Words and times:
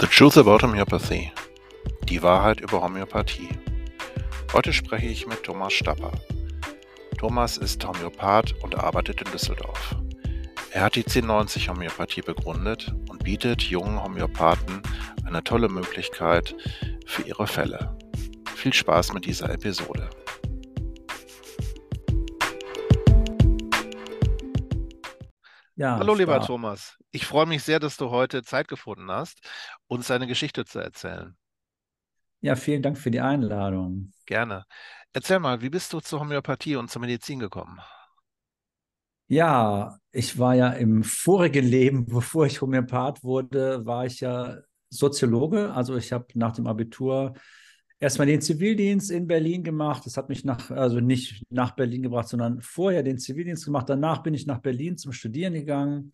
The 0.00 0.06
Truth 0.06 0.38
About 0.38 0.62
Homöopathie. 0.62 1.32
Die 2.08 2.22
Wahrheit 2.22 2.60
über 2.60 2.80
Homöopathie. 2.82 3.48
Heute 4.52 4.72
spreche 4.72 5.08
ich 5.08 5.26
mit 5.26 5.42
Thomas 5.42 5.72
Stapper. 5.72 6.12
Thomas 7.18 7.56
ist 7.56 7.84
Homöopath 7.84 8.54
und 8.62 8.76
arbeitet 8.76 9.22
in 9.22 9.32
Düsseldorf. 9.32 9.96
Er 10.70 10.82
hat 10.82 10.94
die 10.94 11.00
1090 11.00 11.68
Homöopathie 11.68 12.22
begründet 12.22 12.94
und 13.08 13.24
bietet 13.24 13.62
jungen 13.62 14.00
Homöopathen 14.00 14.82
eine 15.26 15.42
tolle 15.42 15.68
Möglichkeit 15.68 16.54
für 17.04 17.22
ihre 17.22 17.48
Fälle. 17.48 17.98
Viel 18.54 18.72
Spaß 18.72 19.12
mit 19.14 19.26
dieser 19.26 19.50
Episode. 19.50 20.08
Ja, 25.78 25.96
Hallo 25.96 26.14
lieber 26.14 26.32
war. 26.32 26.46
Thomas, 26.46 26.98
ich 27.12 27.24
freue 27.24 27.46
mich 27.46 27.62
sehr, 27.62 27.78
dass 27.78 27.96
du 27.96 28.10
heute 28.10 28.42
Zeit 28.42 28.66
gefunden 28.66 29.08
hast, 29.12 29.38
uns 29.86 30.08
deine 30.08 30.26
Geschichte 30.26 30.64
zu 30.64 30.80
erzählen. 30.80 31.36
Ja, 32.40 32.56
vielen 32.56 32.82
Dank 32.82 32.98
für 32.98 33.12
die 33.12 33.20
Einladung. 33.20 34.10
Gerne. 34.26 34.64
Erzähl 35.12 35.38
mal, 35.38 35.62
wie 35.62 35.70
bist 35.70 35.92
du 35.92 36.00
zur 36.00 36.18
Homöopathie 36.18 36.74
und 36.74 36.90
zur 36.90 37.00
Medizin 37.00 37.38
gekommen? 37.38 37.78
Ja, 39.28 39.98
ich 40.10 40.36
war 40.36 40.56
ja 40.56 40.70
im 40.70 41.04
vorigen 41.04 41.64
Leben, 41.64 42.06
bevor 42.06 42.46
ich 42.46 42.60
Homöopath 42.60 43.22
wurde, 43.22 43.86
war 43.86 44.04
ich 44.04 44.18
ja 44.18 44.58
Soziologe. 44.90 45.72
Also 45.72 45.96
ich 45.96 46.12
habe 46.12 46.26
nach 46.34 46.52
dem 46.52 46.66
Abitur 46.66 47.34
erstmal 48.00 48.26
den 48.26 48.40
Zivildienst 48.40 49.10
in 49.10 49.26
Berlin 49.26 49.64
gemacht. 49.64 50.06
Das 50.06 50.16
hat 50.16 50.28
mich 50.28 50.44
nach, 50.44 50.70
also 50.70 51.00
nicht 51.00 51.44
nach 51.50 51.72
Berlin 51.72 52.02
gebracht, 52.02 52.28
sondern 52.28 52.60
vorher 52.60 53.02
den 53.02 53.18
Zivildienst 53.18 53.64
gemacht. 53.64 53.88
Danach 53.88 54.22
bin 54.22 54.34
ich 54.34 54.46
nach 54.46 54.60
Berlin 54.60 54.96
zum 54.96 55.12
Studieren 55.12 55.54
gegangen. 55.54 56.12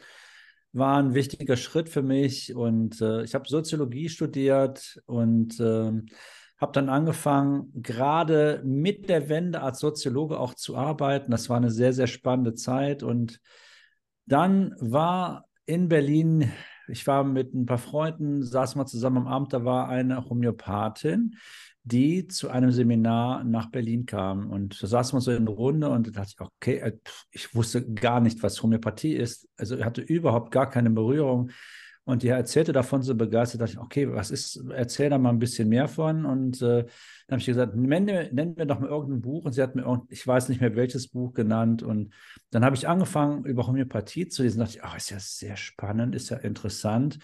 War 0.73 0.99
ein 0.99 1.15
wichtiger 1.15 1.57
Schritt 1.57 1.89
für 1.89 2.03
mich 2.03 2.55
und 2.55 3.01
äh, 3.01 3.23
ich 3.23 3.35
habe 3.35 3.49
Soziologie 3.49 4.09
studiert 4.09 5.01
und 5.07 5.61
äh, 5.61 5.93
habe 6.59 6.73
dann 6.73 6.89
angefangen, 6.89 7.71
gerade 7.75 8.61
mit 8.65 9.09
der 9.09 9.29
Wende 9.29 9.61
als 9.61 9.79
Soziologe 9.79 10.41
auch 10.41 10.55
zu 10.55 10.77
arbeiten. 10.77 11.31
Das 11.31 11.49
war 11.49 11.59
eine 11.59 11.71
sehr, 11.71 11.93
sehr 11.93 12.07
spannende 12.07 12.55
Zeit 12.55 13.03
und 13.03 13.41
dann 14.27 14.75
war 14.81 15.47
in 15.67 15.89
Berlin 15.89 16.51
ich 16.89 17.07
war 17.07 17.25
mit 17.25 17.55
ein 17.55 17.67
paar 17.67 17.79
Freunden, 17.79 18.43
saßen 18.43 18.81
wir 18.81 18.87
zusammen 18.87 19.19
am 19.19 19.27
Abend, 19.27 19.53
da 19.53 19.65
war 19.65 19.89
eine 19.89 20.29
Homöopathin, 20.29 21.37
die 21.85 22.27
zu 22.27 22.49
einem 22.49 22.73
Seminar 22.73 23.45
nach 23.45 23.71
Berlin 23.71 24.07
kam. 24.07 24.51
Und 24.51 24.83
da 24.83 24.87
saßen 24.87 25.17
wir 25.17 25.21
so 25.21 25.33
in 25.33 25.47
Runde 25.47 25.91
und 25.91 26.07
da 26.09 26.11
dachte 26.23 26.33
ich, 26.35 26.41
okay, 26.41 26.77
äh, 26.79 26.99
ich 27.31 27.55
wusste 27.55 27.85
gar 27.93 28.21
nicht, 28.21 28.43
was 28.43 28.63
Homöopathie 28.63 29.15
ist. 29.15 29.49
Also 29.59 29.83
hatte 29.85 30.01
überhaupt 30.01 30.51
gar 30.51 30.69
keine 30.69 30.91
Berührung. 30.91 31.51
Und 32.07 32.23
die 32.23 32.29
erzählte 32.29 32.73
davon 32.73 33.03
so 33.03 33.15
begeistert, 33.15 33.63
dachte 33.63 33.73
ich, 33.73 33.79
okay, 33.79 34.13
was 34.13 34.31
ist, 34.31 34.63
erzähl 34.71 35.09
da 35.09 35.17
mal 35.17 35.31
ein 35.31 35.39
bisschen 35.39 35.69
mehr 35.69 35.89
von. 35.89 36.25
Und 36.27 36.61
äh, 36.63 36.85
dann 36.85 37.33
habe 37.33 37.41
ich 37.41 37.47
gesagt, 37.47 37.75
nenn 37.77 38.05
nenn 38.05 38.55
mir 38.57 38.67
doch 38.67 38.81
mal 38.81 38.89
irgendein 38.89 39.23
Buch. 39.23 39.45
Und 39.45 39.53
sie 39.53 39.63
hat 39.63 39.75
mir, 39.75 40.03
ich 40.09 40.27
weiß 40.27 40.49
nicht 40.49 40.61
mehr 40.61 40.77
welches 40.77 41.09
Buch 41.09 41.35
genannt. 41.35 41.83
Und 41.83 42.15
dann 42.51 42.65
habe 42.65 42.77
ich 42.77 42.89
angefangen, 42.89 43.45
über 43.45 43.67
Homöopathie 43.67 44.29
zu 44.29 44.43
lesen. 44.43 44.59
Da 44.59 44.65
dachte 44.65 44.79
ich, 44.79 44.85
oh, 44.85 44.97
ist 44.97 45.11
ja 45.11 45.19
sehr 45.19 45.57
spannend, 45.57 46.15
ist 46.15 46.31
ja 46.31 46.39
interessant. 46.39 47.19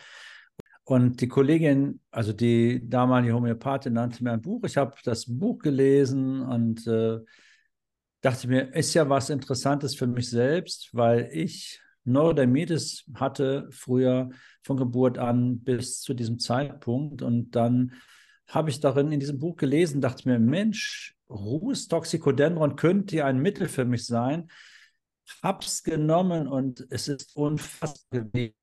Und 0.90 1.20
die 1.20 1.28
Kollegin, 1.28 2.00
also 2.10 2.32
die 2.32 2.82
damalige 2.90 3.34
Homöopathin, 3.34 3.92
nannte 3.92 4.24
mir 4.24 4.32
ein 4.32 4.42
Buch. 4.42 4.64
Ich 4.64 4.76
habe 4.76 4.96
das 5.04 5.24
Buch 5.24 5.60
gelesen 5.60 6.42
und 6.42 6.84
äh, 6.88 7.20
dachte 8.22 8.48
mir, 8.48 8.74
ist 8.74 8.94
ja 8.94 9.08
was 9.08 9.30
Interessantes 9.30 9.94
für 9.94 10.08
mich 10.08 10.28
selbst, 10.28 10.88
weil 10.92 11.30
ich 11.32 11.80
Neurodermitis 12.02 13.04
hatte 13.14 13.68
früher 13.70 14.30
von 14.64 14.78
Geburt 14.78 15.16
an 15.16 15.60
bis 15.60 16.00
zu 16.00 16.12
diesem 16.12 16.40
Zeitpunkt. 16.40 17.22
Und 17.22 17.54
dann 17.54 17.92
habe 18.48 18.70
ich 18.70 18.80
darin 18.80 19.12
in 19.12 19.20
diesem 19.20 19.38
Buch 19.38 19.54
gelesen, 19.54 20.00
dachte 20.00 20.28
mir, 20.28 20.40
Mensch, 20.40 21.14
Ruß 21.28 21.86
Toxicodendron 21.86 22.74
könnte 22.74 23.24
ein 23.24 23.38
Mittel 23.38 23.68
für 23.68 23.84
mich 23.84 24.06
sein. 24.06 24.48
Hab's 25.40 25.84
genommen 25.84 26.48
und 26.48 26.84
es 26.90 27.06
ist 27.06 27.36
unfassbar 27.36 28.22
gewesen 28.22 28.59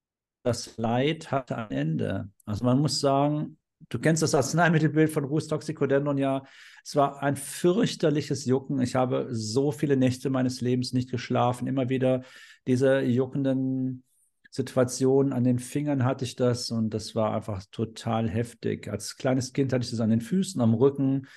das 0.47 0.77
Leid 0.77 1.31
hatte 1.31 1.57
ein 1.57 1.71
Ende. 1.71 2.29
Also 2.45 2.63
man 2.63 2.79
muss 2.79 2.99
sagen, 2.99 3.57
du 3.89 3.99
kennst 3.99 4.23
das 4.23 4.33
Arzneimittelbild 4.33 5.09
von 5.09 5.25
Rus 5.25 5.47
Toxicodendron 5.47 6.17
ja. 6.17 6.43
Es 6.83 6.95
war 6.95 7.21
ein 7.21 7.35
fürchterliches 7.35 8.45
Jucken. 8.45 8.81
Ich 8.81 8.95
habe 8.95 9.27
so 9.31 9.71
viele 9.71 9.97
Nächte 9.97 10.29
meines 10.29 10.61
Lebens 10.61 10.93
nicht 10.93 11.11
geschlafen. 11.11 11.67
Immer 11.67 11.89
wieder 11.89 12.23
diese 12.65 13.01
juckenden 13.01 14.03
Situationen 14.49 15.33
an 15.33 15.43
den 15.43 15.59
Fingern 15.59 16.05
hatte 16.05 16.23
ich 16.23 16.35
das 16.37 16.71
und 16.71 16.91
das 16.91 17.13
war 17.13 17.35
einfach 17.35 17.63
total 17.71 18.29
heftig. 18.29 18.87
Als 18.87 19.17
kleines 19.17 19.51
Kind 19.51 19.73
hatte 19.73 19.83
ich 19.83 19.91
das 19.91 19.99
an 19.99 20.09
den 20.09 20.21
Füßen, 20.21 20.61
am 20.61 20.73
Rücken 20.73 21.27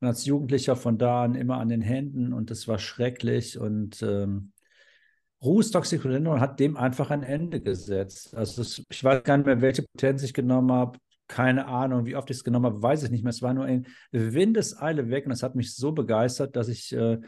und 0.00 0.06
als 0.06 0.24
Jugendlicher 0.24 0.76
von 0.76 0.96
da 0.96 1.24
an 1.24 1.34
immer 1.34 1.58
an 1.58 1.68
den 1.68 1.82
Händen 1.82 2.32
und 2.32 2.50
das 2.50 2.68
war 2.68 2.78
schrecklich 2.78 3.58
und 3.58 4.00
ähm, 4.02 4.52
Ruhes 5.42 5.70
Toxicodendron 5.70 6.40
hat 6.40 6.60
dem 6.60 6.76
einfach 6.76 7.10
ein 7.10 7.22
Ende 7.22 7.60
gesetzt. 7.60 8.36
Also 8.36 8.62
das, 8.62 8.82
ich 8.88 9.04
weiß 9.04 9.22
gar 9.22 9.38
nicht 9.38 9.46
mehr, 9.46 9.60
welche 9.62 9.82
Potenz 9.82 10.22
ich 10.22 10.34
genommen 10.34 10.72
habe. 10.72 10.98
Keine 11.28 11.66
Ahnung, 11.66 12.06
wie 12.06 12.16
oft 12.16 12.28
ich 12.30 12.38
es 12.38 12.44
genommen 12.44 12.66
habe, 12.66 12.82
weiß 12.82 13.04
ich 13.04 13.10
nicht 13.10 13.22
mehr. 13.22 13.30
Es 13.30 13.40
war 13.40 13.54
nur 13.54 13.66
in 13.66 13.86
Windeseile 14.10 15.08
weg 15.08 15.24
und 15.24 15.30
das 15.30 15.42
hat 15.42 15.54
mich 15.54 15.74
so 15.74 15.92
begeistert, 15.92 16.56
dass 16.56 16.68
ich 16.68 16.92
äh, 16.92 17.18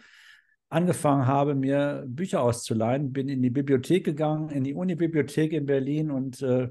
angefangen 0.69 1.27
habe, 1.27 1.55
mir 1.55 2.05
Bücher 2.07 2.43
auszuleihen. 2.43 3.13
Bin 3.13 3.29
in 3.29 3.43
die 3.43 3.51
Bibliothek 3.51 4.05
gegangen, 4.05 4.51
in 4.51 4.65
die 4.65 4.75
Unibibliothek 4.75 5.53
in 5.53 5.67
Berlin 5.67 6.11
und 6.11 6.43
äh, 6.43 6.69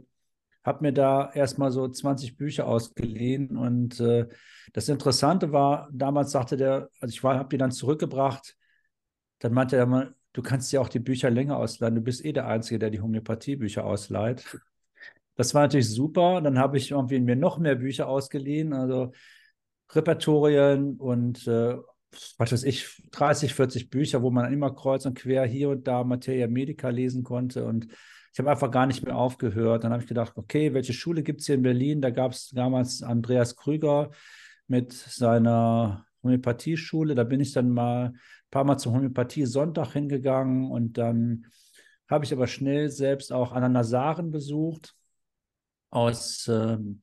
habe 0.64 0.84
mir 0.84 0.94
da 0.94 1.32
erstmal 1.32 1.72
so 1.72 1.88
20 1.88 2.38
Bücher 2.38 2.68
ausgeliehen. 2.68 3.58
Und 3.58 4.00
äh, 4.00 4.28
das 4.74 4.90
Interessante 4.90 5.52
war, 5.52 5.90
damals 5.92 6.32
sagte 6.32 6.58
der, 6.58 6.90
also 7.00 7.14
ich 7.14 7.24
habe 7.24 7.50
die 7.50 7.58
dann 7.58 7.72
zurückgebracht, 7.72 8.56
dann 9.40 9.54
meinte 9.54 9.76
er 9.76 9.88
mal, 9.88 10.14
du 10.34 10.42
kannst 10.42 10.72
ja 10.72 10.82
auch 10.82 10.90
die 10.90 11.00
Bücher 11.00 11.30
länger 11.30 11.58
ausleihen. 11.58 11.96
Du 11.96 12.02
bist 12.02 12.24
eh 12.26 12.34
der 12.34 12.48
Einzige, 12.48 12.80
der 12.80 12.90
die 12.90 13.02
Homöopathie-Bücher 13.02 13.86
ausleiht. 13.86 14.58
Das 15.36 15.54
war 15.54 15.64
natürlich 15.64 15.90
super. 15.90 16.42
Dann 16.42 16.60
habe 16.60 16.78
ich 16.78 16.92
irgendwie 16.92 17.20
mir 17.20 17.36
noch 17.36 17.58
mehr 17.58 17.76
Bücher 17.76 18.08
ausgeliehen, 18.08 18.74
also 18.74 19.12
Repertorien 19.90 20.98
und 20.98 21.48
äh, 21.48 21.78
was 22.38 22.52
weiß 22.52 22.64
ich, 22.64 23.02
30, 23.12 23.54
40 23.54 23.90
Bücher, 23.90 24.22
wo 24.22 24.32
man 24.32 24.52
immer 24.52 24.74
kreuz 24.74 25.06
und 25.06 25.18
quer 25.18 25.46
hier 25.46 25.70
und 25.70 25.88
da 25.88 26.04
Materia 26.04 26.48
Medica 26.48 26.90
lesen 26.90 27.24
konnte. 27.24 27.66
Und 27.66 27.88
ich 28.34 28.40
habe 28.40 28.52
einfach 28.52 28.72
gar 28.72 28.86
nicht 28.86 29.04
mehr 29.04 29.16
aufgehört. 29.16 29.84
Dann 29.84 29.92
habe 29.92 30.04
ich 30.04 30.10
gedacht, 30.10 30.34
okay, 30.36 30.74
welche 30.74 30.94
Schule 30.94 31.24
gibt 31.24 31.42
es 31.42 31.48
hier 31.48 31.56
in 31.56 31.62
Berlin? 31.64 32.02
Da 32.02 32.10
gab 32.10 32.32
es 32.34 32.50
damals 32.50 33.02
Andreas 33.02 33.56
Krüger 33.56 34.12
mit 34.68 34.94
seiner 34.94 36.06
Homöopathieschule. 36.24 37.16
Da 37.16 37.24
bin 37.24 37.40
ich 37.40 37.54
dann 37.54 37.70
mal 37.70 38.08
ein 38.08 38.20
paar 38.50 38.64
Mal 38.64 38.78
zum 38.78 38.94
Homöopathie 38.94 39.46
Sonntag 39.46 39.94
hingegangen 39.94 40.72
und 40.72 40.98
dann 40.98 41.46
habe 42.10 42.26
ich 42.26 42.34
aber 42.34 42.48
schnell 42.48 42.90
selbst 42.90 43.32
auch 43.32 43.54
Anna 43.54 43.70
Nazaren 43.70 44.32
besucht 44.32 44.96
aus 45.90 46.48
ähm, 46.48 47.02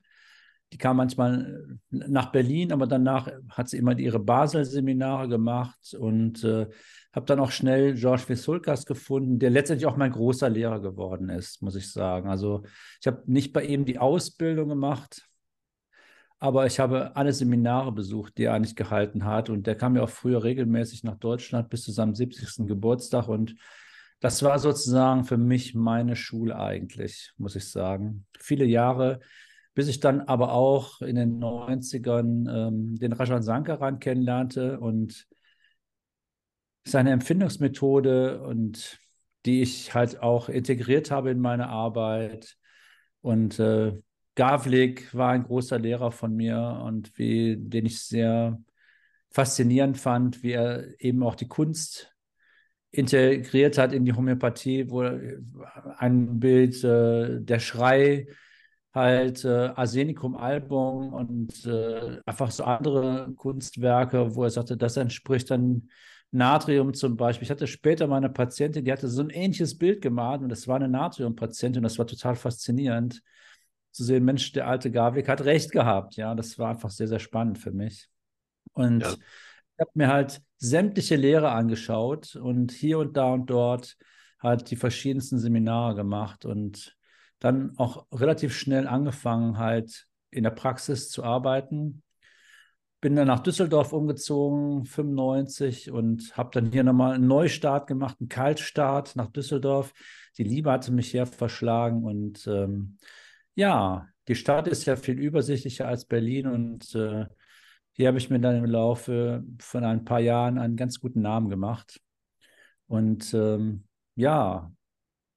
die 0.71 0.77
kam 0.77 0.97
manchmal 0.97 1.79
nach 1.89 2.31
Berlin, 2.31 2.71
aber 2.71 2.85
danach 2.85 3.31
hat 3.49 3.69
sie 3.69 3.77
immer 3.77 3.97
ihre 3.97 4.19
Basel-Seminare 4.19 5.27
gemacht 5.27 5.95
und 5.97 6.43
äh, 6.43 6.67
habe 7.11 7.25
dann 7.25 7.39
auch 7.39 7.51
schnell 7.51 7.95
Georges 7.95 8.29
Vesulkas 8.29 8.85
gefunden, 8.85 9.39
der 9.39 9.49
letztendlich 9.49 9.87
auch 9.87 9.97
mein 9.97 10.11
großer 10.11 10.49
Lehrer 10.49 10.79
geworden 10.79 11.29
ist, 11.29 11.63
muss 11.63 11.75
ich 11.75 11.91
sagen. 11.91 12.29
Also 12.29 12.63
ich 13.01 13.07
habe 13.07 13.23
nicht 13.25 13.51
bei 13.51 13.63
ihm 13.63 13.85
die 13.85 13.97
Ausbildung 13.97 14.69
gemacht, 14.69 15.27
aber 16.39 16.65
ich 16.65 16.79
habe 16.79 17.15
alle 17.15 17.33
Seminare 17.33 17.91
besucht, 17.91 18.37
die 18.37 18.45
er 18.45 18.53
eigentlich 18.53 18.75
gehalten 18.75 19.25
hat. 19.25 19.49
Und 19.49 19.67
der 19.67 19.75
kam 19.75 19.95
ja 19.95 20.03
auch 20.03 20.09
früher 20.09 20.43
regelmäßig 20.43 21.03
nach 21.03 21.15
Deutschland 21.15 21.69
bis 21.69 21.83
zu 21.83 21.91
seinem 21.91 22.15
70. 22.15 22.65
Geburtstag. 22.65 23.27
Und 23.27 23.55
das 24.21 24.41
war 24.41 24.57
sozusagen 24.57 25.25
für 25.25 25.37
mich 25.37 25.75
meine 25.75 26.15
Schule 26.15 26.57
eigentlich, 26.57 27.33
muss 27.37 27.55
ich 27.55 27.69
sagen. 27.69 28.25
Viele 28.39 28.65
Jahre, 28.65 29.19
bis 29.73 29.89
ich 29.89 29.99
dann 29.99 30.21
aber 30.21 30.53
auch 30.53 31.01
in 31.01 31.15
den 31.15 31.39
90ern 31.39 32.67
ähm, 32.67 32.95
den 32.95 33.13
Rajan 33.13 33.43
Sankaran 33.43 33.99
kennenlernte 33.99 34.79
und 34.79 35.27
seine 36.85 37.11
Empfindungsmethode 37.11 38.41
und 38.41 38.99
die 39.45 39.61
ich 39.61 39.93
halt 39.93 40.21
auch 40.21 40.47
integriert 40.49 41.11
habe 41.11 41.31
in 41.31 41.39
meine 41.39 41.67
Arbeit. 41.67 42.57
Und 43.21 43.59
äh, 43.59 44.01
Gavlik 44.39 45.13
war 45.13 45.31
ein 45.31 45.43
großer 45.43 45.77
Lehrer 45.77 46.13
von 46.13 46.33
mir 46.33 46.81
und 46.85 47.11
wie, 47.17 47.57
den 47.57 47.85
ich 47.85 48.01
sehr 48.01 48.57
faszinierend 49.31 49.97
fand, 49.97 50.43
wie 50.43 50.53
er 50.53 50.85
eben 51.01 51.23
auch 51.23 51.35
die 51.35 51.49
Kunst 51.49 52.15
integriert 52.89 53.77
hat 53.77 53.91
in 53.91 54.05
die 54.05 54.13
Homöopathie, 54.13 54.89
wo 54.89 55.01
ein 55.97 56.39
Bild, 56.39 56.81
äh, 56.85 57.41
der 57.41 57.59
Schrei, 57.59 58.27
halt 58.93 59.43
äh, 59.43 59.71
Arsenicum 59.75 60.37
Album 60.37 61.11
und 61.11 61.65
äh, 61.65 62.21
einfach 62.25 62.49
so 62.51 62.63
andere 62.63 63.33
Kunstwerke, 63.35 64.35
wo 64.35 64.45
er 64.45 64.51
sagte, 64.51 64.77
das 64.77 64.95
entspricht 64.95 65.51
dann 65.51 65.89
Natrium 66.31 66.93
zum 66.93 67.17
Beispiel. 67.17 67.43
Ich 67.43 67.51
hatte 67.51 67.67
später 67.67 68.07
mal 68.07 68.17
eine 68.17 68.29
Patientin, 68.29 68.85
die 68.85 68.91
hatte 68.93 69.09
so 69.09 69.21
ein 69.21 69.31
ähnliches 69.31 69.77
Bild 69.77 70.01
gemalt 70.01 70.41
und 70.41 70.47
das 70.49 70.65
war 70.65 70.77
eine 70.77 70.87
Natrium-Patientin 70.87 71.79
und 71.79 71.83
das 71.83 71.99
war 71.99 72.07
total 72.07 72.37
faszinierend 72.37 73.21
zu 73.91 74.03
sehen, 74.03 74.25
Mensch, 74.25 74.51
der 74.51 74.67
alte 74.67 74.91
Gavlik 74.91 75.27
hat 75.27 75.41
recht 75.41 75.71
gehabt. 75.71 76.15
Ja, 76.15 76.35
das 76.35 76.57
war 76.59 76.69
einfach 76.69 76.89
sehr, 76.89 77.07
sehr 77.07 77.19
spannend 77.19 77.57
für 77.57 77.71
mich. 77.71 78.09
Und 78.73 79.01
ja. 79.01 79.11
ich 79.11 79.79
habe 79.79 79.91
mir 79.93 80.07
halt 80.07 80.41
sämtliche 80.57 81.15
Lehre 81.15 81.51
angeschaut 81.51 82.35
und 82.35 82.71
hier 82.71 82.99
und 82.99 83.17
da 83.17 83.33
und 83.33 83.49
dort 83.49 83.97
halt 84.39 84.71
die 84.71 84.75
verschiedensten 84.75 85.39
Seminare 85.39 85.95
gemacht 85.95 86.45
und 86.45 86.97
dann 87.39 87.77
auch 87.77 88.05
relativ 88.11 88.55
schnell 88.55 88.87
angefangen, 88.87 89.57
halt 89.57 90.07
in 90.31 90.43
der 90.43 90.51
Praxis 90.51 91.09
zu 91.09 91.23
arbeiten. 91.23 92.03
Bin 93.01 93.15
dann 93.15 93.27
nach 93.27 93.39
Düsseldorf 93.39 93.93
umgezogen, 93.93 94.85
95, 94.85 95.89
und 95.89 96.35
habe 96.35 96.49
dann 96.51 96.71
hier 96.71 96.83
nochmal 96.83 97.13
einen 97.13 97.27
Neustart 97.27 97.87
gemacht, 97.87 98.17
einen 98.19 98.27
Kaltstart 98.27 99.15
nach 99.15 99.27
Düsseldorf. 99.27 99.93
Die 100.37 100.43
Liebe 100.43 100.69
hatte 100.69 100.91
mich 100.91 101.09
hier 101.11 101.25
verschlagen 101.25 102.03
und 102.03 102.45
ähm, 102.47 102.97
ja, 103.55 104.07
die 104.27 104.35
Stadt 104.35 104.67
ist 104.67 104.85
ja 104.85 104.95
viel 104.95 105.19
übersichtlicher 105.19 105.87
als 105.87 106.05
Berlin 106.05 106.47
und 106.47 106.93
äh, 106.95 107.25
hier 107.93 108.07
habe 108.07 108.17
ich 108.17 108.29
mir 108.29 108.39
dann 108.39 108.55
im 108.55 108.65
Laufe 108.65 109.43
von 109.59 109.83
ein 109.83 110.05
paar 110.05 110.19
Jahren 110.19 110.57
einen 110.57 110.77
ganz 110.77 110.99
guten 111.01 111.21
Namen 111.21 111.49
gemacht. 111.49 111.99
Und 112.87 113.33
ähm, 113.33 113.83
ja, 114.15 114.71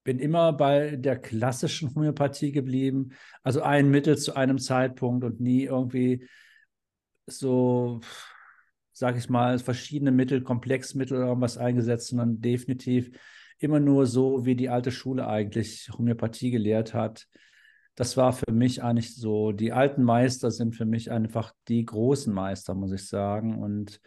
bin 0.05 0.19
immer 0.19 0.53
bei 0.53 0.97
der 0.97 1.19
klassischen 1.19 1.95
Homöopathie 1.95 2.53
geblieben. 2.53 3.15
Also 3.43 3.63
ein 3.63 3.91
Mittel 3.91 4.17
zu 4.17 4.37
einem 4.37 4.59
Zeitpunkt 4.59 5.25
und 5.25 5.41
nie 5.41 5.65
irgendwie 5.65 6.29
so, 7.27 8.01
sage 8.93 9.19
ich 9.19 9.29
mal, 9.29 9.59
verschiedene 9.59 10.13
Mittel, 10.13 10.43
Komplexmittel 10.43 11.17
oder 11.17 11.27
irgendwas 11.27 11.59
eingesetzt, 11.59 12.09
sondern 12.09 12.41
definitiv 12.41 13.11
immer 13.59 13.81
nur 13.81 14.07
so, 14.07 14.45
wie 14.45 14.55
die 14.55 14.69
alte 14.69 14.93
Schule 14.93 15.27
eigentlich 15.27 15.91
Homöopathie 15.97 16.51
gelehrt 16.51 16.95
hat 16.95 17.27
das 17.95 18.17
war 18.17 18.33
für 18.33 18.53
mich 18.53 18.83
eigentlich 18.83 19.15
so, 19.15 19.53
die 19.53 19.73
alten 19.73 20.03
Meister 20.03 20.51
sind 20.51 20.75
für 20.75 20.87
mich 20.87 21.11
einfach 21.11 21.53
die 21.69 21.85
großen 21.85 22.33
Meister, 22.33 22.75
muss 22.75 22.93
ich 22.93 23.07
sagen. 23.09 23.63
Und 23.63 24.01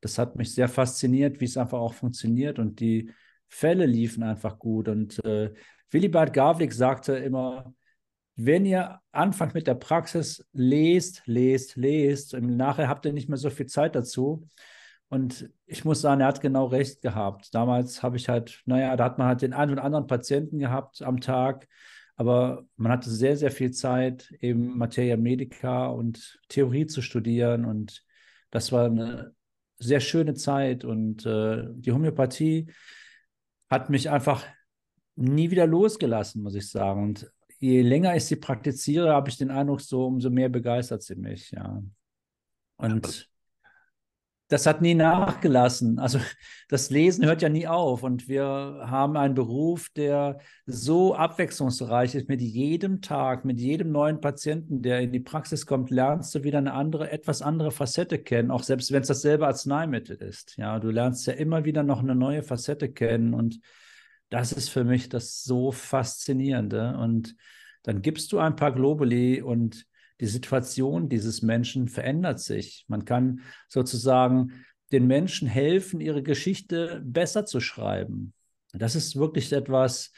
das 0.00 0.18
hat 0.18 0.36
mich 0.36 0.54
sehr 0.54 0.68
fasziniert, 0.68 1.40
wie 1.40 1.46
es 1.46 1.56
einfach 1.56 1.78
auch 1.78 1.94
funktioniert. 1.94 2.58
Und 2.58 2.80
die 2.80 3.10
Fälle 3.48 3.86
liefen 3.86 4.22
einfach 4.22 4.58
gut. 4.58 4.88
Und 4.88 5.24
äh, 5.24 5.52
Willibald 5.90 6.32
Gavlik 6.32 6.72
sagte 6.72 7.16
immer, 7.16 7.74
wenn 8.36 8.66
ihr 8.66 9.00
anfangt 9.12 9.54
mit 9.54 9.66
der 9.66 9.74
Praxis, 9.74 10.46
lest, 10.52 11.22
lest, 11.26 11.76
lest. 11.76 12.34
Und 12.34 12.56
nachher 12.56 12.88
habt 12.88 13.06
ihr 13.06 13.12
nicht 13.12 13.28
mehr 13.28 13.38
so 13.38 13.50
viel 13.50 13.66
Zeit 13.66 13.96
dazu. 13.96 14.46
Und 15.08 15.48
ich 15.66 15.84
muss 15.84 16.00
sagen, 16.00 16.20
er 16.20 16.28
hat 16.28 16.40
genau 16.40 16.66
recht 16.66 17.00
gehabt. 17.00 17.54
Damals 17.54 18.02
habe 18.02 18.16
ich 18.16 18.28
halt, 18.28 18.62
naja, 18.66 18.96
da 18.96 19.04
hat 19.04 19.18
man 19.18 19.28
halt 19.28 19.42
den 19.42 19.52
einen 19.52 19.72
oder 19.72 19.84
anderen 19.84 20.06
Patienten 20.06 20.58
gehabt 20.58 21.02
am 21.02 21.20
Tag. 21.20 21.66
Aber 22.16 22.66
man 22.76 22.92
hatte 22.92 23.10
sehr, 23.10 23.36
sehr 23.36 23.50
viel 23.50 23.70
Zeit, 23.72 24.32
eben 24.40 24.76
Materia 24.78 25.16
Medica 25.16 25.86
und 25.86 26.40
Theorie 26.48 26.86
zu 26.86 27.02
studieren. 27.02 27.64
Und 27.64 28.02
das 28.50 28.72
war 28.72 28.86
eine 28.86 29.34
sehr 29.78 30.00
schöne 30.00 30.34
Zeit. 30.34 30.84
Und 30.84 31.26
äh, 31.26 31.64
die 31.74 31.92
Homöopathie 31.92 32.72
hat 33.68 33.90
mich 33.90 34.10
einfach 34.10 34.44
nie 35.14 35.50
wieder 35.50 35.66
losgelassen, 35.66 36.42
muss 36.42 36.54
ich 36.54 36.70
sagen. 36.70 37.02
Und 37.02 37.30
je 37.58 37.82
länger 37.82 38.16
ich 38.16 38.24
sie 38.24 38.36
praktiziere, 38.36 39.12
habe 39.12 39.28
ich 39.28 39.36
den 39.36 39.50
Eindruck, 39.50 39.80
so 39.80 40.06
umso 40.06 40.30
mehr 40.30 40.48
begeistert 40.48 41.02
sie 41.02 41.16
mich, 41.16 41.50
ja. 41.50 41.82
Und 42.76 43.30
das 44.48 44.66
hat 44.66 44.80
nie 44.80 44.94
nachgelassen. 44.94 45.98
Also 45.98 46.20
das 46.68 46.90
Lesen 46.90 47.24
hört 47.24 47.42
ja 47.42 47.48
nie 47.48 47.66
auf. 47.66 48.02
Und 48.02 48.28
wir 48.28 48.44
haben 48.44 49.16
einen 49.16 49.34
Beruf, 49.34 49.88
der 49.90 50.38
so 50.66 51.14
abwechslungsreich 51.14 52.14
ist. 52.14 52.28
Mit 52.28 52.40
jedem 52.40 53.00
Tag, 53.00 53.44
mit 53.44 53.60
jedem 53.60 53.90
neuen 53.90 54.20
Patienten, 54.20 54.82
der 54.82 55.00
in 55.00 55.12
die 55.12 55.20
Praxis 55.20 55.66
kommt, 55.66 55.90
lernst 55.90 56.34
du 56.34 56.44
wieder 56.44 56.58
eine 56.58 56.74
andere, 56.74 57.10
etwas 57.10 57.42
andere 57.42 57.72
Facette 57.72 58.18
kennen, 58.18 58.50
auch 58.50 58.62
selbst 58.62 58.92
wenn 58.92 59.02
es 59.02 59.08
dasselbe 59.08 59.46
Arzneimittel 59.46 60.16
ist. 60.16 60.56
Ja, 60.56 60.78
du 60.78 60.90
lernst 60.90 61.26
ja 61.26 61.32
immer 61.32 61.64
wieder 61.64 61.82
noch 61.82 62.00
eine 62.00 62.14
neue 62.14 62.42
Facette 62.42 62.92
kennen. 62.92 63.34
Und 63.34 63.60
das 64.28 64.52
ist 64.52 64.70
für 64.70 64.84
mich 64.84 65.08
das 65.08 65.42
so 65.42 65.72
Faszinierende. 65.72 66.96
Und 66.98 67.34
dann 67.82 68.00
gibst 68.00 68.32
du 68.32 68.38
ein 68.38 68.56
paar 68.56 68.72
Globuli 68.72 69.42
und 69.42 69.86
die 70.20 70.26
Situation 70.26 71.08
dieses 71.08 71.42
Menschen 71.42 71.88
verändert 71.88 72.40
sich. 72.40 72.84
Man 72.88 73.04
kann 73.04 73.40
sozusagen 73.68 74.64
den 74.92 75.06
Menschen 75.06 75.48
helfen, 75.48 76.00
ihre 76.00 76.22
Geschichte 76.22 77.02
besser 77.04 77.44
zu 77.44 77.60
schreiben. 77.60 78.32
Das 78.72 78.94
ist 78.94 79.16
wirklich 79.16 79.52
etwas 79.52 80.12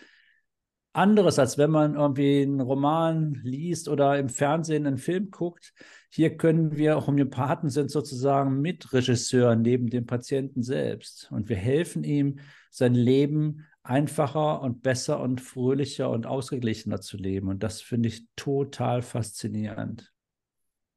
anderes, 0.92 1.38
als 1.38 1.58
wenn 1.58 1.70
man 1.70 1.94
irgendwie 1.94 2.42
einen 2.42 2.60
Roman 2.60 3.34
liest 3.42 3.88
oder 3.88 4.18
im 4.18 4.28
Fernsehen 4.28 4.86
einen 4.86 4.98
Film 4.98 5.30
guckt. 5.30 5.72
Hier 6.10 6.36
können 6.36 6.76
wir, 6.76 7.06
Homöopathen 7.06 7.70
sind 7.70 7.90
sozusagen 7.90 8.60
Mitregisseur 8.60 9.54
neben 9.54 9.88
dem 9.88 10.06
Patienten 10.06 10.62
selbst. 10.62 11.30
Und 11.30 11.48
wir 11.48 11.56
helfen 11.56 12.04
ihm, 12.04 12.40
sein 12.70 12.94
Leben 12.94 13.66
einfacher 13.88 14.60
und 14.60 14.82
besser 14.82 15.20
und 15.20 15.40
fröhlicher 15.40 16.10
und 16.10 16.26
ausgeglichener 16.26 17.00
zu 17.00 17.16
leben. 17.16 17.48
Und 17.48 17.62
das 17.62 17.80
finde 17.80 18.08
ich 18.08 18.26
total 18.36 19.02
faszinierend. 19.02 20.12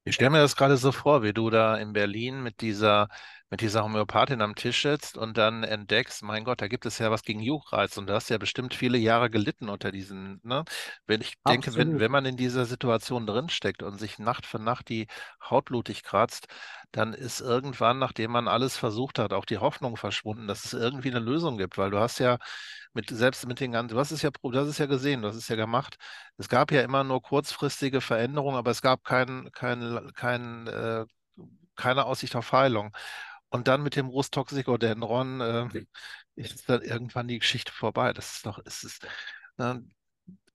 Ich 0.03 0.15
stelle 0.15 0.31
mir 0.31 0.39
das 0.39 0.55
gerade 0.55 0.77
so 0.77 0.91
vor, 0.91 1.23
wie 1.23 1.33
du 1.33 1.49
da 1.49 1.77
in 1.77 1.93
Berlin 1.93 2.41
mit 2.41 2.61
dieser, 2.61 3.07
mit 3.51 3.61
dieser 3.61 3.83
Homöopathin 3.83 4.41
am 4.41 4.55
Tisch 4.55 4.81
sitzt 4.81 5.17
und 5.17 5.37
dann 5.37 5.63
entdeckst, 5.63 6.23
mein 6.23 6.45
Gott, 6.45 6.61
da 6.61 6.67
gibt 6.69 6.85
es 6.87 6.97
ja 6.99 7.11
was 7.11 7.23
gegen 7.23 7.41
Juchreiz 7.41 7.97
und 7.97 8.07
du 8.07 8.13
hast 8.13 8.29
ja 8.29 8.37
bestimmt 8.39 8.73
viele 8.73 8.97
Jahre 8.97 9.29
gelitten 9.29 9.69
unter 9.69 9.91
diesen, 9.91 10.39
ne? 10.43 10.63
Wenn 11.05 11.21
ich 11.21 11.35
Absolut. 11.43 11.65
denke, 11.65 11.75
wenn, 11.77 11.99
wenn 11.99 12.11
man 12.11 12.25
in 12.25 12.37
dieser 12.37 12.65
Situation 12.65 13.27
drinsteckt 13.27 13.83
und 13.83 13.99
sich 13.99 14.19
Nacht 14.19 14.45
für 14.45 14.59
Nacht 14.59 14.89
die 14.89 15.07
Haut 15.49 15.65
blutig 15.65 16.03
kratzt, 16.03 16.47
dann 16.91 17.13
ist 17.13 17.41
irgendwann, 17.41 17.99
nachdem 17.99 18.31
man 18.31 18.47
alles 18.47 18.77
versucht 18.77 19.19
hat, 19.19 19.33
auch 19.33 19.45
die 19.45 19.57
Hoffnung 19.59 19.97
verschwunden, 19.97 20.47
dass 20.47 20.65
es 20.65 20.73
irgendwie 20.73 21.09
eine 21.11 21.19
Lösung 21.19 21.57
gibt, 21.57 21.77
weil 21.77 21.91
du 21.91 21.99
hast 21.99 22.19
ja 22.19 22.37
mit, 22.93 23.09
selbst 23.09 23.45
mit 23.47 23.59
den 23.59 23.71
ganzen, 23.71 23.95
du 23.95 23.99
hast 23.99 24.11
es 24.11 24.21
ja, 24.21 24.29
hast 24.43 24.67
es 24.67 24.77
ja 24.77 24.85
gesehen, 24.85 25.21
du 25.21 25.27
hast 25.27 25.35
es 25.35 25.47
ja 25.47 25.55
gemacht. 25.55 25.97
Es 26.37 26.49
gab 26.49 26.71
ja 26.71 26.81
immer 26.81 27.03
nur 27.03 27.21
kurzfristige 27.21 28.01
Veränderungen, 28.01 28.57
aber 28.57 28.71
es 28.71 28.81
gab 28.81 29.03
kein, 29.03 29.49
kein, 29.53 30.11
kein, 30.15 30.67
äh, 30.67 31.05
keine 31.75 32.05
Aussicht 32.05 32.35
auf 32.35 32.51
Heilung. 32.51 32.91
Und 33.51 33.67
dann 33.67 33.83
mit 33.83 33.95
dem 33.95 34.07
Rustoxicodendron 34.07 35.41
äh, 35.41 35.85
ist 36.35 36.67
dann 36.69 36.81
irgendwann 36.81 37.27
die 37.27 37.39
Geschichte 37.39 37.71
vorbei. 37.71 38.13
Das 38.13 38.35
ist 38.35 38.45
doch, 38.45 38.59
es 38.65 38.83
ist 38.83 39.05
äh, 39.57 39.75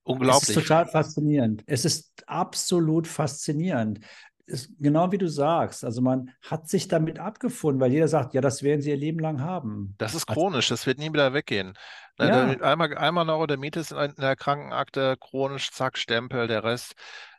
unglaublich. 0.03 0.49
Es 0.49 0.57
ist 0.57 0.67
total 0.67 0.87
faszinierend. 0.87 1.63
Es 1.67 1.85
ist 1.85 2.11
absolut 2.27 3.07
faszinierend 3.07 3.99
ist 4.47 4.71
genau 4.79 5.11
wie 5.11 5.17
du 5.17 5.27
sagst. 5.27 5.83
Also 5.83 6.01
man 6.01 6.31
hat 6.41 6.69
sich 6.69 6.87
damit 6.87 7.19
abgefunden, 7.19 7.81
weil 7.81 7.91
jeder 7.91 8.07
sagt, 8.07 8.33
ja, 8.33 8.41
das 8.41 8.63
werden 8.63 8.81
sie 8.81 8.89
ihr 8.89 8.97
Leben 8.97 9.19
lang 9.19 9.41
haben. 9.41 9.93
Das 9.97 10.15
ist 10.15 10.25
chronisch, 10.25 10.69
das 10.69 10.85
wird 10.85 10.99
nie 10.99 11.11
wieder 11.11 11.33
weggehen. 11.33 11.73
Ne, 12.17 12.27
ja. 12.27 12.61
Einmal, 12.61 12.97
einmal 12.97 13.25
Neurodermitis 13.25 13.91
in 13.91 14.15
der 14.17 14.35
Krankenakte, 14.35 15.17
chronisch, 15.19 15.71
zack, 15.71 15.97
Stempel, 15.97 16.47
der 16.47 16.63
Rest 16.63 16.95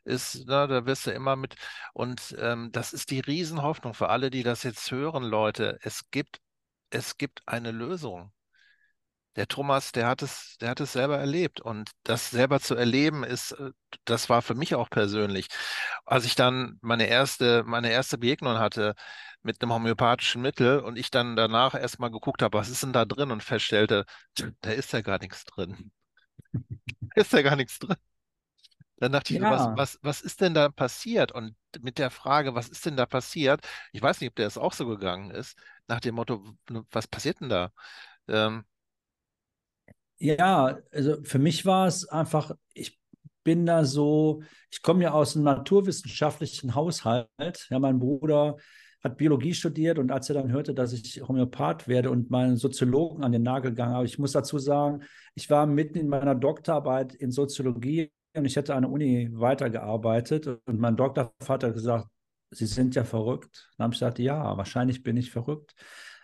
ist, 0.09 0.47
ne, 0.49 0.67
da 0.69 0.87
wirst 0.87 1.07
du 1.07 1.13
immer 1.13 1.37
mit. 1.37 1.57
Und 1.95 2.35
ähm, 2.41 2.71
das 2.73 2.93
ist 2.93 3.11
die 3.11 3.21
Riesenhoffnung 3.21 3.95
für 3.95 4.09
alle, 4.11 4.31
die 4.31 4.43
das 4.43 4.63
jetzt 4.65 4.91
hören, 4.91 5.25
Leute. 5.25 5.79
Es 5.83 6.11
gibt, 6.11 6.41
es 6.91 7.17
gibt 7.19 7.43
eine 7.47 7.73
Lösung 7.73 8.33
der 9.37 9.47
Thomas, 9.49 9.93
der 9.93 10.07
hat 10.09 10.23
es, 10.23 10.57
der 10.61 10.71
hat 10.71 10.81
es 10.81 10.93
selber 10.93 11.19
erlebt. 11.19 11.61
Und 11.61 11.91
das 12.05 12.31
selber 12.31 12.61
zu 12.61 12.75
erleben 12.75 13.25
ist, 13.25 13.53
äh, 13.53 13.71
das 14.05 14.29
war 14.29 14.43
für 14.43 14.55
mich 14.55 14.75
auch 14.75 14.91
persönlich. 14.91 15.47
Als 16.05 16.25
ich 16.25 16.35
dann 16.35 16.79
meine 16.83 17.07
erste, 17.07 17.63
meine 17.65 17.91
erste 17.91 18.19
Begegnung 18.19 18.59
hatte 18.59 18.95
mit 19.43 19.63
einem 19.63 19.73
homöopathischen 19.73 20.43
Mittel 20.43 20.81
und 20.81 20.99
ich 20.99 21.11
dann 21.11 21.37
danach 21.37 21.75
erstmal 21.75 22.11
geguckt 22.11 22.43
habe, 22.43 22.59
was 22.59 22.69
ist 22.69 22.83
denn 22.83 22.93
da 22.93 23.05
drin 23.05 23.31
und 23.31 23.43
feststellte, 23.45 24.05
da 24.63 24.71
ist 24.73 24.93
ja 24.93 25.01
gar 25.03 25.19
nichts 25.21 25.45
drin. 25.45 25.93
Da 27.15 27.21
ist 27.23 27.33
ja 27.33 27.43
gar 27.43 27.57
nichts 27.57 27.79
drin. 27.79 27.97
Dann 29.01 29.13
dachte 29.13 29.33
ich, 29.33 29.41
ja. 29.41 29.51
was, 29.51 29.77
was, 29.77 29.99
was 30.03 30.21
ist 30.21 30.41
denn 30.41 30.55
da 30.55 30.69
passiert? 30.69 31.33
Und 31.33 31.55
mit 31.81 31.99
der 31.99 32.11
Frage, 32.11 32.55
was 32.55 32.69
ist 32.69 32.85
denn 32.85 32.97
da 32.97 33.07
passiert? 33.07 33.61
Ich 33.93 34.03
weiß 34.03 34.21
nicht, 34.21 34.31
ob 34.31 34.37
der 34.37 34.47
es 34.47 34.59
auch 34.59 34.73
so 34.73 34.87
gegangen 34.87 35.31
ist, 35.31 35.57
nach 35.87 36.01
dem 36.01 36.17
Motto, 36.17 36.45
was 36.91 37.07
passiert 37.07 37.41
denn 37.41 37.49
da? 37.49 37.73
Ähm, 38.27 38.65
ja, 40.19 40.79
also 40.93 41.23
für 41.23 41.39
mich 41.39 41.65
war 41.65 41.87
es 41.87 42.09
einfach, 42.09 42.51
ich 42.75 42.99
bin 43.45 43.67
da 43.67 43.85
so, 43.85 44.43
ich 44.71 44.83
komme 44.83 45.05
ja 45.05 45.13
aus 45.13 45.37
einem 45.37 45.45
naturwissenschaftlichen 45.45 46.75
Haushalt. 46.75 47.29
Ja, 47.71 47.79
mein 47.79 48.01
Bruder 48.01 48.57
hat 49.03 49.17
Biologie 49.17 49.55
studiert 49.55 49.99
und 49.99 50.11
als 50.11 50.29
er 50.29 50.35
dann 50.35 50.51
hörte, 50.51 50.75
dass 50.75 50.93
ich 50.93 51.23
Homöopath 51.27 51.87
werde 51.87 52.11
und 52.11 52.31
meinen 52.31 52.57
Soziologen 52.57 53.23
an 53.23 53.31
den 53.31 53.45
Nagel 53.45 53.71
gegangen 53.71 53.95
habe, 53.95 54.07
ich 54.07 54.19
muss 54.19 54.33
dazu 54.33 54.59
sagen, 54.59 55.05
ich 55.37 55.49
war 55.51 55.67
mitten 55.67 55.99
in 55.99 56.09
meiner 56.09 56.35
Doktorarbeit 56.35 57.15
in 57.15 57.31
Soziologie 57.31 58.11
und 58.39 58.45
ich 58.45 58.57
hätte 58.57 58.75
an 58.75 58.83
der 58.83 58.91
Uni 58.91 59.31
weitergearbeitet 59.33 60.47
und 60.67 60.79
mein 60.79 60.97
Doktorvater 60.97 61.69
hat 61.69 61.75
gesagt, 61.75 62.09
Sie 62.51 62.67
sind 62.67 62.95
ja 62.95 63.05
verrückt. 63.05 63.71
Dann 63.77 63.85
habe 63.85 63.95
ich 63.95 64.01
gesagt, 64.01 64.19
ja, 64.19 64.57
wahrscheinlich 64.57 65.03
bin 65.03 65.17
ich 65.17 65.31
verrückt. 65.31 65.75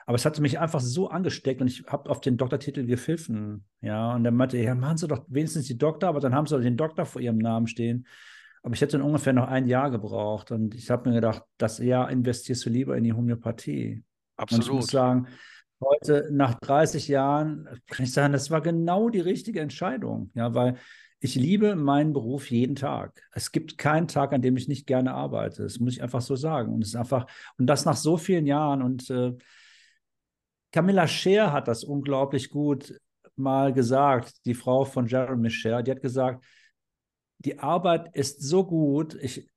Aber 0.07 0.17
es 0.17 0.25
hatte 0.25 0.43
mich 0.43 0.59
einfach 0.59 0.81
so 0.81 1.09
angesteckt 1.09 1.61
und 1.61 1.67
ich 1.67 1.85
habe 1.87 2.11
auf 2.11 2.21
den 2.21 2.37
Doktortitel 2.37 2.85
gepfiffen. 2.87 3.65
Ja, 3.81 4.15
und 4.15 4.25
er 4.25 4.33
meinte, 4.33 4.59
ja, 4.59 4.75
machen 4.75 4.99
Sie 4.99 5.09
doch 5.09 5.25
wenigstens 5.29 5.67
die 5.67 5.79
Doktor, 5.79 6.09
aber 6.09 6.21
dann 6.21 6.35
haben 6.35 6.47
Sie 6.47 6.55
doch 6.55 6.63
den 6.63 6.77
Doktor 6.77 7.07
vor 7.07 7.21
Ihrem 7.21 7.39
Namen 7.39 7.67
stehen. 7.67 8.07
Aber 8.63 8.75
ich 8.75 8.81
hätte 8.81 8.97
dann 8.97 9.07
ungefähr 9.07 9.33
noch 9.33 9.49
ein 9.49 9.67
Jahr 9.67 9.91
gebraucht. 9.91 10.51
Und 10.51 10.75
ich 10.75 10.91
habe 10.91 11.09
mir 11.09 11.17
gedacht, 11.17 11.43
das 11.59 11.79
Jahr 11.79 12.11
investierst 12.11 12.65
du 12.65 12.71
lieber 12.71 12.97
in 12.97 13.05
die 13.05 13.13
Homöopathie. 13.13 14.03
Absolut. 14.37 14.65
Und 14.65 14.71
ich 14.71 14.75
muss 14.75 14.87
sagen, 14.87 15.29
heute 15.81 16.29
nach 16.33 16.55
30 16.55 17.09
Jahren 17.09 17.69
kann 17.89 18.05
ich 18.05 18.13
sagen, 18.13 18.33
das 18.33 18.51
war 18.51 18.63
genau 18.63 19.11
die 19.11 19.21
richtige 19.21 19.61
Entscheidung. 19.61 20.31
Ja, 20.35 20.55
weil 20.55 20.77
ich 21.21 21.35
liebe 21.35 21.75
meinen 21.75 22.13
Beruf 22.13 22.51
jeden 22.51 22.77
Tag. 22.77 23.23
Es 23.33 23.51
gibt 23.51 23.79
keinen 23.79 24.09
Tag, 24.09 24.33
an 24.33 24.43
dem 24.43 24.57
ich 24.57 24.69
nicht 24.69 24.87
gerne 24.87 25.15
arbeite. 25.15 25.63
Das 25.63 25.79
muss 25.79 25.95
ich 25.95 26.03
einfach 26.03 26.21
so 26.21 26.37
sagen. 26.37 26.73
Und 26.75 26.83
es 26.83 26.89
ist 26.89 26.97
einfach, 26.97 27.27
und 27.57 27.67
das 27.67 27.85
nach 27.85 27.97
so 27.97 28.17
vielen 28.17 28.47
Jahren. 28.47 28.83
Und 28.83 29.09
äh, 29.11 29.33
Camilla 30.73 31.07
Scher 31.07 31.53
hat 31.53 31.69
das 31.69 31.85
unglaublich 31.85 32.51
gut 32.51 32.99
mal 33.37 33.73
gesagt, 33.73 34.45
die 34.45 34.55
Frau 34.55 34.85
von 34.85 35.07
Jeremy 35.07 35.51
Scher, 35.51 35.83
die 35.83 35.91
hat 35.91 36.03
gesagt, 36.03 36.45
die 37.39 37.59
Arbeit 37.59 38.15
ist 38.15 38.43
so 38.43 38.65
gut, 38.65 39.15
ich, 39.15 39.49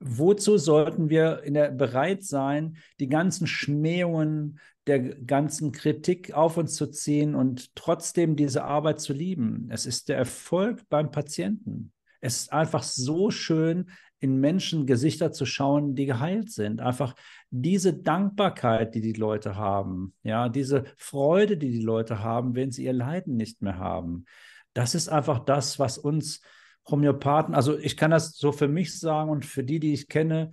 wozu 0.00 0.58
sollten 0.58 1.08
wir 1.08 1.42
der, 1.46 1.70
bereit 1.70 2.24
sein, 2.24 2.76
die 3.00 3.08
ganzen 3.08 3.46
Schmähungen, 3.46 4.58
der 4.86 5.00
ganzen 5.00 5.72
Kritik 5.72 6.32
auf 6.32 6.56
uns 6.56 6.74
zu 6.74 6.86
ziehen 6.86 7.34
und 7.34 7.74
trotzdem 7.74 8.36
diese 8.36 8.64
Arbeit 8.64 9.00
zu 9.00 9.12
lieben? 9.12 9.68
Es 9.70 9.86
ist 9.86 10.08
der 10.08 10.16
Erfolg 10.16 10.88
beim 10.88 11.10
Patienten. 11.10 11.92
Es 12.20 12.42
ist 12.42 12.52
einfach 12.52 12.82
so 12.82 13.30
schön, 13.30 13.90
in 14.18 14.40
Menschen 14.40 14.86
Gesichter 14.86 15.32
zu 15.32 15.44
schauen, 15.44 15.94
die 15.94 16.06
geheilt 16.06 16.50
sind. 16.50 16.80
Einfach 16.80 17.14
diese 17.50 17.92
Dankbarkeit, 17.94 18.94
die 18.94 19.00
die 19.00 19.12
Leute 19.12 19.56
haben, 19.56 20.14
ja, 20.22 20.48
diese 20.48 20.84
Freude, 20.96 21.56
die 21.56 21.70
die 21.70 21.82
Leute 21.82 22.22
haben, 22.22 22.54
wenn 22.54 22.72
sie 22.72 22.84
ihr 22.84 22.92
Leiden 22.92 23.36
nicht 23.36 23.62
mehr 23.62 23.78
haben. 23.78 24.24
Das 24.72 24.94
ist 24.94 25.08
einfach 25.08 25.40
das, 25.40 25.78
was 25.78 25.98
uns 25.98 26.40
Homöopathen, 26.88 27.54
also 27.54 27.76
ich 27.76 27.96
kann 27.96 28.10
das 28.10 28.36
so 28.36 28.52
für 28.52 28.68
mich 28.68 28.98
sagen 28.98 29.30
und 29.30 29.44
für 29.44 29.64
die, 29.64 29.80
die 29.80 29.92
ich 29.92 30.08
kenne, 30.08 30.52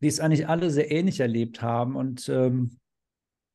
die 0.00 0.08
es 0.08 0.20
eigentlich 0.20 0.48
alle 0.48 0.70
sehr 0.70 0.90
ähnlich 0.90 1.20
erlebt 1.20 1.62
haben 1.62 1.96
und, 1.96 2.28
ähm, 2.28 2.78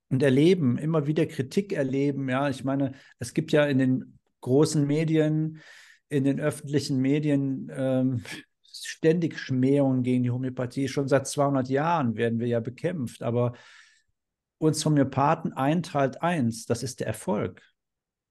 und 0.09 0.23
erleben, 0.23 0.77
immer 0.77 1.07
wieder 1.07 1.25
Kritik 1.25 1.73
erleben. 1.73 2.29
Ja, 2.29 2.49
ich 2.49 2.63
meine, 2.63 2.93
es 3.19 3.33
gibt 3.33 3.51
ja 3.51 3.65
in 3.65 3.77
den 3.77 4.19
großen 4.41 4.85
Medien, 4.85 5.61
in 6.09 6.23
den 6.23 6.39
öffentlichen 6.39 6.99
Medien 6.99 7.69
ähm, 7.75 8.23
ständig 8.63 9.37
Schmähungen 9.39 10.03
gegen 10.03 10.23
die 10.23 10.31
Homöopathie. 10.31 10.87
Schon 10.87 11.07
seit 11.07 11.27
200 11.27 11.69
Jahren 11.69 12.15
werden 12.15 12.39
wir 12.39 12.47
ja 12.47 12.59
bekämpft. 12.59 13.21
Aber 13.23 13.53
uns 14.59 14.85
Homöopathen 14.85 15.53
einteilt 15.53 16.21
eins, 16.21 16.65
das 16.65 16.83
ist 16.83 16.99
der 16.99 17.07
Erfolg. 17.07 17.61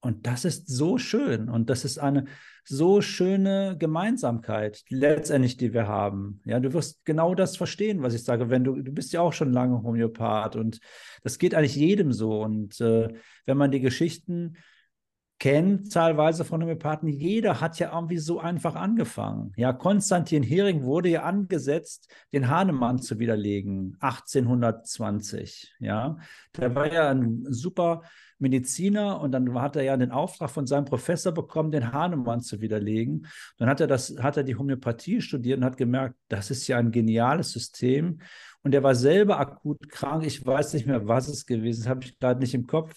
Und 0.06 0.26
das 0.26 0.44
ist 0.44 0.68
so 0.68 0.98
schön. 0.98 1.48
Und 1.48 1.68
das 1.68 1.84
ist 1.84 1.98
eine 1.98 2.24
so 2.64 3.00
schöne 3.00 3.76
Gemeinsamkeit, 3.78 4.82
letztendlich, 4.88 5.56
die 5.56 5.72
wir 5.72 5.86
haben. 5.86 6.40
Ja, 6.44 6.58
du 6.58 6.72
wirst 6.72 7.04
genau 7.04 7.34
das 7.34 7.56
verstehen, 7.56 8.02
was 8.02 8.14
ich 8.14 8.24
sage, 8.24 8.50
wenn 8.50 8.64
du, 8.64 8.82
du 8.82 8.92
bist 8.92 9.12
ja 9.12 9.20
auch 9.20 9.32
schon 9.32 9.52
lange 9.52 9.82
Homöopath 9.82 10.56
und 10.56 10.80
das 11.22 11.38
geht 11.38 11.54
eigentlich 11.54 11.76
jedem 11.76 12.12
so. 12.12 12.40
Und 12.42 12.80
äh, 12.80 13.12
wenn 13.44 13.56
man 13.56 13.70
die 13.70 13.80
Geschichten 13.80 14.56
kennt, 15.38 15.92
teilweise 15.92 16.44
von 16.44 16.62
Homöopathen, 16.62 17.08
jeder 17.08 17.60
hat 17.60 17.78
ja 17.78 17.92
irgendwie 17.94 18.18
so 18.18 18.40
einfach 18.40 18.74
angefangen. 18.74 19.52
Ja, 19.56 19.72
Konstantin 19.72 20.42
Hering 20.42 20.82
wurde 20.82 21.08
ja 21.10 21.22
angesetzt, 21.22 22.10
den 22.32 22.48
Hahnemann 22.48 22.98
zu 22.98 23.18
widerlegen, 23.18 23.96
1820. 24.00 25.74
Ja, 25.78 26.16
der 26.56 26.74
war 26.74 26.92
ja 26.92 27.10
ein 27.10 27.44
super 27.48 28.02
Mediziner 28.38 29.20
und 29.20 29.32
dann 29.32 29.60
hat 29.60 29.76
er 29.76 29.82
ja 29.82 29.96
den 29.96 30.10
Auftrag 30.10 30.50
von 30.50 30.66
seinem 30.66 30.84
Professor 30.84 31.32
bekommen, 31.32 31.70
den 31.70 31.92
Hahnemann 31.92 32.40
zu 32.40 32.60
widerlegen. 32.60 33.26
Dann 33.58 33.68
hat 33.68 33.80
er 33.80 33.86
das, 33.86 34.16
hat 34.20 34.36
er 34.36 34.44
die 34.44 34.56
Homöopathie 34.56 35.20
studiert 35.20 35.58
und 35.58 35.64
hat 35.64 35.76
gemerkt, 35.76 36.16
das 36.28 36.50
ist 36.50 36.66
ja 36.66 36.78
ein 36.78 36.90
geniales 36.90 37.52
System. 37.52 38.20
Und 38.62 38.74
er 38.74 38.82
war 38.82 38.94
selber 38.94 39.38
akut 39.38 39.88
krank. 39.88 40.24
Ich 40.24 40.44
weiß 40.44 40.74
nicht 40.74 40.86
mehr, 40.86 41.06
was 41.06 41.28
es 41.28 41.46
gewesen 41.46 41.82
ist, 41.82 41.88
habe 41.88 42.04
ich 42.04 42.18
gerade 42.18 42.40
nicht 42.40 42.54
im 42.54 42.66
Kopf. 42.66 42.94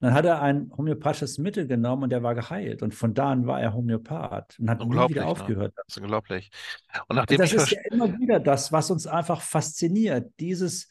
Dann 0.00 0.12
hat 0.12 0.26
er 0.26 0.42
ein 0.42 0.70
homöopathisches 0.76 1.38
Mittel 1.38 1.66
genommen 1.66 2.02
und 2.02 2.12
er 2.12 2.22
war 2.22 2.34
geheilt. 2.34 2.82
Und 2.82 2.94
von 2.94 3.14
da 3.14 3.30
an 3.30 3.46
war 3.46 3.60
er 3.60 3.72
Homöopath 3.72 4.58
und 4.58 4.68
hat 4.68 4.84
nie 4.84 5.08
wieder 5.08 5.26
aufgehört. 5.26 5.74
Ne? 5.74 5.82
Das 5.86 5.96
ist 5.96 6.02
unglaublich. 6.02 6.50
Und, 7.08 7.16
nachdem 7.16 7.40
und 7.40 7.44
das 7.44 7.52
ist 7.54 7.70
ja 7.70 7.80
immer 7.90 8.18
wieder 8.18 8.38
das, 8.38 8.72
was 8.72 8.90
uns 8.90 9.06
einfach 9.06 9.40
fasziniert. 9.40 10.30
Dieses 10.38 10.88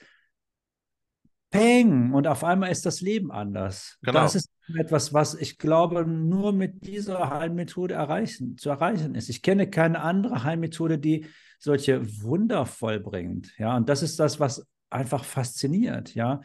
Peng 1.57 2.13
und 2.13 2.27
auf 2.27 2.43
einmal 2.43 2.71
ist 2.71 2.85
das 2.85 3.01
Leben 3.01 3.31
anders. 3.31 3.97
Genau. 4.01 4.21
Das 4.21 4.35
ist 4.35 4.49
etwas, 4.77 5.13
was 5.13 5.35
ich 5.35 5.57
glaube, 5.57 6.05
nur 6.05 6.53
mit 6.53 6.85
dieser 6.85 7.29
Heilmethode 7.29 7.93
erreichen, 7.93 8.57
zu 8.57 8.69
erreichen 8.69 9.15
ist. 9.15 9.29
Ich 9.29 9.41
kenne 9.41 9.69
keine 9.69 10.01
andere 10.01 10.43
Heilmethode, 10.43 10.97
die 10.97 11.27
solche 11.59 12.01
Wunder 12.21 12.65
vollbringt. 12.65 13.53
Ja, 13.57 13.77
und 13.77 13.89
das 13.89 14.03
ist 14.03 14.19
das, 14.19 14.39
was 14.39 14.65
einfach 14.89 15.23
fasziniert. 15.23 16.15
Ja, 16.15 16.41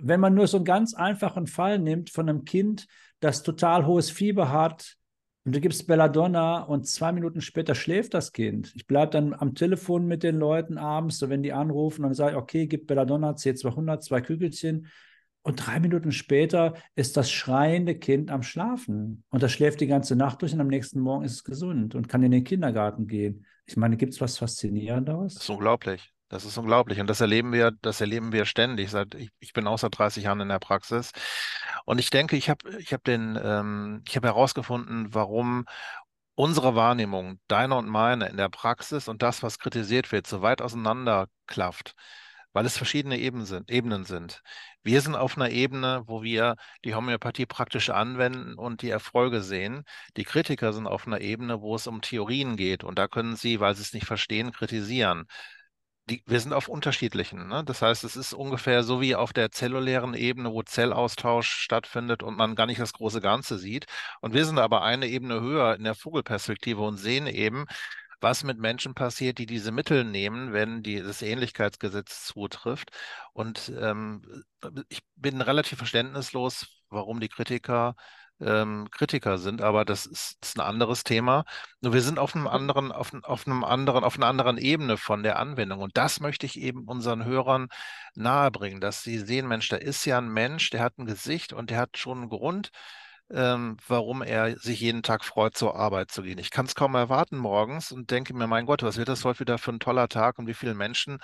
wenn 0.00 0.20
man 0.20 0.34
nur 0.34 0.46
so 0.46 0.58
einen 0.58 0.64
ganz 0.64 0.94
einfachen 0.94 1.46
Fall 1.46 1.78
nimmt 1.78 2.10
von 2.10 2.28
einem 2.28 2.44
Kind, 2.44 2.86
das 3.20 3.42
total 3.42 3.86
hohes 3.86 4.10
Fieber 4.10 4.52
hat, 4.52 4.97
und 5.48 5.54
du 5.54 5.62
gibst 5.62 5.86
Belladonna 5.86 6.60
und 6.60 6.86
zwei 6.86 7.10
Minuten 7.10 7.40
später 7.40 7.74
schläft 7.74 8.12
das 8.12 8.34
Kind. 8.34 8.70
Ich 8.76 8.86
bleibe 8.86 9.12
dann 9.12 9.32
am 9.32 9.54
Telefon 9.54 10.06
mit 10.06 10.22
den 10.22 10.36
Leuten 10.36 10.76
abends, 10.76 11.16
so 11.16 11.30
wenn 11.30 11.42
die 11.42 11.54
anrufen, 11.54 12.02
dann 12.02 12.12
sage 12.12 12.32
ich, 12.32 12.36
okay, 12.36 12.66
gib 12.66 12.86
Belladonna, 12.86 13.30
C200, 13.30 14.00
zwei 14.00 14.20
Kügelchen. 14.20 14.88
Und 15.40 15.66
drei 15.66 15.80
Minuten 15.80 16.12
später 16.12 16.74
ist 16.96 17.16
das 17.16 17.30
schreiende 17.30 17.94
Kind 17.94 18.30
am 18.30 18.42
Schlafen. 18.42 19.24
Und 19.30 19.42
das 19.42 19.50
schläft 19.50 19.80
die 19.80 19.86
ganze 19.86 20.16
Nacht 20.16 20.42
durch 20.42 20.52
und 20.52 20.60
am 20.60 20.68
nächsten 20.68 21.00
Morgen 21.00 21.24
ist 21.24 21.32
es 21.32 21.44
gesund 21.44 21.94
und 21.94 22.10
kann 22.10 22.22
in 22.22 22.30
den 22.30 22.44
Kindergarten 22.44 23.06
gehen. 23.06 23.46
Ich 23.64 23.78
meine, 23.78 23.96
gibt 23.96 24.12
es 24.12 24.20
was 24.20 24.36
Faszinierenderes? 24.36 25.32
Das 25.32 25.44
ist 25.44 25.48
unglaublich. 25.48 26.12
Das 26.28 26.44
ist 26.44 26.58
unglaublich. 26.58 27.00
Und 27.00 27.06
das 27.08 27.20
erleben 27.20 27.52
wir, 27.52 27.70
das 27.82 28.00
erleben 28.00 28.32
wir 28.32 28.44
ständig. 28.44 28.90
Seit, 28.90 29.14
ich, 29.14 29.30
ich 29.40 29.52
bin 29.52 29.66
auch 29.66 29.78
seit 29.78 29.96
30 29.98 30.24
Jahren 30.24 30.40
in 30.40 30.48
der 30.48 30.58
Praxis. 30.58 31.12
Und 31.84 31.98
ich 31.98 32.10
denke, 32.10 32.36
ich 32.36 32.50
habe 32.50 32.78
ich 32.78 32.92
hab 32.92 33.02
den, 33.04 33.38
ähm, 33.42 34.02
ich 34.06 34.16
habe 34.16 34.28
herausgefunden, 34.28 35.14
warum 35.14 35.64
unsere 36.34 36.74
Wahrnehmung, 36.76 37.40
deine 37.48 37.76
und 37.76 37.88
meine 37.88 38.28
in 38.28 38.36
der 38.36 38.48
Praxis 38.50 39.08
und 39.08 39.22
das, 39.22 39.42
was 39.42 39.58
kritisiert 39.58 40.12
wird, 40.12 40.26
so 40.26 40.42
weit 40.42 40.62
auseinander 40.62 41.28
klafft, 41.46 41.94
weil 42.52 42.66
es 42.66 42.76
verschiedene 42.76 43.18
Ebenen 43.18 43.46
sind, 43.46 43.70
Ebenen 43.70 44.04
sind. 44.04 44.42
Wir 44.82 45.00
sind 45.00 45.16
auf 45.16 45.36
einer 45.36 45.50
Ebene, 45.50 46.02
wo 46.06 46.22
wir 46.22 46.56
die 46.84 46.94
Homöopathie 46.94 47.46
praktisch 47.46 47.90
anwenden 47.90 48.54
und 48.54 48.82
die 48.82 48.90
Erfolge 48.90 49.42
sehen. 49.42 49.84
Die 50.16 50.24
Kritiker 50.24 50.72
sind 50.72 50.86
auf 50.86 51.06
einer 51.06 51.20
Ebene, 51.20 51.60
wo 51.60 51.74
es 51.74 51.86
um 51.86 52.02
Theorien 52.02 52.56
geht 52.56 52.84
und 52.84 52.98
da 52.98 53.08
können 53.08 53.34
sie, 53.36 53.60
weil 53.60 53.74
sie 53.74 53.82
es 53.82 53.92
nicht 53.92 54.06
verstehen, 54.06 54.52
kritisieren 54.52 55.26
die, 56.08 56.22
wir 56.26 56.40
sind 56.40 56.52
auf 56.52 56.68
unterschiedlichen. 56.68 57.48
Ne? 57.48 57.62
Das 57.64 57.82
heißt, 57.82 58.04
es 58.04 58.16
ist 58.16 58.32
ungefähr 58.32 58.82
so 58.82 59.00
wie 59.00 59.14
auf 59.14 59.32
der 59.32 59.50
zellulären 59.50 60.14
Ebene, 60.14 60.52
wo 60.52 60.62
Zellaustausch 60.62 61.48
stattfindet 61.50 62.22
und 62.22 62.36
man 62.36 62.54
gar 62.54 62.66
nicht 62.66 62.80
das 62.80 62.92
große 62.92 63.20
Ganze 63.20 63.58
sieht. 63.58 63.86
Und 64.20 64.34
wir 64.34 64.44
sind 64.44 64.58
aber 64.58 64.82
eine 64.82 65.06
Ebene 65.06 65.40
höher 65.40 65.74
in 65.76 65.84
der 65.84 65.94
Vogelperspektive 65.94 66.80
und 66.82 66.96
sehen 66.96 67.26
eben, 67.26 67.66
was 68.20 68.42
mit 68.44 68.58
Menschen 68.58 68.94
passiert, 68.94 69.38
die 69.38 69.46
diese 69.46 69.70
Mittel 69.72 70.04
nehmen, 70.04 70.52
wenn 70.52 70.82
die, 70.82 71.00
das 71.00 71.22
Ähnlichkeitsgesetz 71.22 72.24
zutrifft. 72.26 72.90
Und 73.32 73.72
ähm, 73.78 74.22
ich 74.88 75.00
bin 75.16 75.40
relativ 75.40 75.78
verständnislos, 75.78 76.66
warum 76.90 77.20
die 77.20 77.28
Kritiker 77.28 77.94
ähm, 78.40 78.88
Kritiker 78.90 79.38
sind, 79.38 79.62
aber 79.62 79.84
das 79.84 80.06
ist, 80.06 80.38
ist, 80.42 80.58
ein 80.58 80.60
anderes 80.62 81.04
Thema. 81.04 81.44
Nur 81.80 81.92
wir 81.92 82.02
sind 82.02 82.18
auf 82.18 82.34
einem 82.34 82.46
anderen, 82.46 82.92
auf, 82.92 83.12
auf 83.22 83.46
einem 83.46 83.64
anderen, 83.64 84.04
auf 84.04 84.16
einer 84.16 84.26
anderen 84.26 84.58
Ebene 84.58 84.96
von 84.96 85.22
der 85.22 85.38
Anwendung. 85.38 85.80
Und 85.80 85.96
das 85.96 86.20
möchte 86.20 86.46
ich 86.46 86.58
eben 86.60 86.84
unseren 86.86 87.24
Hörern 87.24 87.68
nahebringen, 88.14 88.80
dass 88.80 89.02
sie 89.02 89.18
sehen, 89.18 89.48
Mensch, 89.48 89.68
da 89.68 89.76
ist 89.76 90.04
ja 90.04 90.18
ein 90.18 90.28
Mensch, 90.28 90.70
der 90.70 90.80
hat 90.82 90.98
ein 90.98 91.06
Gesicht 91.06 91.52
und 91.52 91.70
der 91.70 91.78
hat 91.78 91.98
schon 91.98 92.18
einen 92.18 92.28
Grund, 92.30 92.70
ähm, 93.30 93.76
warum 93.86 94.22
er 94.22 94.58
sich 94.58 94.80
jeden 94.80 95.02
Tag 95.02 95.24
freut, 95.24 95.56
zur 95.56 95.76
Arbeit 95.76 96.10
zu 96.10 96.22
gehen. 96.22 96.38
Ich 96.38 96.50
kann 96.50 96.66
es 96.66 96.74
kaum 96.74 96.94
erwarten 96.94 97.36
morgens 97.36 97.92
und 97.92 98.10
denke 98.10 98.34
mir, 98.34 98.46
mein 98.46 98.66
Gott, 98.66 98.82
was 98.82 98.96
wird 98.96 99.08
das 99.08 99.24
heute 99.24 99.40
wieder 99.40 99.58
für 99.58 99.72
ein 99.72 99.80
toller 99.80 100.08
Tag 100.08 100.38
und 100.38 100.46
wie 100.46 100.54
vielen 100.54 100.76
Menschen 100.76 101.18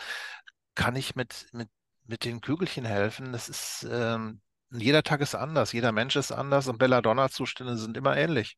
kann 0.75 0.97
ich 0.97 1.14
mit, 1.16 1.47
mit, 1.52 1.68
mit 2.06 2.25
den 2.25 2.40
Kügelchen 2.40 2.85
helfen? 2.85 3.33
Das 3.33 3.49
ist, 3.49 3.87
ähm, 3.90 4.40
jeder 4.81 5.02
Tag 5.02 5.21
ist 5.21 5.35
anders, 5.35 5.73
jeder 5.73 5.93
Mensch 5.93 6.16
ist 6.16 6.33
anders 6.33 6.69
und 6.69 6.78
Belladonna-Zustände 6.78 7.76
sind 7.76 7.97
immer 7.97 8.16
ähnlich. 8.16 8.57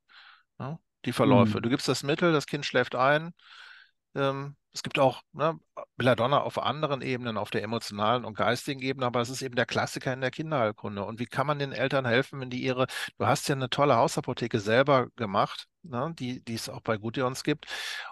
Ne, 0.59 0.79
die 1.05 1.13
Verläufe. 1.13 1.59
Mhm. 1.59 1.63
Du 1.63 1.69
gibst 1.69 1.89
das 1.89 2.03
Mittel, 2.03 2.33
das 2.33 2.47
Kind 2.47 2.67
schläft 2.67 2.95
ein. 2.95 3.33
Ähm, 4.15 4.57
es 4.73 4.83
gibt 4.83 4.99
auch 4.99 5.23
ne, 5.33 5.59
Belladonna 5.97 6.41
auf 6.41 6.59
anderen 6.59 7.01
Ebenen, 7.01 7.39
auf 7.39 7.51
der 7.51 7.63
emotionalen 7.63 8.25
und 8.25 8.37
geistigen 8.37 8.81
Ebene, 8.83 9.07
aber 9.07 9.21
es 9.23 9.31
ist 9.31 9.41
eben 9.41 9.57
der 9.57 9.65
Klassiker 9.65 10.13
in 10.13 10.21
der 10.21 10.31
Kinderheilkunde. 10.31 11.03
Und 11.05 11.19
wie 11.19 11.27
kann 11.27 11.47
man 11.47 11.59
den 11.59 11.73
Eltern 11.73 12.05
helfen, 12.05 12.41
wenn 12.41 12.51
die 12.51 12.63
ihre, 12.63 12.87
du 13.19 13.27
hast 13.27 13.49
ja 13.49 13.55
eine 13.55 13.71
tolle 13.71 13.97
Hausapotheke 13.97 14.61
selber 14.61 15.09
gemacht, 15.17 15.67
ne, 15.83 16.15
die, 16.19 16.45
die 16.45 16.55
es 16.55 16.69
auch 16.69 16.83
bei 16.83 16.99
Gutions 16.99 17.43
gibt. 17.43 17.67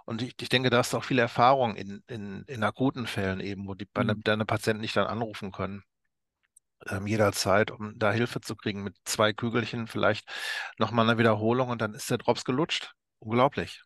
Und 0.07 0.23
ich, 0.23 0.35
ich 0.41 0.49
denke, 0.49 0.71
da 0.71 0.79
hast 0.79 0.95
du 0.95 0.99
auch 0.99 1.05
viel 1.05 1.19
Erfahrung 1.19 1.77
in, 1.77 2.03
in, 2.07 2.45
in 2.47 2.65
akuten 2.65 3.07
Fällen 3.07 3.41
eben, 3.41 3.69
wo 3.69 3.75
die, 3.75 3.89
mhm. 3.95 4.23
deine 4.23 4.47
Patienten 4.47 4.81
nicht 4.81 4.97
dann 4.97 5.07
anrufen 5.07 5.53
können 5.53 5.85
ähm, 6.89 7.07
jederzeit, 7.07 7.71
um 7.71 7.99
da 7.99 8.13
Hilfe 8.13 8.41
zu 8.41 8.57
kriegen. 8.57 8.83
Mit 8.83 8.97
zwei 9.05 9.33
Kügelchen 9.33 9.87
vielleicht 9.87 10.29
nochmal 10.79 11.09
eine 11.09 11.19
Wiederholung 11.19 11.69
und 11.69 11.81
dann 11.81 11.95
ist 11.95 12.11
der 12.11 12.19
Drops 12.19 12.45
gelutscht. 12.45 12.95
Unglaublich. 13.19 13.83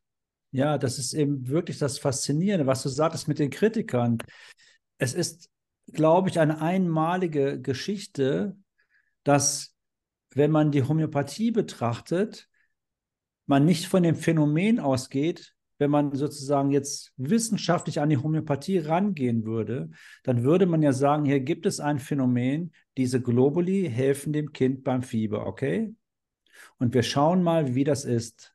Ja, 0.50 0.78
das 0.78 0.99
ist 0.99 1.12
eben 1.12 1.49
wirklich 1.49 1.78
das 1.78 1.99
Faszinierende, 1.99 2.67
was 2.67 2.83
du 2.83 2.88
sagtest 2.88 3.28
mit 3.28 3.38
den 3.38 3.50
Kritikern. 3.50 4.19
Es 4.97 5.14
ist, 5.14 5.50
glaube 5.93 6.31
ich, 6.31 6.40
eine 6.40 6.61
einmalige 6.62 7.61
Geschichte, 7.61 8.57
dass, 9.25 9.75
wenn 10.35 10.50
man 10.50 10.73
die 10.73 10.83
Homöopathie 10.83 11.50
betrachtet, 11.50 12.49
man 13.47 13.64
nicht 13.64 13.87
von 13.87 14.02
dem 14.02 14.17
Phänomen 14.17 14.81
ausgeht, 14.81 15.55
wenn 15.78 15.90
man 15.90 16.14
sozusagen 16.14 16.70
jetzt 16.70 17.12
wissenschaftlich 17.16 18.00
an 18.00 18.08
die 18.08 18.18
Homöopathie 18.18 18.78
rangehen 18.78 19.44
würde, 19.44 19.90
dann 20.25 20.42
würde 20.42 20.66
man 20.66 20.82
ja 20.82 20.92
sagen, 20.92 21.25
hier 21.25 21.40
gibt 21.40 21.66
es 21.66 21.80
ein 21.80 21.99
Phänomen, 21.99 22.73
diese 22.97 23.23
Globuli 23.23 23.88
helfen 23.88 24.32
dem 24.32 24.52
Kind 24.52 24.85
beim 24.85 25.02
Fieber, 25.02 25.47
okay? 25.47 25.94
Und 26.78 26.94
wir 26.94 27.02
schauen 27.02 27.42
mal, 27.42 27.75
wie 27.75 27.85
das 27.85 28.04
ist. 28.04 28.54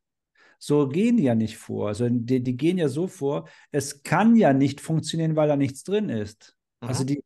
So 0.59 0.87
gehen 0.87 1.17
die 1.17 1.23
ja 1.23 1.35
nicht 1.35 1.57
vor. 1.57 1.89
Also 1.89 2.07
die, 2.09 2.41
die 2.41 2.55
gehen 2.55 2.77
ja 2.77 2.87
so 2.87 3.07
vor, 3.07 3.49
es 3.71 4.03
kann 4.03 4.35
ja 4.35 4.53
nicht 4.53 4.79
funktionieren, 4.79 5.35
weil 5.35 5.47
da 5.47 5.55
nichts 5.55 5.83
drin 5.83 6.09
ist. 6.09 6.55
Mhm. 6.81 6.87
Also 6.87 7.03
die, 7.03 7.23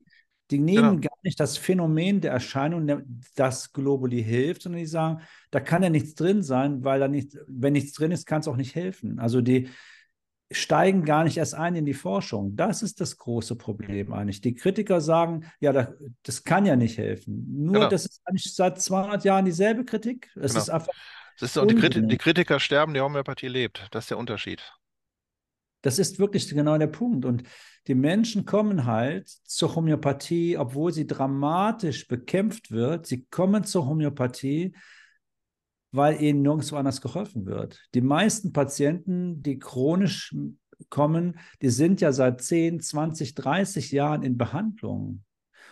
die 0.52 0.60
nehmen 0.60 1.02
genau. 1.02 1.10
gar 1.10 1.18
nicht 1.24 1.40
das 1.40 1.58
Phänomen 1.58 2.22
der 2.22 2.32
Erscheinung, 2.32 3.02
das 3.36 3.74
Globuli 3.74 4.24
hilft, 4.24 4.62
sondern 4.62 4.80
die 4.80 4.86
sagen, 4.88 5.22
da 5.52 5.60
kann 5.60 5.84
ja 5.84 5.90
nichts 5.90 6.16
drin 6.16 6.42
sein, 6.42 6.84
weil 6.84 7.00
da 7.00 7.08
nicht, 7.08 7.38
wenn 7.48 7.74
nichts 7.74 7.94
drin 7.94 8.12
ist, 8.12 8.26
kann 8.26 8.40
es 8.40 8.48
auch 8.48 8.56
nicht 8.56 8.76
helfen. 8.76 9.20
Also 9.20 9.42
die 9.42 9.70
steigen 10.50 11.04
gar 11.04 11.26
nicht 11.26 11.38
erst 11.38 11.56
ein 11.56 11.76
in 11.76 11.86
die 11.86 11.94
Forschung. 11.94 12.56
Das 12.56 12.82
ist 12.82 13.02
das 13.02 13.18
große 13.18 13.58
Problem 13.58 14.14
eigentlich. 14.14 14.40
Die 14.40 14.56
Kritiker 14.56 15.02
sagen, 15.02 15.46
ja, 15.60 15.74
das, 15.74 15.90
das 16.24 16.44
kann 16.44 16.66
ja 16.66 16.78
nicht 16.78 16.98
helfen. 16.98 17.46
Nur, 17.66 17.74
genau. 17.74 17.90
das 17.90 18.06
ist 18.06 18.22
eigentlich 18.24 18.54
seit 18.54 18.82
200 18.82 19.26
Jahren 19.26 19.44
dieselbe 19.44 19.84
Kritik. 19.84 20.32
Es 20.36 20.54
genau. 20.54 20.64
ist 20.64 20.70
einfach 20.70 20.94
das 21.40 21.52
ist, 21.52 21.58
und 21.58 21.70
die 21.72 22.18
Kritiker 22.18 22.60
sterben, 22.60 22.96
die 22.96 23.02
Homöopathie 23.02 23.48
lebt. 23.48 23.88
Das 23.92 24.06
ist 24.06 24.10
der 24.10 24.18
Unterschied. 24.18 24.74
Das 25.82 26.00
ist 26.00 26.20
wirklich 26.20 26.50
genau 26.50 26.78
der 26.78 26.88
Punkt. 26.88 27.26
Und 27.26 27.44
die 27.88 27.96
Menschen 27.96 28.46
kommen 28.46 28.86
halt 28.86 29.30
zur 29.30 29.76
Homöopathie, 29.76 30.58
obwohl 30.58 30.92
sie 30.92 31.08
dramatisch 31.08 32.08
bekämpft 32.08 32.72
wird. 32.72 33.06
Sie 33.06 33.26
kommen 33.26 33.64
zur 33.64 33.88
Homöopathie, 33.88 34.76
weil 35.92 36.22
ihnen 36.22 36.42
nirgendwo 36.42 36.76
anders 36.76 37.02
geholfen 37.02 37.46
wird. 37.46 37.82
Die 37.94 38.02
meisten 38.02 38.52
Patienten, 38.52 39.42
die 39.42 39.60
chronisch 39.60 40.36
kommen, 40.90 41.40
die 41.62 41.70
sind 41.70 42.02
ja 42.02 42.12
seit 42.12 42.42
10, 42.42 42.82
20, 42.82 43.36
30 43.36 43.92
Jahren 43.92 44.24
in 44.24 44.38
Behandlung 44.38 45.24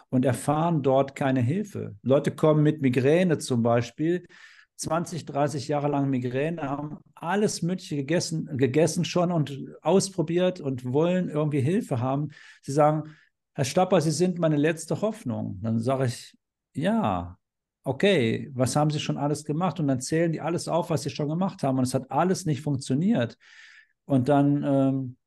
und 0.10 0.26
erfahren 0.26 0.82
dort 0.82 1.16
keine 1.16 1.42
Hilfe. 1.42 1.96
Leute 2.02 2.32
kommen 2.32 2.64
mit 2.64 2.82
Migräne 2.82 3.38
zum 3.38 3.62
Beispiel, 3.62 4.26
20, 4.78 5.26
30 5.26 5.68
Jahre 5.68 5.88
lang 5.88 6.10
Migräne, 6.10 6.64
haben 6.64 6.98
alles 7.14 7.62
Mögliche 7.62 7.96
gegessen, 7.96 8.58
gegessen 8.58 9.06
schon 9.06 9.32
und 9.32 9.68
ausprobiert 9.82 10.60
und 10.60 10.92
wollen 10.92 11.30
irgendwie 11.30 11.62
Hilfe 11.62 12.00
haben. 12.00 12.30
Sie 12.62 12.72
sagen, 12.72 13.16
Herr 13.54 13.66
Stapper, 13.66 14.02
Sie 14.02 14.12
sind 14.12 14.38
meine 14.38 14.58
letzte 14.58 15.02
Hoffnung. 15.02 15.60
Dann 15.62 15.80
sage 15.80 16.08
ich, 16.08 16.38
ja, 16.74 17.38
okay, 17.84 18.52
was 18.54 18.76
haben 18.76 18.90
Sie 18.90 19.00
schon 19.00 19.18
alles 19.18 19.46
gemacht? 19.46 19.80
Und 19.80 19.88
dann 19.88 20.02
zählen 20.02 20.32
die 20.32 20.42
alles 20.42 20.68
auf, 20.68 20.90
was 20.90 21.04
Sie 21.04 21.10
schon 21.10 21.30
gemacht 21.30 21.64
haben. 21.64 21.78
Und 21.78 21.86
es 21.86 21.94
hat 21.94 22.12
alles 22.12 22.46
nicht 22.46 22.62
funktioniert. 22.62 23.38
Und 24.04 24.28
dann 24.28 24.64
ähm, 24.64 25.18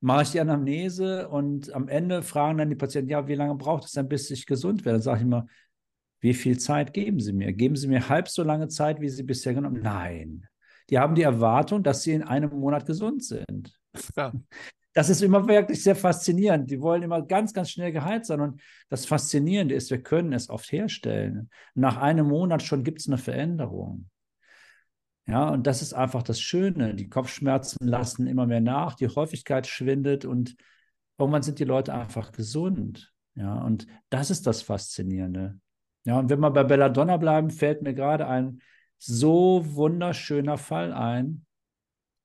mache 0.00 0.22
ich 0.22 0.30
die 0.30 0.40
Anamnese 0.40 1.28
und 1.28 1.72
am 1.74 1.88
Ende 1.88 2.22
fragen 2.22 2.58
dann 2.58 2.70
die 2.70 2.76
Patienten, 2.76 3.10
ja, 3.10 3.26
wie 3.28 3.34
lange 3.34 3.56
braucht 3.56 3.84
es 3.84 3.92
denn, 3.92 4.08
bis 4.08 4.30
ich 4.30 4.46
gesund 4.46 4.84
werde? 4.84 4.98
Dann 4.98 5.02
sage 5.02 5.18
ich 5.18 5.24
immer, 5.24 5.46
wie 6.20 6.34
viel 6.34 6.58
Zeit 6.58 6.92
geben 6.92 7.20
Sie 7.20 7.32
mir? 7.32 7.52
Geben 7.52 7.76
Sie 7.76 7.88
mir 7.88 8.08
halb 8.08 8.28
so 8.28 8.42
lange 8.42 8.68
Zeit, 8.68 9.00
wie 9.00 9.08
Sie 9.08 9.22
bisher 9.22 9.54
genommen 9.54 9.84
haben? 9.84 10.00
Nein. 10.00 10.48
Die 10.90 10.98
haben 10.98 11.14
die 11.14 11.22
Erwartung, 11.22 11.82
dass 11.82 12.02
sie 12.02 12.12
in 12.12 12.22
einem 12.22 12.50
Monat 12.50 12.86
gesund 12.86 13.24
sind. 13.24 13.78
Ja. 14.16 14.32
Das 14.92 15.10
ist 15.10 15.20
immer 15.20 15.46
wirklich 15.46 15.82
sehr 15.82 15.94
faszinierend. 15.94 16.70
Die 16.70 16.80
wollen 16.80 17.02
immer 17.02 17.20
ganz, 17.20 17.52
ganz 17.52 17.68
schnell 17.68 17.92
geheilt 17.92 18.24
sein. 18.24 18.40
Und 18.40 18.62
das 18.88 19.04
Faszinierende 19.04 19.74
ist, 19.74 19.90
wir 19.90 20.02
können 20.02 20.32
es 20.32 20.48
oft 20.48 20.72
herstellen. 20.72 21.50
Nach 21.74 21.98
einem 21.98 22.28
Monat 22.28 22.62
schon 22.62 22.82
gibt 22.82 23.00
es 23.00 23.06
eine 23.06 23.18
Veränderung. 23.18 24.08
Ja, 25.26 25.50
und 25.50 25.66
das 25.66 25.82
ist 25.82 25.92
einfach 25.92 26.22
das 26.22 26.40
Schöne. 26.40 26.94
Die 26.94 27.10
Kopfschmerzen 27.10 27.86
lassen 27.86 28.26
immer 28.26 28.46
mehr 28.46 28.62
nach, 28.62 28.94
die 28.94 29.08
Häufigkeit 29.08 29.66
schwindet 29.66 30.24
und 30.24 30.56
irgendwann 31.18 31.42
sind 31.42 31.58
die 31.58 31.64
Leute 31.64 31.92
einfach 31.92 32.32
gesund. 32.32 33.12
Ja, 33.34 33.58
und 33.64 33.86
das 34.08 34.30
ist 34.30 34.46
das 34.46 34.62
Faszinierende. 34.62 35.60
Ja, 36.06 36.20
und 36.20 36.30
wenn 36.30 36.38
wir 36.38 36.52
bei 36.52 36.62
Belladonna 36.62 37.16
bleiben, 37.16 37.50
fällt 37.50 37.82
mir 37.82 37.92
gerade 37.92 38.28
ein 38.28 38.62
so 38.96 39.62
wunderschöner 39.74 40.56
Fall 40.56 40.92
ein, 40.92 41.44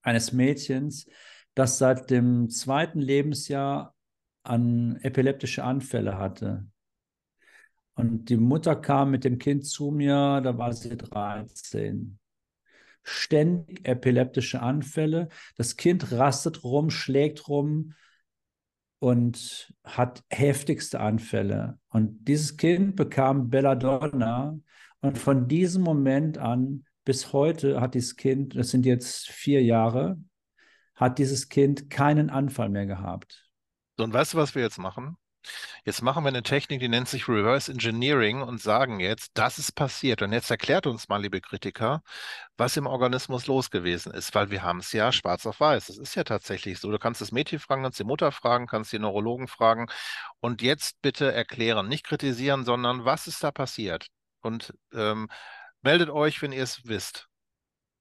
eines 0.02 0.32
Mädchens, 0.32 1.08
das 1.54 1.78
seit 1.78 2.08
dem 2.08 2.48
zweiten 2.48 3.00
Lebensjahr 3.00 3.94
an 4.44 4.96
epileptische 5.02 5.64
Anfälle 5.64 6.16
hatte. 6.16 6.64
Und 7.94 8.30
die 8.30 8.36
Mutter 8.36 8.76
kam 8.76 9.10
mit 9.10 9.24
dem 9.24 9.38
Kind 9.38 9.66
zu 9.66 9.90
mir, 9.90 10.40
da 10.40 10.56
war 10.56 10.72
sie 10.72 10.96
13. 10.96 12.20
Ständig 13.02 13.86
epileptische 13.86 14.62
Anfälle. 14.62 15.28
Das 15.56 15.76
Kind 15.76 16.12
rastet 16.12 16.62
rum, 16.62 16.88
schlägt 16.88 17.48
rum, 17.48 17.94
und 19.02 19.74
hat 19.82 20.22
heftigste 20.30 21.00
Anfälle. 21.00 21.76
Und 21.88 22.28
dieses 22.28 22.56
Kind 22.56 22.94
bekam 22.94 23.50
Belladonna 23.50 24.56
und 25.00 25.18
von 25.18 25.48
diesem 25.48 25.82
Moment 25.82 26.38
an 26.38 26.84
bis 27.04 27.32
heute 27.32 27.80
hat 27.80 27.94
dieses 27.94 28.14
Kind, 28.14 28.54
das 28.54 28.70
sind 28.70 28.86
jetzt 28.86 29.26
vier 29.28 29.60
Jahre, 29.60 30.22
hat 30.94 31.18
dieses 31.18 31.48
Kind 31.48 31.90
keinen 31.90 32.30
Anfall 32.30 32.68
mehr 32.68 32.86
gehabt. 32.86 33.50
So, 33.96 34.04
und 34.04 34.12
weißt 34.12 34.34
du, 34.34 34.38
was 34.38 34.54
wir 34.54 34.62
jetzt 34.62 34.78
machen? 34.78 35.16
Jetzt 35.84 36.02
machen 36.02 36.24
wir 36.24 36.28
eine 36.28 36.42
Technik, 36.42 36.80
die 36.80 36.88
nennt 36.88 37.08
sich 37.08 37.28
Reverse 37.28 37.70
Engineering 37.70 38.42
und 38.42 38.60
sagen 38.60 39.00
jetzt, 39.00 39.30
das 39.34 39.58
ist 39.58 39.72
passiert. 39.72 40.22
Und 40.22 40.32
jetzt 40.32 40.50
erklärt 40.50 40.86
uns 40.86 41.08
mal, 41.08 41.20
liebe 41.20 41.40
Kritiker, 41.40 42.02
was 42.56 42.76
im 42.76 42.86
Organismus 42.86 43.46
los 43.46 43.70
gewesen 43.70 44.12
ist, 44.12 44.34
weil 44.34 44.50
wir 44.50 44.62
haben 44.62 44.78
es 44.78 44.92
ja 44.92 45.12
schwarz 45.12 45.46
auf 45.46 45.60
weiß. 45.60 45.88
Es 45.88 45.98
ist 45.98 46.14
ja 46.14 46.24
tatsächlich 46.24 46.78
so. 46.78 46.90
Du 46.90 46.98
kannst 46.98 47.20
das 47.20 47.32
Mädchen 47.32 47.58
fragen, 47.58 47.82
kannst 47.82 47.98
die 47.98 48.04
Mutter 48.04 48.32
fragen, 48.32 48.66
kannst 48.66 48.92
die 48.92 48.98
Neurologen 48.98 49.48
fragen. 49.48 49.86
Und 50.40 50.62
jetzt 50.62 51.00
bitte 51.02 51.32
erklären, 51.32 51.88
nicht 51.88 52.04
kritisieren, 52.06 52.64
sondern 52.64 53.04
was 53.04 53.26
ist 53.26 53.42
da 53.42 53.50
passiert? 53.50 54.06
Und 54.40 54.74
ähm, 54.92 55.28
meldet 55.82 56.10
euch, 56.10 56.40
wenn 56.42 56.52
ihr 56.52 56.62
es 56.62 56.86
wisst. 56.86 57.28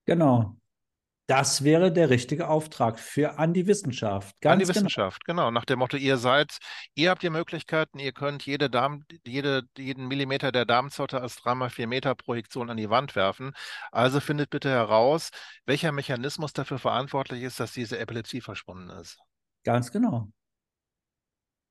Genau. 0.06 0.56
Das 1.32 1.63
wäre 1.63 1.94
der 1.94 2.10
richtige 2.10 2.50
Auftrag 2.50 3.00
für 3.00 3.39
an 3.39 3.54
die 3.54 3.65
Wissenschaft. 3.65 4.36
Ganz 4.41 4.52
an 4.52 4.60
die 4.60 4.65
genau. 4.65 4.76
Wissenschaft, 4.76 5.24
genau. 5.24 5.50
Nach 5.50 5.63
dem 5.63 5.80
Motto, 5.80 5.96
ihr 5.96 6.17
seid, 6.17 6.58
ihr 6.94 7.10
habt 7.10 7.24
die 7.24 7.30
Möglichkeiten, 7.30 8.00
ihr 8.00 8.12
könnt 8.12 8.46
jede 8.46 8.70
Darm, 8.70 9.06
jede, 9.26 9.63
jeden 9.78 10.10
Millimeter 10.10 10.52
der 10.52 10.65
Darmzotte 10.65 11.22
als 11.22 11.38
3x4 11.38 11.88
Meter 11.88 12.15
Projektion 12.15 12.70
an 12.70 12.76
die 12.76 12.89
Wand 12.89 13.15
werfen. 13.15 13.54
Also 13.94 14.20
findet 14.20 14.50
bitte 14.50 14.70
heraus, 14.70 15.30
welcher 15.65 15.94
Mechanismus 15.94 16.52
dafür 16.52 16.80
verantwortlich 16.80 17.44
ist, 17.44 17.62
dass 17.62 17.72
diese 17.72 17.98
Epilepsie 17.98 18.41
verschwunden 18.41 18.89
ist. 18.89 19.17
Ganz 19.63 19.89
genau. 19.89 20.34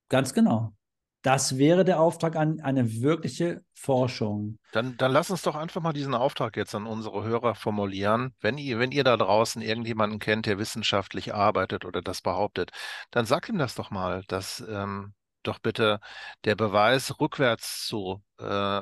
Ganz 0.09 0.33
genau. 0.33 0.73
Das 1.23 1.59
wäre 1.59 1.85
der 1.85 2.01
Auftrag 2.01 2.37
an 2.37 2.61
eine 2.61 3.03
wirkliche 3.03 3.63
Forschung. 3.75 4.59
Dann, 4.73 4.97
dann 4.97 5.13
lass 5.13 5.31
uns 5.31 5.43
doch 5.43 5.55
einfach 5.55 5.83
mal 5.83 5.93
diesen 5.93 6.15
Auftrag 6.15 6.57
jetzt 6.57 6.75
an 6.75 6.87
unsere 6.87 7.25
Hörer 7.25 7.55
formulieren. 7.55 8.35
Wenn 8.41 8.57
ihr, 8.57 8.79
wenn 8.79 8.91
ihr 8.91 9.05
da 9.05 9.17
draußen 9.17 9.61
irgendjemanden 9.61 10.19
kennt, 10.19 10.47
der 10.47 10.59
wissenschaftlich 10.59 11.35
arbeitet 11.35 11.85
oder 11.85 12.01
das 12.01 12.23
behauptet, 12.23 12.71
dann 13.11 13.27
sagt 13.27 13.51
ihm 13.51 13.59
das 13.59 13.75
doch 13.75 13.91
mal, 13.91 14.25
dass 14.29 14.65
ähm, 14.67 15.13
doch 15.43 15.59
bitte 15.59 16.01
der 16.45 16.55
Beweis 16.55 17.21
rückwärts 17.21 17.87
zu 17.87 18.23
äh, 18.39 18.81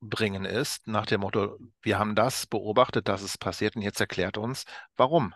bringen 0.00 0.44
ist, 0.44 0.86
nach 0.86 1.06
dem 1.06 1.22
Motto, 1.22 1.58
wir 1.82 1.98
haben 1.98 2.14
das 2.14 2.46
beobachtet, 2.46 3.08
dass 3.08 3.22
es 3.22 3.38
passiert 3.38 3.76
und 3.76 3.82
jetzt 3.82 4.00
erklärt 4.00 4.38
uns, 4.38 4.64
warum. 4.96 5.34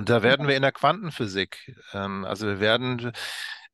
Und 0.00 0.08
da 0.08 0.22
werden 0.22 0.48
wir 0.48 0.56
in 0.56 0.62
der 0.62 0.72
Quantenphysik, 0.72 1.76
ähm, 1.92 2.24
also 2.24 2.46
wir 2.46 2.58
werden 2.58 3.12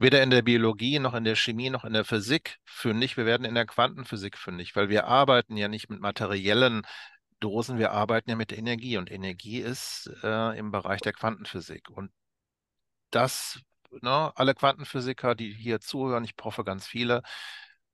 weder 0.01 0.25
in 0.25 0.31
der 0.31 0.43
Biologie 0.43 0.99
noch 0.99 1.15
in 1.15 1.23
der 1.23 1.37
Chemie 1.37 1.71
noch 1.71 1.85
in 1.85 1.93
der 1.93 2.05
Physik 2.05 2.59
fündig. 2.65 3.17
Wir 3.17 3.27
werden 3.27 3.45
in 3.45 3.55
der 3.55 3.65
Quantenphysik 3.65 4.37
fündig, 4.37 4.75
weil 4.75 4.89
wir 4.89 5.07
arbeiten 5.07 5.57
ja 5.57 5.69
nicht 5.69 5.89
mit 5.89 6.01
materiellen 6.01 6.83
Dosen, 7.39 7.79
wir 7.79 7.93
arbeiten 7.93 8.29
ja 8.29 8.35
mit 8.35 8.53
Energie 8.53 8.97
und 8.97 9.09
Energie 9.13 9.61
ist 9.61 10.11
äh, 10.25 10.59
im 10.59 10.73
Bereich 10.73 11.01
der 11.01 11.13
Quantenphysik. 11.13 11.91
Und 11.91 12.11
das, 13.11 13.61
ne, 14.03 14.33
alle 14.35 14.55
Quantenphysiker, 14.57 15.37
die 15.37 15.55
hier 15.55 15.79
zuhören, 15.81 16.25
ich 16.25 16.35
hoffe 16.43 16.65
ganz 16.65 16.89
viele, 16.89 17.23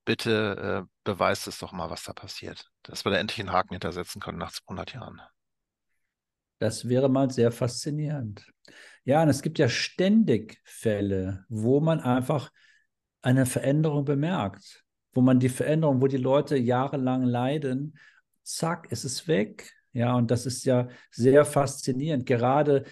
bitte 0.07 0.87
äh, 0.87 0.91
beweist 1.05 1.49
es 1.49 1.59
doch 1.59 1.73
mal, 1.73 1.91
was 1.91 2.05
da 2.05 2.15
passiert, 2.15 2.71
dass 2.83 3.05
wir 3.05 3.13
da 3.13 3.19
endlich 3.19 3.41
einen 3.41 3.53
Haken 3.53 3.75
hintersetzen 3.75 4.23
können 4.23 4.39
nach 4.39 4.53
200 4.53 4.95
Jahren. 4.95 5.21
Das 6.63 6.89
wäre 6.89 7.09
mal 7.09 7.29
sehr 7.29 7.51
faszinierend. 7.51 8.47
Ja, 9.03 9.25
und 9.25 9.29
es 9.29 9.43
gibt 9.43 9.59
ja 9.59 9.69
ständig 9.69 10.61
Fälle, 10.63 11.45
wo 11.49 11.81
man 11.81 11.99
einfach 11.99 12.53
eine 13.21 13.47
Veränderung 13.47 14.05
bemerkt, 14.05 14.85
wo 15.13 15.23
man 15.23 15.41
die 15.41 15.49
Veränderung, 15.49 16.01
wo 16.01 16.07
die 16.07 16.19
Leute 16.19 16.57
jahrelang 16.57 17.25
leiden, 17.25 17.99
zack, 18.45 18.93
ist 18.93 19.03
es 19.03 19.27
weg. 19.27 19.73
Ja, 19.93 20.15
und 20.15 20.31
das 20.31 20.47
ist 20.47 20.65
ja 20.65 20.87
sehr 21.11 21.45
faszinierend. 21.45 22.27
Gerade 22.27 22.85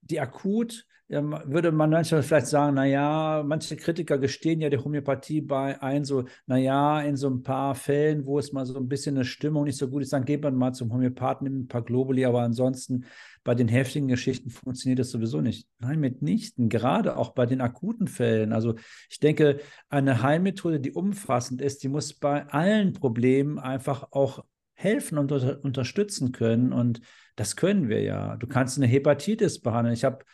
die 0.00 0.18
akut 0.18 0.84
würde 1.12 1.72
man 1.72 1.90
manchmal 1.90 2.22
vielleicht 2.22 2.46
sagen, 2.46 2.74
naja, 2.74 3.42
manche 3.46 3.76
Kritiker 3.76 4.16
gestehen 4.16 4.60
ja 4.60 4.70
der 4.70 4.82
Homöopathie 4.82 5.42
bei 5.42 5.80
ein, 5.82 6.04
so, 6.04 6.24
naja, 6.46 7.02
in 7.02 7.16
so 7.16 7.28
ein 7.28 7.42
paar 7.42 7.74
Fällen, 7.74 8.24
wo 8.24 8.38
es 8.38 8.52
mal 8.52 8.64
so 8.64 8.78
ein 8.78 8.88
bisschen 8.88 9.16
eine 9.16 9.26
Stimmung 9.26 9.64
nicht 9.64 9.76
so 9.76 9.88
gut 9.88 10.02
ist, 10.02 10.12
dann 10.12 10.24
geht 10.24 10.42
man 10.42 10.54
mal 10.54 10.72
zum 10.72 10.92
Homöopathen, 10.92 11.44
nimmt 11.44 11.64
ein 11.64 11.68
paar 11.68 11.82
Globuli, 11.82 12.24
aber 12.24 12.40
ansonsten 12.40 13.04
bei 13.44 13.54
den 13.54 13.68
heftigen 13.68 14.08
Geschichten 14.08 14.50
funktioniert 14.50 15.00
das 15.00 15.10
sowieso 15.10 15.40
nicht. 15.40 15.68
Nein, 15.78 16.00
mitnichten, 16.00 16.68
gerade 16.68 17.16
auch 17.16 17.30
bei 17.30 17.44
den 17.44 17.60
akuten 17.60 18.06
Fällen. 18.06 18.52
Also 18.52 18.76
ich 19.10 19.20
denke, 19.20 19.58
eine 19.88 20.22
Heilmethode, 20.22 20.80
die 20.80 20.92
umfassend 20.92 21.60
ist, 21.60 21.82
die 21.82 21.88
muss 21.88 22.14
bei 22.14 22.46
allen 22.48 22.92
Problemen 22.92 23.58
einfach 23.58 24.08
auch 24.12 24.44
helfen 24.74 25.18
und 25.18 25.32
unter 25.32 25.62
unterstützen 25.62 26.32
können. 26.32 26.72
Und 26.72 27.00
das 27.36 27.56
können 27.56 27.88
wir 27.88 28.02
ja. 28.02 28.36
Du 28.36 28.46
kannst 28.46 28.78
eine 28.78 28.86
Hepatitis 28.86 29.60
behandeln. 29.60 29.94
Ich 29.94 30.04
habe 30.04 30.24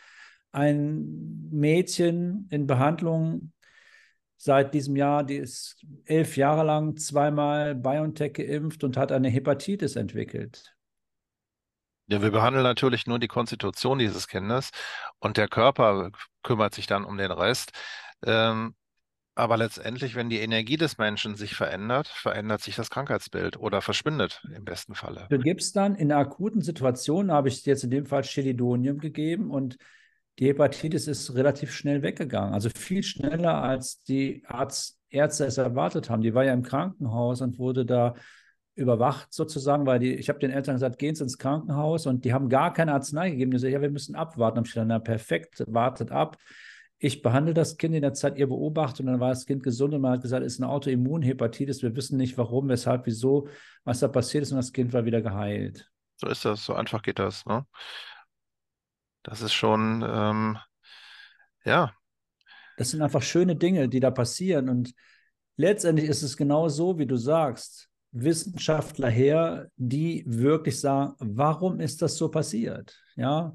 ein 0.51 1.49
Mädchen 1.51 2.47
in 2.49 2.67
Behandlung 2.67 3.51
seit 4.37 4.73
diesem 4.73 4.95
Jahr, 4.95 5.23
die 5.23 5.35
ist 5.35 5.85
elf 6.05 6.37
Jahre 6.37 6.63
lang 6.63 6.95
zweimal 6.97 7.75
BioNTech 7.75 8.33
geimpft 8.33 8.83
und 8.83 8.97
hat 8.97 9.11
eine 9.11 9.29
Hepatitis 9.29 9.95
entwickelt. 9.95 10.75
Ja, 12.07 12.21
wir 12.21 12.31
behandeln 12.31 12.63
natürlich 12.63 13.05
nur 13.05 13.19
die 13.19 13.27
Konstitution 13.27 13.99
dieses 13.99 14.27
Kindes 14.27 14.71
und 15.19 15.37
der 15.37 15.47
Körper 15.47 16.09
kümmert 16.41 16.73
sich 16.73 16.87
dann 16.87 17.03
um 17.03 17.17
den 17.17 17.31
Rest. 17.31 17.71
Ähm, 18.25 18.73
aber 19.35 19.57
letztendlich, 19.57 20.15
wenn 20.15 20.29
die 20.29 20.39
Energie 20.39 20.75
des 20.75 20.97
Menschen 20.97 21.35
sich 21.35 21.55
verändert, 21.55 22.07
verändert 22.07 22.61
sich 22.61 22.75
das 22.75 22.89
Krankheitsbild 22.89 23.57
oder 23.57 23.81
verschwindet 23.81 24.43
im 24.53 24.65
besten 24.65 24.95
Falle. 24.95 25.27
Du 25.29 25.37
gibst 25.37 25.75
dann 25.75 25.95
in 25.95 26.11
akuten 26.11 26.61
Situation, 26.61 27.31
habe 27.31 27.47
ich 27.47 27.65
jetzt 27.65 27.83
in 27.83 27.89
dem 27.89 28.05
Fall 28.05 28.23
Chelidonium 28.23 28.97
gegeben 28.97 29.51
und 29.51 29.77
die 30.39 30.47
Hepatitis 30.47 31.07
ist 31.07 31.35
relativ 31.35 31.71
schnell 31.71 32.01
weggegangen. 32.01 32.53
Also 32.53 32.69
viel 32.69 33.03
schneller, 33.03 33.61
als 33.61 34.03
die 34.03 34.43
Arzt, 34.47 34.97
Ärzte 35.09 35.45
es 35.45 35.57
erwartet 35.57 36.09
haben. 36.09 36.21
Die 36.21 36.33
war 36.33 36.45
ja 36.45 36.53
im 36.53 36.63
Krankenhaus 36.63 37.41
und 37.41 37.59
wurde 37.59 37.85
da 37.85 38.15
überwacht 38.75 39.33
sozusagen, 39.33 39.85
weil 39.85 39.99
die, 39.99 40.13
ich 40.13 40.29
habe 40.29 40.39
den 40.39 40.51
Eltern 40.51 40.75
gesagt, 40.75 40.97
gehen 40.97 41.15
Sie 41.15 41.23
ins 41.23 41.37
Krankenhaus 41.37 42.05
und 42.05 42.23
die 42.23 42.33
haben 42.33 42.47
gar 42.47 42.71
keine 42.71 42.93
Arznei 42.93 43.31
gegeben. 43.31 43.51
Die 43.51 43.57
sagen, 43.57 43.73
ja, 43.73 43.81
wir 43.81 43.89
müssen 43.89 44.15
abwarten. 44.15 44.55
Dann 44.55 44.61
habe 44.61 44.67
ich 44.67 44.73
gesagt, 44.73 44.87
na 44.87 44.99
perfekt, 44.99 45.63
wartet 45.67 46.11
ab. 46.11 46.37
Ich 46.99 47.21
behandle 47.21 47.53
das 47.53 47.77
Kind 47.77 47.95
in 47.95 48.01
der 48.01 48.13
Zeit, 48.13 48.37
ihr 48.37 48.47
beobachtet 48.47 49.01
und 49.01 49.07
dann 49.07 49.19
war 49.19 49.29
das 49.29 49.45
Kind 49.45 49.63
gesund 49.63 49.93
und 49.93 50.01
man 50.01 50.13
hat 50.13 50.21
gesagt, 50.21 50.45
es 50.45 50.53
ist 50.53 50.61
eine 50.61 50.69
Autoimmunhepatitis. 50.69 51.81
Wir 51.81 51.95
wissen 51.95 52.17
nicht, 52.17 52.37
warum, 52.37 52.69
weshalb, 52.69 53.05
wieso, 53.05 53.47
was 53.83 53.99
da 53.99 54.07
passiert 54.07 54.43
ist 54.43 54.51
und 54.51 54.57
das 54.57 54.71
Kind 54.71 54.93
war 54.93 55.05
wieder 55.05 55.21
geheilt. 55.21 55.89
So 56.17 56.27
ist 56.27 56.45
das, 56.45 56.63
so 56.63 56.73
einfach 56.73 57.01
geht 57.01 57.19
das. 57.19 57.45
Ne? 57.45 57.65
Das 59.23 59.41
ist 59.41 59.53
schon, 59.53 60.03
ähm, 60.07 60.57
ja. 61.65 61.93
Das 62.77 62.91
sind 62.91 63.01
einfach 63.01 63.21
schöne 63.21 63.55
Dinge, 63.55 63.89
die 63.89 63.99
da 63.99 64.11
passieren. 64.11 64.69
Und 64.69 64.93
letztendlich 65.57 66.09
ist 66.09 66.23
es 66.23 66.37
genau 66.37 66.69
so, 66.69 66.97
wie 66.97 67.05
du 67.05 67.17
sagst. 67.17 67.89
Wissenschaftler 68.11 69.09
her, 69.09 69.69
die 69.75 70.23
wirklich 70.25 70.79
sagen, 70.79 71.13
warum 71.19 71.79
ist 71.79 72.01
das 72.01 72.17
so 72.17 72.29
passiert? 72.29 72.99
Ja, 73.15 73.53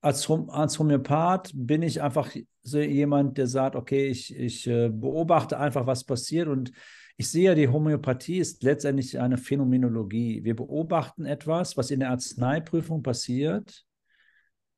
als, 0.00 0.30
als 0.30 0.78
Homöopath 0.78 1.50
bin 1.54 1.82
ich 1.82 2.00
einfach 2.00 2.30
so 2.62 2.78
jemand, 2.78 3.38
der 3.38 3.48
sagt, 3.48 3.74
okay, 3.74 4.06
ich, 4.06 4.36
ich 4.36 4.66
äh, 4.68 4.88
beobachte 4.90 5.58
einfach, 5.58 5.86
was 5.86 6.04
passiert 6.04 6.46
und 6.46 6.70
ich 7.16 7.28
sehe, 7.28 7.56
die 7.56 7.66
Homöopathie 7.66 8.38
ist 8.38 8.62
letztendlich 8.62 9.18
eine 9.18 9.38
Phänomenologie. 9.38 10.44
Wir 10.44 10.54
beobachten 10.54 11.24
etwas, 11.24 11.76
was 11.76 11.90
in 11.90 11.98
der 11.98 12.10
Arzneiprüfung 12.10 13.02
passiert 13.02 13.84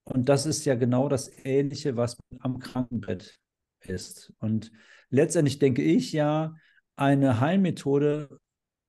und 0.05 0.29
das 0.29 0.47
ist 0.47 0.65
ja 0.65 0.75
genau 0.75 1.09
das 1.09 1.31
Ähnliche, 1.45 1.97
was 1.97 2.19
am 2.41 2.59
Krankenbett 2.59 3.39
ist. 3.81 4.33
Und 4.39 4.73
letztendlich 5.11 5.59
denke 5.59 5.83
ich 5.83 6.13
ja, 6.13 6.55
eine 6.97 7.41
Heilmethode 7.41 8.41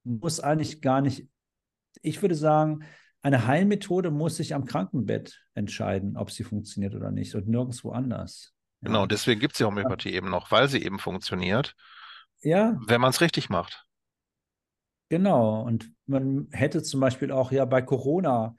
muss 0.04 0.39
eigentlich 0.39 0.82
gar 0.82 1.02
nicht, 1.02 1.28
ich 2.02 2.21
würde 2.21 2.36
sagen, 2.36 2.84
eine 3.21 3.45
Heilmethode 3.45 4.10
muss 4.10 4.38
sich 4.38 4.56
am 4.56 4.65
Krankenbett 4.65 5.45
entscheiden, 5.54 6.17
ob 6.17 6.32
sie 6.32 6.43
funktioniert 6.43 6.95
oder 6.95 7.12
nicht 7.12 7.36
und 7.36 7.47
nirgendwo 7.47 7.91
anders. 7.91 8.54
Genau, 8.82 9.06
deswegen 9.06 9.39
gibt 9.39 9.54
es 9.54 9.60
die 9.60 9.63
Homöopathie 9.63 10.10
ja. 10.10 10.17
eben 10.17 10.30
noch, 10.30 10.50
weil 10.50 10.67
sie 10.67 10.84
eben 10.84 10.97
funktioniert. 10.97 11.76
Ja. 12.41 12.80
Wenn 12.88 13.00
man 13.00 13.12
es 13.12 13.21
richtig 13.21 13.50
macht. 13.50 13.86
Genau. 15.10 15.62
Und 15.62 15.91
man 16.08 16.47
hätte 16.52 16.82
zum 16.82 17.00
Beispiel 17.00 17.32
auch 17.32 17.52
ja 17.52 17.65
bei 17.65 17.82
Corona 17.84 18.56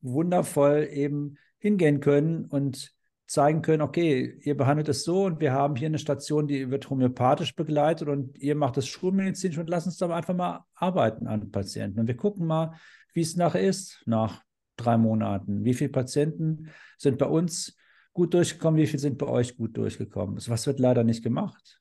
wundervoll 0.00 0.88
eben 0.90 1.36
hingehen 1.66 2.00
können 2.00 2.44
und 2.44 2.94
zeigen 3.26 3.60
können, 3.60 3.82
okay, 3.82 4.38
ihr 4.42 4.56
behandelt 4.56 4.88
es 4.88 5.02
so 5.02 5.24
und 5.24 5.40
wir 5.40 5.52
haben 5.52 5.74
hier 5.74 5.86
eine 5.86 5.98
Station, 5.98 6.46
die 6.46 6.70
wird 6.70 6.88
homöopathisch 6.88 7.56
begleitet 7.56 8.08
und 8.08 8.38
ihr 8.38 8.54
macht 8.54 8.76
das 8.76 8.86
schulmedizinisch 8.86 9.58
und 9.58 9.68
lasst 9.68 9.86
uns 9.86 9.98
da 9.98 10.08
einfach 10.10 10.34
mal 10.34 10.64
arbeiten 10.74 11.26
an 11.26 11.50
Patienten. 11.50 11.98
Und 11.98 12.06
wir 12.06 12.16
gucken 12.16 12.46
mal, 12.46 12.74
wie 13.14 13.22
es 13.22 13.36
nachher 13.36 13.62
ist, 13.62 14.02
nach 14.06 14.42
drei 14.76 14.96
Monaten. 14.96 15.64
Wie 15.64 15.74
viele 15.74 15.90
Patienten 15.90 16.70
sind 16.98 17.18
bei 17.18 17.26
uns 17.26 17.76
gut 18.12 18.32
durchgekommen, 18.32 18.80
wie 18.80 18.86
viele 18.86 19.00
sind 19.00 19.18
bei 19.18 19.26
euch 19.26 19.56
gut 19.56 19.76
durchgekommen? 19.76 20.38
Was 20.46 20.66
wird 20.66 20.78
leider 20.78 21.02
nicht 21.02 21.24
gemacht. 21.24 21.80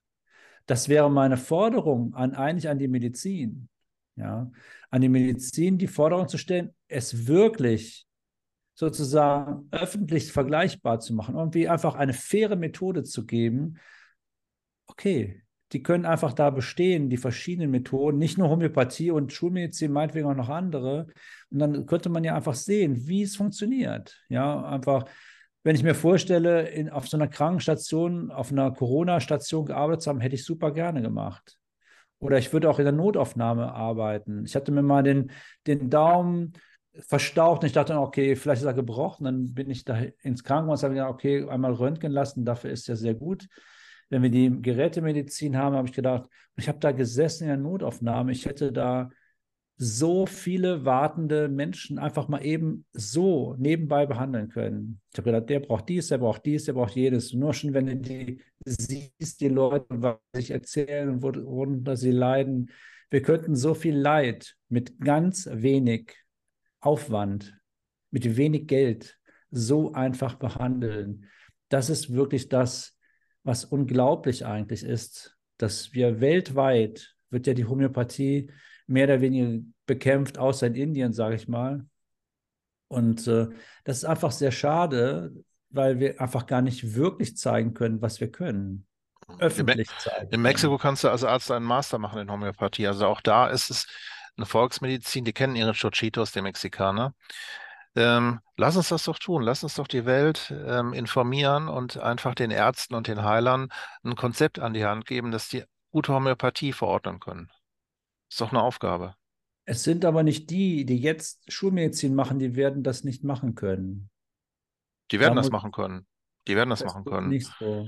Das 0.65 0.89
wäre 0.89 1.11
meine 1.11 1.37
Forderung 1.37 2.15
an 2.15 2.33
eigentlich 2.33 2.69
an 2.69 2.79
die 2.79 2.87
Medizin. 2.87 3.69
Ja, 4.17 4.49
an 4.89 5.01
die 5.01 5.09
Medizin 5.09 5.77
die 5.77 5.87
Forderung 5.87 6.29
zu 6.29 6.37
stellen, 6.37 6.73
es 6.87 7.27
wirklich 7.27 8.04
sozusagen 8.75 9.67
öffentlich 9.71 10.31
vergleichbar 10.31 10.99
zu 10.99 11.13
machen, 11.13 11.35
irgendwie 11.35 11.67
einfach 11.67 11.95
eine 11.95 12.13
faire 12.13 12.55
Methode 12.55 13.03
zu 13.03 13.25
geben. 13.25 13.77
Okay, 14.85 15.41
die 15.71 15.81
können 15.81 16.05
einfach 16.05 16.33
da 16.33 16.49
bestehen, 16.49 17.09
die 17.09 17.17
verschiedenen 17.17 17.71
Methoden, 17.71 18.17
nicht 18.17 18.37
nur 18.37 18.49
Homöopathie 18.49 19.11
und 19.11 19.33
Schulmedizin, 19.33 19.91
meinetwegen 19.91 20.27
auch 20.27 20.35
noch 20.35 20.49
andere. 20.49 21.07
Und 21.49 21.59
dann 21.59 21.85
könnte 21.85 22.09
man 22.09 22.23
ja 22.23 22.35
einfach 22.35 22.53
sehen, 22.53 23.07
wie 23.07 23.23
es 23.23 23.35
funktioniert. 23.35 24.21
Ja, 24.29 24.63
einfach, 24.65 25.05
wenn 25.63 25.75
ich 25.75 25.83
mir 25.83 25.95
vorstelle, 25.95 26.69
in, 26.69 26.89
auf 26.89 27.07
so 27.07 27.17
einer 27.17 27.27
Krankenstation, 27.27 28.29
auf 28.29 28.51
einer 28.51 28.71
Corona-Station 28.71 29.65
gearbeitet 29.65 30.03
zu 30.03 30.09
haben, 30.09 30.19
hätte 30.19 30.35
ich 30.35 30.45
super 30.45 30.71
gerne 30.71 31.01
gemacht. 31.01 31.57
Oder 32.19 32.37
ich 32.37 32.53
würde 32.53 32.69
auch 32.69 32.79
in 32.79 32.85
der 32.85 32.93
Notaufnahme 32.93 33.73
arbeiten. 33.73 34.45
Ich 34.45 34.55
hatte 34.55 34.71
mir 34.71 34.83
mal 34.83 35.03
den, 35.03 35.31
den 35.65 35.89
Daumen 35.89 36.53
verstaucht 36.99 37.61
und 37.61 37.67
ich 37.67 37.73
dachte, 37.73 37.97
okay, 37.99 38.35
vielleicht 38.35 38.61
ist 38.61 38.67
er 38.67 38.73
gebrochen. 38.73 39.25
Dann 39.25 39.53
bin 39.53 39.69
ich 39.69 39.85
da 39.85 39.99
ins 40.21 40.43
Krankenhaus, 40.43 40.83
habe 40.83 40.93
gedacht, 40.93 41.11
okay, 41.13 41.47
einmal 41.47 41.73
röntgen 41.73 42.11
lassen, 42.11 42.45
dafür 42.45 42.71
ist 42.71 42.87
ja 42.87 42.95
sehr 42.95 43.13
gut. 43.13 43.47
Wenn 44.09 44.21
wir 44.21 44.29
die 44.29 44.61
Gerätemedizin 44.61 45.57
haben, 45.57 45.75
habe 45.75 45.87
ich 45.87 45.93
gedacht, 45.93 46.29
ich 46.57 46.67
habe 46.67 46.79
da 46.79 46.91
gesessen 46.91 47.43
in 47.43 47.49
der 47.49 47.57
Notaufnahme, 47.57 48.31
ich 48.31 48.45
hätte 48.45 48.71
da 48.71 49.09
so 49.77 50.25
viele 50.25 50.85
wartende 50.85 51.49
Menschen 51.49 51.99
einfach 51.99 52.29
mal 52.29 52.45
eben 52.45 52.85
so 52.93 53.55
nebenbei 53.57 54.05
behandeln 54.05 54.47
können. 54.47 55.01
Ich 55.11 55.17
habe 55.17 55.31
gedacht, 55.31 55.49
der 55.49 55.59
braucht 55.59 55.89
dies, 55.89 56.07
der 56.07 56.19
braucht 56.19 56.45
dies, 56.45 56.65
der 56.65 56.73
braucht 56.73 56.95
jedes. 56.95 57.33
Nur 57.33 57.53
schon, 57.53 57.73
wenn 57.73 57.87
du 57.87 57.97
die 57.97 58.41
siehst, 58.63 59.41
die 59.41 59.49
Leute, 59.49 59.87
was 59.89 60.17
sich 60.33 60.51
erzählen, 60.51 61.21
worunter 61.21 61.97
sie 61.97 62.11
leiden. 62.11 62.71
Wir 63.09 63.21
könnten 63.21 63.55
so 63.55 63.73
viel 63.73 63.97
Leid 63.97 64.55
mit 64.69 64.99
ganz 64.99 65.49
wenig 65.51 66.13
Aufwand, 66.85 67.57
mit 68.11 68.37
wenig 68.37 68.67
Geld 68.67 69.17
so 69.51 69.93
einfach 69.93 70.35
behandeln. 70.35 71.25
Das 71.69 71.89
ist 71.89 72.13
wirklich 72.13 72.49
das, 72.49 72.97
was 73.43 73.65
unglaublich 73.65 74.45
eigentlich 74.45 74.83
ist, 74.83 75.37
dass 75.57 75.93
wir 75.93 76.19
weltweit, 76.19 77.15
wird 77.29 77.47
ja 77.47 77.53
die 77.53 77.65
Homöopathie 77.65 78.51
mehr 78.87 79.05
oder 79.05 79.21
weniger 79.21 79.65
bekämpft, 79.85 80.37
außer 80.37 80.67
in 80.67 80.75
Indien, 80.75 81.13
sage 81.13 81.35
ich 81.35 81.47
mal. 81.47 81.85
Und 82.87 83.27
äh, 83.27 83.47
das 83.83 83.97
ist 83.97 84.05
einfach 84.05 84.31
sehr 84.31 84.51
schade, 84.51 85.33
weil 85.69 85.99
wir 85.99 86.21
einfach 86.21 86.45
gar 86.45 86.61
nicht 86.61 86.95
wirklich 86.95 87.35
zeigen 87.37 87.73
können, 87.73 88.01
was 88.01 88.19
wir 88.19 88.31
können. 88.31 88.85
Öffentlich 89.39 89.89
in 89.89 89.99
zeigen. 89.99 90.29
In 90.31 90.41
Mexiko 90.41 90.77
kannst 90.77 91.03
du 91.03 91.09
als 91.09 91.23
Arzt 91.23 91.51
einen 91.51 91.65
Master 91.65 91.97
machen 91.97 92.21
in 92.21 92.31
Homöopathie. 92.31 92.87
Also 92.87 93.07
auch 93.07 93.21
da 93.21 93.47
ist 93.47 93.69
es 93.69 93.87
eine 94.37 94.45
Volksmedizin, 94.45 95.25
die 95.25 95.33
kennen 95.33 95.55
ihre 95.55 95.73
Chochitos, 95.73 96.31
die 96.31 96.41
Mexikaner. 96.41 97.13
Ähm, 97.95 98.41
lass 98.57 98.75
uns 98.75 98.89
das 98.89 99.05
doch 99.05 99.17
tun. 99.17 99.41
Lass 99.41 99.63
uns 99.63 99.75
doch 99.75 99.87
die 99.87 100.05
Welt 100.05 100.53
ähm, 100.65 100.93
informieren 100.93 101.69
und 101.69 101.97
einfach 101.97 102.35
den 102.35 102.51
Ärzten 102.51 102.93
und 102.93 103.07
den 103.07 103.23
Heilern 103.23 103.69
ein 104.03 104.15
Konzept 104.15 104.59
an 104.59 104.73
die 104.73 104.85
Hand 104.85 105.05
geben, 105.05 105.31
dass 105.31 105.47
die 105.47 105.63
gute 105.91 106.13
Homöopathie 106.13 106.73
verordnen 106.73 107.19
können. 107.19 107.49
Ist 108.29 108.41
doch 108.41 108.51
eine 108.51 108.61
Aufgabe. 108.61 109.15
Es 109.63 109.83
sind 109.83 110.03
aber 110.03 110.23
nicht 110.23 110.49
die, 110.49 110.85
die 110.85 110.97
jetzt 110.97 111.51
Schulmedizin 111.51 112.13
machen, 112.13 112.37
die 112.37 112.55
werden 112.55 112.83
das 112.83 113.03
nicht 113.03 113.23
machen 113.23 113.55
können. 113.55 114.09
Die 115.11 115.19
werden 115.19 115.35
da 115.35 115.41
das 115.41 115.51
machen 115.51 115.71
können. 115.71 116.05
Die 116.47 116.55
werden 116.55 116.69
das, 116.69 116.79
das 116.79 116.93
machen 116.93 117.05
können. 117.05 117.29
Nicht 117.29 117.51
so. 117.59 117.87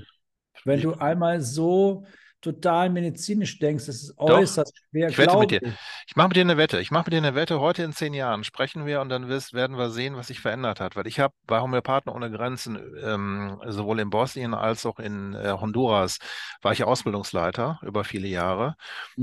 Wenn 0.64 0.78
ich, 0.78 0.84
du 0.84 0.94
einmal 0.94 1.40
so 1.40 2.04
total 2.40 2.90
medizinisch 2.90 3.58
denkst. 3.58 3.86
Das 3.86 3.96
ist 4.02 4.18
äußerst 4.18 4.72
Doch, 4.72 4.72
schwer, 4.90 5.10
ich 5.10 5.18
wette 5.18 5.36
mit 5.38 5.50
dir. 5.50 5.62
ich. 6.06 6.16
Mache 6.16 6.28
mit 6.28 6.36
dir 6.36 6.42
eine 6.42 6.56
Wette. 6.58 6.80
Ich 6.80 6.90
mache 6.90 7.04
mit 7.06 7.12
dir 7.14 7.18
eine 7.18 7.34
Wette. 7.34 7.60
Heute 7.60 7.82
in 7.82 7.92
zehn 7.92 8.12
Jahren 8.14 8.44
sprechen 8.44 8.84
wir 8.86 9.00
und 9.00 9.08
dann 9.08 9.28
wirst, 9.28 9.54
werden 9.54 9.78
wir 9.78 9.90
sehen, 9.90 10.16
was 10.16 10.26
sich 10.28 10.40
verändert 10.40 10.80
hat. 10.80 10.96
Weil 10.96 11.06
ich 11.06 11.20
habe 11.20 11.34
bei 11.46 11.60
Homöopathen 11.60 12.12
ohne 12.12 12.30
Grenzen, 12.30 12.78
ähm, 13.02 13.60
sowohl 13.66 14.00
in 14.00 14.10
Bosnien 14.10 14.54
als 14.54 14.84
auch 14.86 14.98
in 14.98 15.34
äh, 15.34 15.52
Honduras, 15.58 16.18
war 16.62 16.72
ich 16.72 16.84
Ausbildungsleiter 16.84 17.78
über 17.82 18.04
viele 18.04 18.28
Jahre 18.28 18.74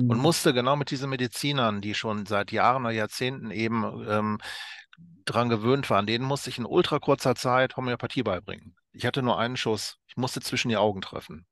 und 0.07 0.17
Mhm. 0.17 0.19
musste 0.19 0.53
genau 0.53 0.75
mit 0.75 0.91
diesen 0.91 1.09
Medizinern, 1.09 1.81
die 1.81 1.93
schon 1.95 2.25
seit 2.25 2.51
Jahren 2.51 2.83
oder 2.85 2.93
Jahrzehnten 2.93 3.51
eben 3.51 4.05
ähm, 4.09 4.37
dran 5.25 5.49
gewöhnt 5.49 5.89
waren, 5.89 6.07
denen 6.07 6.25
musste 6.25 6.49
ich 6.49 6.57
in 6.57 6.65
ultra 6.65 6.99
kurzer 6.99 7.35
Zeit 7.35 7.77
Homöopathie 7.77 8.23
beibringen. 8.23 8.75
Ich 8.93 9.05
hatte 9.05 9.21
nur 9.23 9.39
einen 9.39 9.57
Schuss. 9.57 9.97
Ich 10.07 10.17
musste 10.17 10.41
zwischen 10.41 10.69
die 10.69 10.77
Augen 10.77 11.01
treffen. 11.01 11.45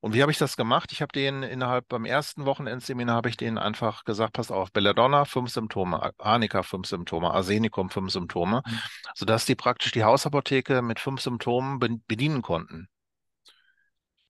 Und 0.00 0.14
wie 0.14 0.22
habe 0.22 0.30
ich 0.30 0.38
das 0.38 0.56
gemacht? 0.56 0.92
Ich 0.92 1.02
habe 1.02 1.12
denen 1.12 1.42
innerhalb 1.42 1.88
beim 1.88 2.04
ersten 2.04 2.44
Wochenendseminar 2.44 3.16
habe 3.16 3.28
ich 3.28 3.36
denen 3.36 3.58
einfach 3.58 4.04
gesagt, 4.04 4.34
passt 4.34 4.52
auf, 4.52 4.70
Belladonna 4.72 5.24
fünf 5.24 5.50
Symptome, 5.50 6.12
Arnika 6.18 6.62
fünf 6.62 6.86
Symptome, 6.86 7.30
Arsenicum 7.32 7.90
fünf 7.90 8.12
Symptome, 8.12 8.62
sodass 9.14 9.46
die 9.46 9.54
praktisch 9.56 9.92
die 9.92 10.04
Hausapotheke 10.04 10.82
mit 10.82 11.00
fünf 11.00 11.20
Symptomen 11.20 11.78
bedienen 12.06 12.42
konnten. 12.42 12.88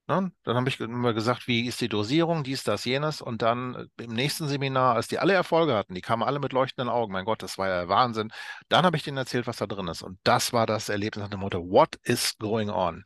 Ne? 0.09 0.31
Dann 0.45 0.57
habe 0.57 0.69
ich 0.69 0.79
immer 0.79 1.15
gesagt, 1.15 1.49
wie 1.49 1.67
ist 1.67 1.81
die 1.81 1.89
Dosierung, 1.89 2.45
dies, 2.45 2.63
das, 2.63 2.85
jenes. 2.85 3.21
Und 3.21 3.43
dann 3.43 3.89
äh, 3.99 4.05
im 4.05 4.13
nächsten 4.13 4.47
Seminar, 4.47 4.95
als 4.95 5.09
die 5.09 5.19
alle 5.19 5.33
Erfolge 5.33 5.75
hatten, 5.75 5.95
die 5.95 6.01
kamen 6.01 6.23
alle 6.23 6.39
mit 6.39 6.53
leuchtenden 6.53 6.89
Augen. 6.89 7.13
Mein 7.13 7.25
Gott, 7.25 7.43
das 7.43 7.59
war 7.59 7.69
ja 7.69 7.89
Wahnsinn. 7.89 8.31
Dann 8.69 8.85
habe 8.85 8.97
ich 8.97 9.03
denen 9.03 9.17
erzählt, 9.17 9.49
was 9.49 9.57
da 9.57 9.67
drin 9.67 9.89
ist. 9.89 10.03
Und 10.03 10.21
das 10.23 10.53
war 10.53 10.67
das 10.67 10.89
Erlebnis 10.89 11.23
nach 11.25 11.31
dem 11.31 11.41
Motto, 11.41 11.59
what 11.69 11.97
is 12.05 12.39
going 12.39 12.71
on? 12.71 13.03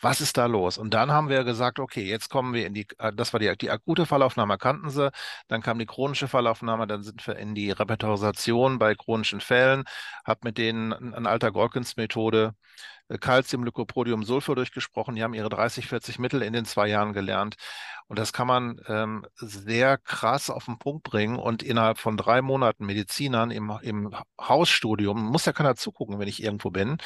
Was 0.00 0.20
ist 0.20 0.36
da 0.36 0.46
los? 0.46 0.78
Und 0.78 0.94
dann 0.94 1.10
haben 1.10 1.28
wir 1.28 1.42
gesagt, 1.42 1.80
okay, 1.80 2.04
jetzt 2.04 2.30
kommen 2.30 2.54
wir 2.54 2.66
in 2.66 2.74
die, 2.74 2.86
äh, 2.98 3.12
das 3.12 3.32
war 3.32 3.40
die, 3.40 3.52
die 3.58 3.70
akute 3.70 4.06
Fallaufnahme, 4.06 4.56
kannten 4.56 4.90
sie. 4.90 5.10
Dann 5.48 5.60
kam 5.60 5.80
die 5.80 5.86
chronische 5.86 6.28
Fallaufnahme, 6.28 6.86
dann 6.86 7.02
sind 7.02 7.26
wir 7.26 7.36
in 7.36 7.56
die 7.56 7.72
Repertorisation 7.72 8.78
bei 8.78 8.94
chronischen 8.94 9.40
Fällen, 9.40 9.84
habe 10.24 10.40
mit 10.44 10.58
denen 10.58 10.92
eine 10.92 11.28
alter 11.28 11.50
Golkins-Methode 11.50 12.54
Calcium, 13.20 13.64
Lycopodium, 13.64 14.24
Sulfur 14.24 14.56
durchgesprochen. 14.56 15.14
Die 15.14 15.22
haben 15.22 15.34
ihre 15.34 15.48
30, 15.48 15.86
40 15.86 16.18
Mittel 16.18 16.42
in 16.42 16.52
den 16.52 16.64
zwei 16.64 16.88
Jahren 16.88 17.12
gelernt. 17.12 17.56
Und 18.06 18.18
das 18.18 18.32
kann 18.32 18.46
man 18.46 18.80
ähm, 18.86 19.26
sehr 19.36 19.96
krass 19.98 20.50
auf 20.50 20.66
den 20.66 20.78
Punkt 20.78 21.04
bringen 21.04 21.36
und 21.38 21.62
innerhalb 21.62 21.98
von 21.98 22.16
drei 22.16 22.42
Monaten 22.42 22.84
Medizinern 22.84 23.50
im, 23.50 23.72
im 23.82 24.14
Hausstudium, 24.40 25.22
muss 25.24 25.46
ja 25.46 25.52
keiner 25.52 25.74
zugucken, 25.76 26.18
wenn 26.18 26.28
ich 26.28 26.42
irgendwo 26.42 26.70
bin, 26.70 26.98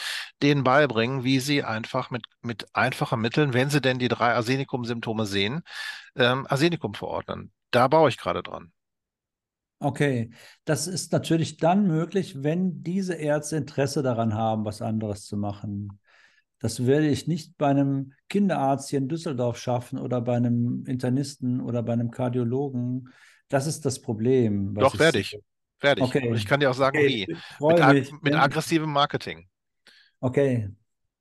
denen 0.43 0.65
beibringen, 0.65 1.23
wie 1.25 1.41
sie 1.41 1.63
einfach 1.63 2.11
mit, 2.11 2.27
mit 2.43 2.67
einfachen 2.75 3.21
Mitteln, 3.21 3.53
wenn 3.55 3.71
sie 3.71 3.81
denn 3.81 3.99
die 3.99 4.09
drei 4.09 4.35
Arsenikum-Symptome 4.35 5.27
sehen, 5.27 5.63
ähm, 6.17 6.47
Arsenikum 6.49 6.95
verordnen. 6.95 7.53
Da 7.71 7.89
baue 7.89 8.09
ich 8.09 8.19
gerade 8.19 8.43
dran. 8.43 8.73
Okay, 9.81 10.31
das 10.65 10.89
ist 10.89 11.13
natürlich 11.13 11.57
dann 11.57 11.87
möglich, 11.87 12.43
wenn 12.43 12.83
diese 12.83 13.15
Ärzte 13.15 13.57
Interesse 13.57 14.03
daran 14.03 14.35
haben, 14.35 14.65
was 14.65 14.83
anderes 14.83 15.25
zu 15.25 15.37
machen. 15.37 16.01
Das 16.59 16.85
werde 16.85 17.07
ich 17.07 17.29
nicht 17.29 17.57
bei 17.57 17.69
einem 17.69 18.13
Kinderarzt 18.29 18.91
hier 18.91 18.99
in 18.99 19.09
Düsseldorf 19.09 19.59
schaffen 19.59 19.99
oder 19.99 20.21
bei 20.21 20.37
einem 20.37 20.85
Internisten 20.87 21.61
oder 21.61 21.85
bei 21.85 21.93
einem 21.93 22.11
Kardiologen. 22.11 23.11
Das 23.49 23.67
ist 23.69 23.85
das 23.85 24.03
Problem, 24.03 24.75
Doch, 24.75 24.99
werde 24.99 25.21
ich. 25.21 25.39
Werde 25.81 26.01
ich. 26.01 26.09
Und 26.09 26.17
Okay, 26.17 26.35
ich 26.35 26.47
kann 26.47 26.59
dir 26.59 26.71
auch 26.71 26.75
sagen, 26.75 26.99
okay, 26.99 27.27
wie. 27.29 27.37
Mit, 27.65 27.81
ag 27.81 28.23
mit 28.23 28.35
aggressivem 28.35 28.91
Marketing. 28.91 29.49
Okay. 30.21 30.69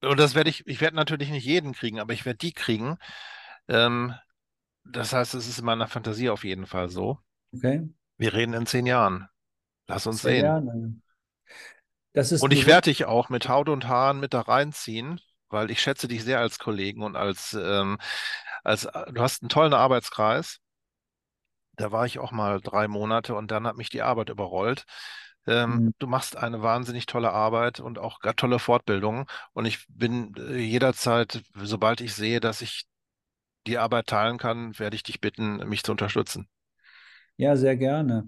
Und 0.02 0.20
das 0.20 0.34
werde 0.34 0.50
ich, 0.50 0.66
ich 0.66 0.82
werde 0.82 0.96
natürlich 0.96 1.30
nicht 1.30 1.46
jeden 1.46 1.74
kriegen, 1.74 2.00
aber 2.00 2.14
ich 2.14 2.26
werde 2.26 2.38
die 2.38 2.54
kriegen. 2.54 2.98
Ähm, 3.68 4.16
das 4.84 5.14
heißt, 5.14 5.36
es 5.36 5.48
ist 5.48 5.60
in 5.60 5.66
meiner 5.66 5.88
Fantasie 5.88 6.30
auf 6.30 6.44
jeden 6.44 6.66
Fall 6.66 6.90
so. 6.90 7.20
Okay. 7.54 7.88
Wir 8.18 8.34
reden 8.34 8.54
in 8.54 8.66
zehn 8.68 8.86
Jahren. 8.86 9.28
Lass 9.88 10.08
uns 10.08 10.24
sehen. 10.24 10.58
ist 12.32 12.42
Und 12.44 12.52
ich 12.54 12.66
werde 12.66 12.90
dich 12.90 13.06
auch 13.06 13.30
mit 13.30 13.48
Haut 13.50 13.70
und 13.70 13.88
Haaren 13.88 14.20
mit 14.20 14.34
da 14.34 14.42
reinziehen, 14.42 15.20
weil 15.50 15.72
ich 15.72 15.82
schätze 15.82 16.08
dich 16.08 16.24
sehr 16.24 16.40
als 16.40 16.60
Kollegen 16.60 17.04
und 17.04 17.16
als, 17.16 17.54
ähm, 17.54 17.98
als 18.64 18.82
du 18.84 19.22
hast 19.22 19.42
einen 19.44 19.50
tollen 19.50 19.74
Arbeitskreis. 19.74 20.60
Da 21.78 21.92
war 21.92 22.06
ich 22.06 22.20
auch 22.20 22.32
mal 22.32 22.60
drei 22.62 22.88
Monate 22.88 23.36
und 23.36 23.52
dann 23.52 23.68
hat 23.68 23.78
mich 23.78 23.90
die 23.90 24.02
Arbeit 24.02 24.30
überrollt. 24.30 24.86
Ähm, 25.46 25.82
Mhm. 25.86 25.94
du 26.00 26.08
machst 26.08 26.36
eine 26.36 26.62
wahnsinnig 26.62 27.06
tolle 27.06 27.32
Arbeit 27.32 27.80
und 27.80 28.00
auch 28.00 28.20
tolle 28.36 28.60
Fortbildungen. 28.60 29.26
Und 29.54 29.66
ich 29.66 29.86
bin 29.88 30.34
äh, 30.38 30.58
jederzeit, 30.58 31.42
sobald 31.56 32.02
ich 32.02 32.16
sehe, 32.16 32.40
dass 32.40 32.62
ich 32.62 32.86
die 33.68 33.78
Arbeit 33.80 34.08
teilen 34.08 34.38
kann, 34.40 34.78
werde 34.80 34.96
ich 34.96 35.04
dich 35.04 35.22
bitten, 35.22 35.58
mich 35.70 35.84
zu 35.84 35.92
unterstützen. 35.94 36.50
Ja, 37.38 37.56
sehr 37.56 37.78
gerne. 37.78 38.28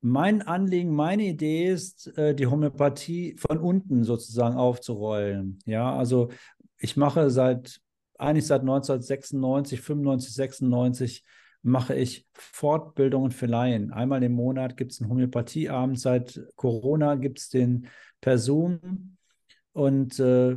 Mein 0.00 0.42
Anliegen, 0.42 0.94
meine 0.94 1.24
Idee 1.24 1.68
ist, 1.70 2.16
äh, 2.18 2.34
die 2.34 2.46
Homöopathie 2.46 3.36
von 3.38 3.58
unten 3.58 4.04
sozusagen 4.04 4.56
aufzurollen. 4.56 5.58
Ja, 5.64 5.96
also 5.96 6.30
ich 6.78 6.96
mache 6.96 7.30
seit, 7.30 7.80
eigentlich 8.18 8.46
seit 8.46 8.60
1996, 8.60 9.80
95, 9.80 10.34
96 10.34 11.24
mache 11.62 11.94
ich 11.94 12.28
Fortbildungen 12.34 13.30
für 13.32 13.46
Laien. 13.46 13.92
Einmal 13.92 14.22
im 14.22 14.32
Monat 14.32 14.76
gibt 14.76 14.92
es 14.92 15.00
einen 15.00 15.10
Homöopathieabend. 15.10 15.98
Seit 15.98 16.40
Corona 16.54 17.16
gibt 17.16 17.40
es 17.40 17.48
den 17.48 17.88
per 18.20 18.38
Zoom. 18.38 19.16
Und 19.72 20.18
äh, 20.20 20.56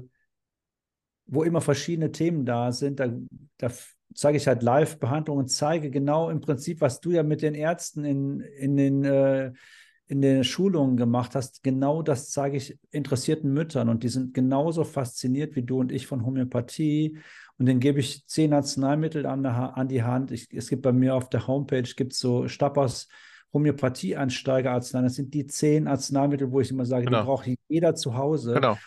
wo 1.25 1.43
immer 1.43 1.61
verschiedene 1.61 2.11
Themen 2.11 2.45
da 2.45 2.71
sind, 2.71 2.99
da, 2.99 3.11
da 3.57 3.69
zeige 4.13 4.37
ich 4.37 4.47
halt 4.47 4.63
Live-Behandlungen 4.63 5.43
und 5.43 5.47
zeige 5.49 5.89
genau 5.91 6.29
im 6.29 6.41
Prinzip, 6.41 6.81
was 6.81 6.99
du 6.99 7.11
ja 7.11 7.23
mit 7.23 7.41
den 7.41 7.53
Ärzten 7.53 8.03
in, 8.05 8.39
in 8.39 8.75
den 8.77 9.05
äh, 9.05 9.51
in 10.09 10.23
den 10.23 10.43
Schulungen 10.43 10.97
gemacht 10.97 11.35
hast, 11.35 11.61
genau 11.61 12.01
das 12.01 12.31
zeige 12.31 12.57
ich 12.57 12.79
interessierten 12.89 13.53
Müttern 13.53 13.89
und 13.89 14.01
die 14.01 14.09
sind 14.09 14.33
genauso 14.33 14.83
fasziniert 14.83 15.55
wie 15.55 15.61
du 15.61 15.79
und 15.79 15.91
ich 15.91 16.07
von 16.07 16.25
Homöopathie 16.25 17.19
und 17.59 17.67
denen 17.67 17.79
gebe 17.79 17.99
ich 17.99 18.25
zehn 18.25 18.53
Arzneimittel 18.53 19.27
an, 19.27 19.43
der, 19.43 19.77
an 19.77 19.87
die 19.87 20.01
Hand. 20.01 20.31
Ich, 20.31 20.47
es 20.51 20.67
gibt 20.67 20.81
bei 20.81 20.93
mir 20.93 21.13
auf 21.13 21.29
der 21.29 21.45
Homepage 21.45 21.83
gibt 21.83 22.13
so 22.13 22.47
Stappers 22.47 23.07
Homöopathie-Einsteigerarznei. 23.53 25.01
Das 25.03 25.15
sind 25.15 25.33
die 25.33 25.45
zehn 25.45 25.87
Arzneimittel, 25.87 26.51
wo 26.51 26.59
ich 26.59 26.71
immer 26.71 26.85
sage, 26.85 27.05
Genau. 27.05 27.19
die 27.19 27.25
braucht 27.25 27.49
jeder 27.67 27.93
zu 27.95 28.15
Hause 28.15 28.53
Genau. 28.55 28.77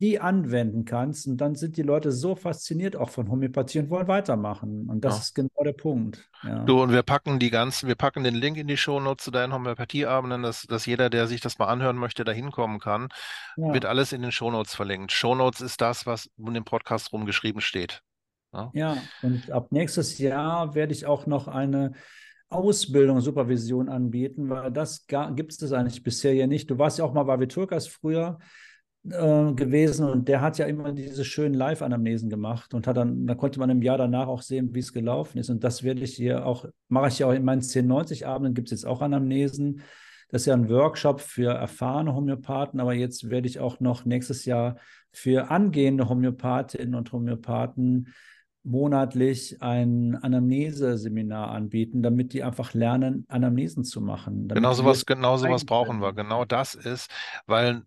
Die 0.00 0.20
anwenden 0.20 0.84
kannst. 0.84 1.26
Und 1.26 1.38
dann 1.38 1.54
sind 1.54 1.76
die 1.76 1.82
Leute 1.82 2.12
so 2.12 2.36
fasziniert 2.36 2.94
auch 2.94 3.08
von 3.10 3.30
Homöopathie 3.30 3.78
und 3.78 3.90
wollen 3.90 4.06
weitermachen. 4.06 4.88
Und 4.88 5.04
das 5.04 5.14
Ja. 5.14 5.20
ist 5.20 5.34
genau 5.34 5.64
der 5.64 5.72
Punkt. 5.72 6.28
Ja. 6.42 6.64
Du, 6.64 6.82
und 6.82 6.92
wir 6.92 7.02
packen 7.02 7.38
die 7.38 7.50
ganzen, 7.50 7.88
wir 7.88 7.94
packen 7.94 8.22
den 8.22 8.34
Link 8.34 8.58
in 8.58 8.66
die 8.66 8.76
Shownotes 8.76 9.24
zu 9.24 9.30
deinen 9.30 9.52
Homöopathieabenden, 9.52 10.42
dass, 10.42 10.62
dass 10.62 10.86
jeder, 10.86 11.10
der 11.10 11.26
sich 11.26 11.40
das 11.40 11.58
mal 11.58 11.66
anhören 11.66 11.96
möchte, 11.96 12.24
da 12.24 12.32
hinkommen 12.32 12.78
kann. 12.80 13.08
Ja. 13.56 13.72
Wird 13.72 13.86
alles 13.86 14.12
in 14.12 14.22
den 14.22 14.32
Shownotes 14.32 14.74
verlinkt. 14.74 15.10
Shownotes 15.12 15.60
ist 15.62 15.80
das, 15.80 16.06
was 16.06 16.28
um 16.36 16.52
den 16.52 16.64
Podcast 16.64 17.12
rumgeschrieben 17.12 17.60
steht. 17.60 18.02
Ja. 18.52 18.70
ja, 18.72 18.96
und 19.22 19.50
ab 19.50 19.72
nächstes 19.72 20.16
Jahr 20.18 20.74
werde 20.74 20.92
ich 20.94 21.04
auch 21.04 21.26
noch 21.26 21.48
eine 21.48 21.92
Ausbildung, 22.48 23.20
Supervision 23.20 23.90
anbieten, 23.90 24.48
weil 24.48 24.72
das 24.72 25.06
gibt 25.06 25.52
es 25.62 25.72
eigentlich 25.72 26.02
bisher 26.02 26.32
ja 26.34 26.46
nicht. 26.46 26.70
Du 26.70 26.78
warst 26.78 26.98
ja 26.98 27.04
auch 27.04 27.12
mal 27.12 27.24
bei 27.24 27.38
Viturkas 27.40 27.86
früher 27.86 28.38
äh, 29.04 29.52
gewesen 29.52 30.08
und 30.08 30.28
der 30.28 30.40
hat 30.40 30.58
ja 30.58 30.66
immer 30.66 30.92
diese 30.92 31.24
schönen 31.24 31.54
Live-Anamnesen 31.54 32.28
gemacht 32.30 32.74
und 32.74 32.86
hat 32.86 32.96
dann, 32.96 33.26
da 33.26 33.34
konnte 33.34 33.58
man 33.58 33.70
im 33.70 33.82
Jahr 33.82 33.98
danach 33.98 34.28
auch 34.28 34.42
sehen, 34.42 34.74
wie 34.74 34.80
es 34.80 34.92
gelaufen 34.92 35.38
ist. 35.38 35.50
Und 35.50 35.64
das 35.64 35.82
werde 35.82 36.02
ich 36.02 36.14
hier 36.14 36.44
auch, 36.44 36.66
mache 36.88 37.08
ich 37.08 37.20
ja 37.20 37.26
auch 37.26 37.32
in 37.32 37.44
meinen 37.44 37.62
1090-Abenden 37.62 38.54
gibt 38.54 38.68
es 38.68 38.72
jetzt 38.72 38.86
auch 38.86 39.00
Anamnesen. 39.00 39.82
Das 40.30 40.42
ist 40.42 40.46
ja 40.46 40.54
ein 40.54 40.68
Workshop 40.68 41.20
für 41.20 41.52
erfahrene 41.52 42.14
Homöopathen, 42.14 42.80
aber 42.80 42.92
jetzt 42.92 43.30
werde 43.30 43.48
ich 43.48 43.60
auch 43.60 43.80
noch 43.80 44.04
nächstes 44.04 44.44
Jahr 44.44 44.76
für 45.10 45.50
angehende 45.50 46.08
Homöopathinnen 46.08 46.94
und 46.94 47.12
Homöopathen 47.12 48.12
monatlich 48.62 49.62
ein 49.62 50.16
Anamneseseminar 50.16 51.50
anbieten, 51.50 52.02
damit 52.02 52.32
die 52.32 52.42
einfach 52.42 52.74
lernen, 52.74 53.24
Anamnesen 53.28 53.84
zu 53.84 54.00
machen. 54.00 54.48
Genau 54.48 54.60
damit 54.60 54.76
sowas, 54.76 55.06
genau 55.06 55.36
sowas 55.36 55.64
brauchen 55.64 56.00
wir. 56.00 56.12
Genau 56.12 56.44
das 56.44 56.74
ist, 56.74 57.10
weil, 57.46 57.82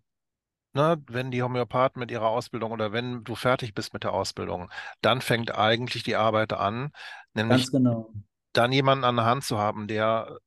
ne, 0.74 1.02
wenn 1.08 1.30
die 1.30 1.42
Homöopathen 1.42 2.00
mit 2.00 2.10
ihrer 2.10 2.28
Ausbildung 2.28 2.72
oder 2.72 2.92
wenn 2.92 3.24
du 3.24 3.34
fertig 3.34 3.74
bist 3.74 3.92
mit 3.92 4.04
der 4.04 4.12
Ausbildung, 4.12 4.70
dann 5.00 5.20
fängt 5.20 5.54
eigentlich 5.56 6.02
die 6.02 6.16
Arbeit 6.16 6.52
an, 6.52 6.92
nämlich 7.34 7.70
genau. 7.70 8.12
dann 8.52 8.72
jemanden 8.72 9.04
an 9.04 9.16
der 9.16 9.24
Hand 9.24 9.44
zu 9.44 9.58
haben, 9.58 9.86
der 9.88 10.38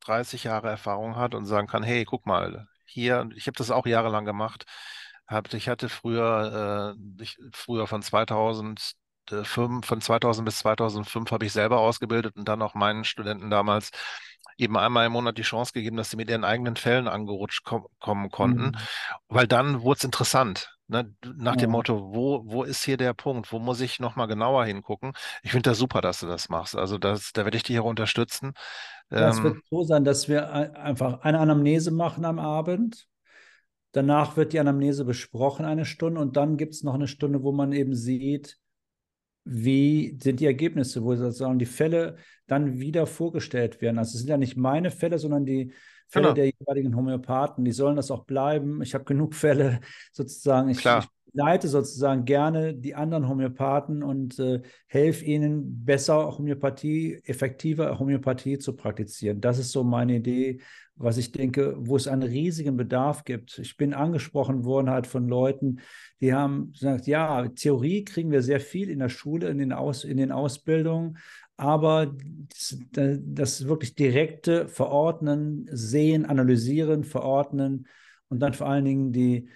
30 0.00 0.44
Jahre 0.44 0.68
Erfahrung 0.68 1.16
hat 1.16 1.34
und 1.34 1.46
sagen 1.46 1.66
kann, 1.66 1.82
hey, 1.82 2.04
guck 2.04 2.26
mal, 2.26 2.66
hier, 2.84 3.28
ich 3.34 3.46
habe 3.46 3.56
das 3.56 3.70
auch 3.70 3.86
jahrelang 3.86 4.24
gemacht. 4.24 4.64
Hab, 5.26 5.52
ich 5.54 5.68
hatte 5.68 5.88
früher, 5.88 6.94
äh, 6.96 7.22
ich, 7.22 7.38
früher 7.52 7.86
von 7.86 8.02
2005, 8.02 8.94
von 9.82 10.00
2000 10.00 10.44
bis 10.44 10.58
2005 10.58 11.30
habe 11.30 11.46
ich 11.46 11.52
selber 11.52 11.80
ausgebildet 11.80 12.36
und 12.36 12.46
dann 12.46 12.62
auch 12.62 12.74
meinen 12.74 13.04
Studenten 13.04 13.50
damals 13.50 13.90
eben 14.58 14.76
einmal 14.76 15.06
im 15.06 15.12
Monat 15.12 15.38
die 15.38 15.42
Chance 15.42 15.72
gegeben, 15.72 15.96
dass 15.96 16.10
sie 16.10 16.16
mit 16.16 16.30
ihren 16.30 16.44
eigenen 16.44 16.76
Fällen 16.76 17.08
angerutscht 17.08 17.64
kom 17.64 17.86
kommen 18.00 18.30
konnten, 18.30 18.72
Mhm. 18.72 18.86
weil 19.28 19.46
dann 19.46 19.82
wurde 19.82 19.98
es 19.98 20.04
interessant. 20.04 20.70
Ne, 20.86 21.14
nach 21.38 21.56
dem 21.56 21.70
Ja. 21.70 21.70
Motto, 21.70 22.14
wo, 22.14 22.42
wo 22.46 22.62
ist 22.62 22.84
hier 22.84 22.98
der 22.98 23.14
Punkt? 23.14 23.50
Wo 23.52 23.58
muss 23.58 23.80
ich 23.80 24.00
nochmal 24.00 24.26
genauer 24.28 24.66
hingucken? 24.66 25.12
Ich 25.42 25.52
finde 25.52 25.70
das 25.70 25.78
super, 25.78 26.02
dass 26.02 26.20
du 26.20 26.26
das 26.26 26.50
machst. 26.50 26.76
Also 26.76 26.98
das, 26.98 27.32
da 27.32 27.44
werde 27.44 27.56
ich 27.56 27.62
dich 27.62 27.78
auch 27.78 27.86
unterstützen. 27.86 28.52
Es 29.16 29.42
Ähm, 29.42 29.42
wird 29.42 29.64
so 29.70 29.84
sein, 29.84 30.04
dass 30.04 30.28
wir 30.28 30.52
ein- 30.52 30.74
einfach 30.76 31.20
eine 31.22 31.38
Anamnese 31.40 31.90
machen 31.90 32.24
am 32.24 32.38
Abend. 32.38 33.06
Danach 33.92 34.36
wird 34.36 34.52
die 34.52 34.60
Anamnese 34.60 35.04
besprochen, 35.04 35.64
eine 35.66 35.84
Stunde, 35.86 36.20
und 36.20 36.36
dann 36.36 36.56
gibt 36.56 36.74
es 36.74 36.82
noch 36.84 36.94
eine 36.94 37.08
Stunde, 37.08 37.42
wo 37.42 37.52
man 37.52 37.72
eben 37.72 37.94
sieht, 37.94 38.58
wie 39.44 40.18
sind 40.22 40.40
die 40.40 40.46
Ergebnisse, 40.46 41.02
wo 41.02 41.14
sozusagen 41.14 41.58
die 41.58 41.66
Fälle 41.66 42.16
dann 42.46 42.78
wieder 42.80 43.06
vorgestellt 43.06 43.80
werden. 43.80 43.98
Also 43.98 44.14
es 44.14 44.20
sind 44.20 44.28
ja 44.28 44.36
nicht 44.38 44.56
meine 44.56 44.90
Fälle, 44.90 45.18
sondern 45.18 45.44
die 45.44 45.72
Fälle 46.08 46.26
genau, 46.26 46.34
der 46.34 46.46
jeweiligen 46.46 46.96
Homöopathen. 46.96 47.64
Die 47.64 47.72
sollen 47.72 47.96
das 47.96 48.10
auch 48.10 48.24
bleiben. 48.24 48.82
Ich 48.82 48.94
habe 48.94 49.04
genug 49.04 49.34
Fälle 49.34 49.80
sozusagen. 50.12 50.68
Ich, 50.68 50.78
klar, 50.78 51.00
ich 51.00 51.08
leite 51.34 51.68
sozusagen 51.68 52.24
gerne 52.24 52.74
die 52.74 52.94
anderen 52.94 53.28
Homöopathen 53.28 54.02
und 54.02 54.38
äh, 54.38 54.62
helfe 54.86 55.24
ihnen 55.24 55.84
besser 55.84 56.38
Homöopathie, 56.38 57.20
effektiver 57.24 57.98
Homöopathie 57.98 58.58
zu 58.58 58.76
praktizieren. 58.76 59.40
Das 59.40 59.58
ist 59.58 59.72
so 59.72 59.82
meine 59.82 60.16
Idee, 60.16 60.60
was 60.96 61.18
ich 61.18 61.32
denke, 61.32 61.74
wo 61.78 61.96
es 61.96 62.06
einen 62.06 62.22
riesigen 62.22 62.76
Bedarf 62.76 63.24
gibt. 63.24 63.58
Ich 63.58 63.76
bin 63.76 63.94
angesprochen 63.94 64.64
worden 64.64 64.90
halt 64.90 65.08
von 65.08 65.26
Leuten, 65.26 65.80
die 66.20 66.32
haben 66.32 66.72
gesagt, 66.72 67.08
ja, 67.08 67.48
Theorie 67.48 68.04
kriegen 68.04 68.30
wir 68.30 68.42
sehr 68.42 68.60
viel 68.60 68.88
in 68.88 69.00
der 69.00 69.08
Schule, 69.08 69.48
in 69.48 69.58
den, 69.58 69.72
Aus, 69.72 70.04
in 70.04 70.16
den 70.16 70.30
Ausbildungen, 70.30 71.18
aber 71.56 72.14
das, 72.48 72.76
das 72.92 73.66
wirklich 73.66 73.94
direkte 73.94 74.68
Verordnen, 74.68 75.68
Sehen, 75.70 76.26
Analysieren, 76.26 77.04
Verordnen 77.04 77.86
und 78.28 78.40
dann 78.40 78.54
vor 78.54 78.68
allen 78.68 78.84
Dingen 78.84 79.12
die, 79.12 79.48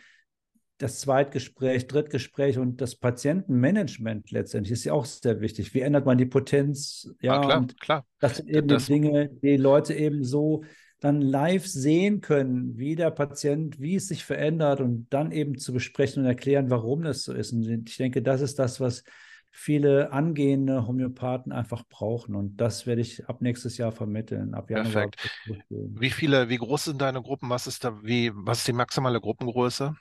das 0.78 1.00
Zweitgespräch, 1.00 1.88
Drittgespräch 1.88 2.58
und 2.58 2.80
das 2.80 2.94
Patientenmanagement 2.94 4.30
letztendlich 4.30 4.72
ist 4.72 4.84
ja 4.84 4.92
auch 4.92 5.04
sehr 5.06 5.40
wichtig. 5.40 5.74
Wie 5.74 5.80
ändert 5.80 6.06
man 6.06 6.18
die 6.18 6.26
Potenz? 6.26 7.10
ah, 7.26 7.38
Ja, 7.38 7.38
klar, 7.38 7.66
und 7.66 7.76
klar. 7.80 8.04
das 8.20 8.36
sind 8.36 8.48
eben 8.48 8.68
die 8.68 8.76
Das, 8.76 8.84
Dinge, 8.84 9.28
die 9.42 9.56
Leute 9.56 9.94
eben 9.94 10.22
so 10.24 10.62
dann 11.00 11.20
live 11.20 11.66
sehen 11.66 12.20
können, 12.20 12.76
wie 12.76 12.96
der 12.96 13.10
Patient, 13.10 13.80
wie 13.80 13.96
es 13.96 14.08
sich 14.08 14.24
verändert 14.24 14.80
und 14.80 15.06
dann 15.10 15.30
eben 15.32 15.56
zu 15.58 15.72
besprechen 15.72 16.22
und 16.22 16.28
erklären, 16.28 16.70
warum 16.70 17.02
das 17.02 17.22
so 17.22 17.32
ist. 17.32 17.52
Und 17.52 17.88
ich 17.88 17.96
denke, 17.96 18.22
das 18.22 18.40
ist 18.40 18.58
das, 18.58 18.80
was 18.80 19.04
viele 19.50 20.12
angehende 20.12 20.86
Homöopathen 20.86 21.52
einfach 21.52 21.82
brauchen. 21.88 22.34
Und 22.34 22.56
das 22.56 22.86
werde 22.86 23.00
ich 23.00 23.28
ab 23.28 23.40
nächstes 23.40 23.76
Jahr 23.76 23.92
vermitteln. 23.92 24.54
Ab 24.54 24.70
Januar. 24.70 25.08
perfekt. 25.08 25.30
Wie 25.68 26.10
viele, 26.10 26.48
wie 26.48 26.58
groß 26.58 26.84
sind 26.84 27.00
deine 27.00 27.22
Gruppen? 27.22 27.50
Was 27.50 27.66
ist 27.66 27.84
da, 27.84 28.02
wie, 28.02 28.30
was 28.34 28.58
ist 28.58 28.68
die 28.68 28.72
maximale 28.72 29.20
Gruppengröße? 29.20 29.94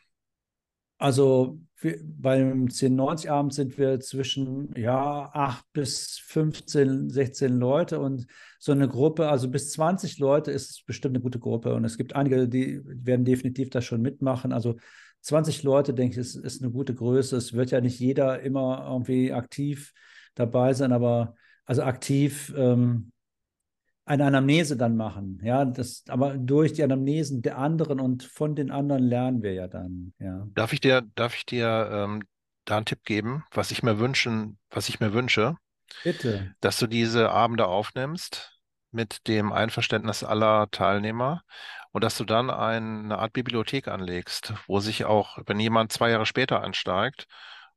Also 1.00 1.60
wir, 1.80 2.00
beim 2.04 2.66
1090-Abend 2.66 3.54
sind 3.54 3.78
wir 3.78 4.00
zwischen 4.00 4.74
ja, 4.76 5.30
8 5.32 5.64
bis 5.72 6.18
15, 6.26 7.10
16 7.10 7.60
Leute 7.60 8.00
und 8.00 8.26
so 8.58 8.72
eine 8.72 8.88
Gruppe, 8.88 9.30
also 9.30 9.48
bis 9.50 9.72
20 9.74 10.18
Leute 10.18 10.52
ist 10.52 10.86
bestimmt 10.88 11.16
eine 11.16 11.22
gute 11.22 11.38
Gruppe. 11.38 11.76
Und 11.76 11.86
es 11.86 11.98
gibt 11.98 12.16
einige, 12.16 12.48
die 12.48 12.82
werden 12.84 13.26
definitiv 13.26 13.70
da 13.70 13.82
schon 13.82 14.02
mitmachen. 14.02 14.52
Also 14.52 14.78
20 15.28 15.64
Leute, 15.64 15.94
denke 15.94 16.14
ich, 16.14 16.20
ist, 16.20 16.36
ist 16.36 16.62
eine 16.62 16.72
gute 16.72 16.96
Größe. 16.96 17.36
Es 17.36 17.52
wird 17.52 17.72
ja 17.72 17.82
nicht 17.82 18.00
jeder 18.00 18.40
immer 18.42 18.86
irgendwie 18.90 19.34
aktiv 19.34 19.94
dabei 20.36 20.74
sein, 20.74 20.94
aber 20.94 21.36
also 21.66 21.84
aktiv 21.84 22.54
ähm, 22.56 23.12
eine 24.06 24.26
Anamnese 24.26 24.78
dann 24.78 24.96
machen. 24.96 25.42
Ja, 25.44 25.66
das, 25.66 26.06
aber 26.08 26.38
durch 26.38 26.72
die 26.72 26.84
Anamnesen 26.84 27.42
der 27.42 27.58
anderen 27.58 28.00
und 28.00 28.24
von 28.24 28.56
den 28.56 28.72
anderen 28.72 29.04
lernen 29.04 29.44
wir 29.44 29.54
ja 29.54 29.68
dann. 29.68 30.14
Ja. 30.18 30.48
Darf 30.54 30.72
ich 30.72 30.80
dir, 30.80 31.04
darf 31.16 31.36
ich 31.36 31.46
dir 31.46 31.90
ähm, 31.92 32.24
da 32.64 32.78
einen 32.78 32.86
Tipp 32.86 33.04
geben, 33.04 33.44
was 33.52 33.72
ich 33.72 33.84
mir 33.84 34.00
wünschen, 34.00 34.58
was 34.70 34.88
ich 34.88 35.02
mir 35.02 35.12
wünsche, 35.12 35.58
Bitte. 36.06 36.56
dass 36.62 36.80
du 36.80 36.88
diese 36.88 37.32
Abende 37.32 37.68
aufnimmst 37.68 38.58
mit 38.92 39.28
dem 39.28 39.52
Einverständnis 39.52 40.24
aller 40.24 40.72
Teilnehmer 40.72 41.44
und 41.92 42.04
dass 42.04 42.18
du 42.18 42.26
dann 42.26 42.50
ein, 42.50 43.06
eine 43.06 43.20
Art 43.20 43.34
Bibliothek 43.34 43.88
anlegst, 43.88 44.54
wo 44.68 44.80
sich 44.80 45.06
auch, 45.06 45.38
wenn 45.46 45.60
jemand 45.60 45.92
zwei 45.92 46.10
Jahre 46.12 46.26
später 46.26 46.62
einsteigt 46.62 47.28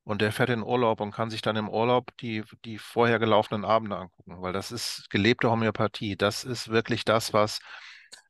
und 0.05 0.23
der 0.23 0.33
fährt 0.33 0.51
in 0.51 0.63
Urlaub 0.63 1.01
und 1.01 1.13
kann 1.13 1.31
sich 1.31 1.43
dann 1.43 1.57
im 1.57 1.69
Urlaub 1.69 2.17
die, 2.19 2.45
die 2.65 2.79
vorher 2.79 3.19
gelaufenen 3.19 3.65
Abende 3.65 3.97
angucken, 3.97 4.41
weil 4.43 4.53
das 4.53 4.73
ist 4.73 5.09
gelebte 5.11 5.51
Homöopathie. 5.51 6.17
Das 6.17 6.45
ist 6.45 6.69
wirklich 6.69 7.05
das, 7.05 7.33
was 7.33 7.61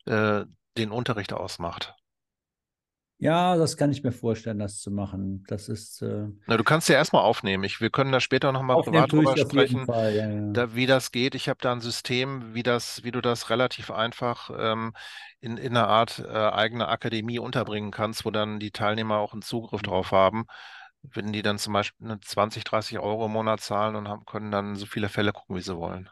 äh, 0.07 0.45
den 0.77 0.91
Unterricht 0.91 1.33
ausmacht. 1.33 1.95
Ja, 3.21 3.55
das 3.57 3.77
kann 3.77 3.93
ich 3.93 4.03
mir 4.03 4.13
vorstellen, 4.13 4.59
das 4.59 4.81
zu 4.81 4.91
machen. 4.91 5.45
Das 5.47 5.69
ist 5.69 6.01
äh, 6.01 6.27
Na, 6.47 6.57
du 6.57 6.65
kannst 6.65 6.89
ja 6.89 6.95
erstmal 6.95 7.23
aufnehmen. 7.23 7.65
Ich, 7.65 7.83
wir 7.83 7.91
können 7.91 8.13
da 8.13 8.21
später 8.21 8.51
nochmal 8.51 8.83
privat 8.83 9.13
drüber 9.13 9.37
sprechen, 9.37 9.85
Fall. 9.85 10.15
Ja, 10.15 10.31
ja. 10.31 10.53
da, 10.53 10.75
wie 10.75 10.87
das 10.87 11.13
geht. 11.13 11.35
Ich 11.35 11.51
habe 11.51 11.59
da 11.61 11.71
ein 11.73 11.83
System, 11.83 12.55
wie 12.55 12.63
das, 12.63 13.05
wie 13.05 13.11
du 13.11 13.21
das 13.21 13.51
relativ 13.51 13.91
einfach 13.91 14.51
ähm, 14.59 14.95
in, 15.41 15.59
in 15.59 15.77
einer 15.77 15.87
Art 15.87 16.19
äh, 16.27 16.33
eigene 16.33 16.89
Akademie 16.89 17.39
unterbringen 17.39 17.91
kannst, 17.91 18.25
wo 18.25 18.31
dann 18.31 18.59
die 18.59 18.71
Teilnehmer 18.71 19.19
auch 19.19 19.35
einen 19.35 19.43
Zugriff 19.43 19.83
drauf 19.83 20.13
haben. 20.13 20.47
Wenn 21.03 21.33
die 21.33 21.43
dann 21.43 21.59
zum 21.59 21.75
Beispiel 21.75 22.07
eine 22.07 22.21
20, 22.21 22.65
30 22.65 23.01
Euro 23.01 23.27
im 23.27 23.33
Monat 23.33 23.61
zahlen 23.61 23.97
und 23.97 24.09
haben, 24.09 24.25
können 24.25 24.51
dann 24.51 24.77
so 24.77 24.87
viele 24.87 25.11
Fälle 25.11 25.33
gucken, 25.33 25.57
wie 25.57 25.63
sie 25.63 25.77
wollen. 25.77 26.09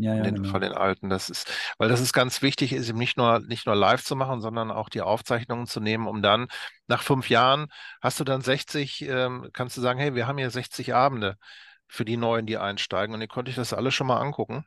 Ja, 0.00 0.14
Von 0.14 0.22
ja, 0.22 0.24
den, 0.24 0.34
genau. 0.34 0.44
von 0.44 0.60
den 0.60 0.72
Alten. 0.72 1.08
Das 1.08 1.30
ist, 1.30 1.50
weil 1.78 1.88
das 1.88 2.00
ist 2.00 2.12
ganz 2.12 2.42
wichtig, 2.42 2.72
ist 2.72 2.88
eben 2.88 2.98
nicht 2.98 3.16
nur, 3.16 3.40
nicht 3.40 3.66
nur 3.66 3.76
live 3.76 4.02
zu 4.04 4.16
machen, 4.16 4.40
sondern 4.40 4.70
auch 4.70 4.88
die 4.88 5.02
Aufzeichnungen 5.02 5.66
zu 5.66 5.80
nehmen, 5.80 6.06
um 6.08 6.22
dann 6.22 6.48
nach 6.88 7.02
fünf 7.02 7.30
Jahren 7.30 7.68
hast 8.02 8.18
du 8.20 8.24
dann 8.24 8.40
60, 8.42 9.02
ähm, 9.02 9.48
kannst 9.52 9.76
du 9.76 9.80
sagen, 9.80 10.00
hey, 10.00 10.14
wir 10.14 10.26
haben 10.26 10.38
hier 10.38 10.50
60 10.50 10.94
Abende 10.94 11.36
für 11.88 12.04
die 12.04 12.16
Neuen, 12.16 12.46
die 12.46 12.58
einsteigen. 12.58 13.14
Und 13.14 13.20
ihr 13.20 13.28
könnt 13.28 13.48
euch 13.48 13.54
das 13.56 13.72
alles 13.72 13.94
schon 13.94 14.06
mal 14.08 14.20
angucken 14.20 14.64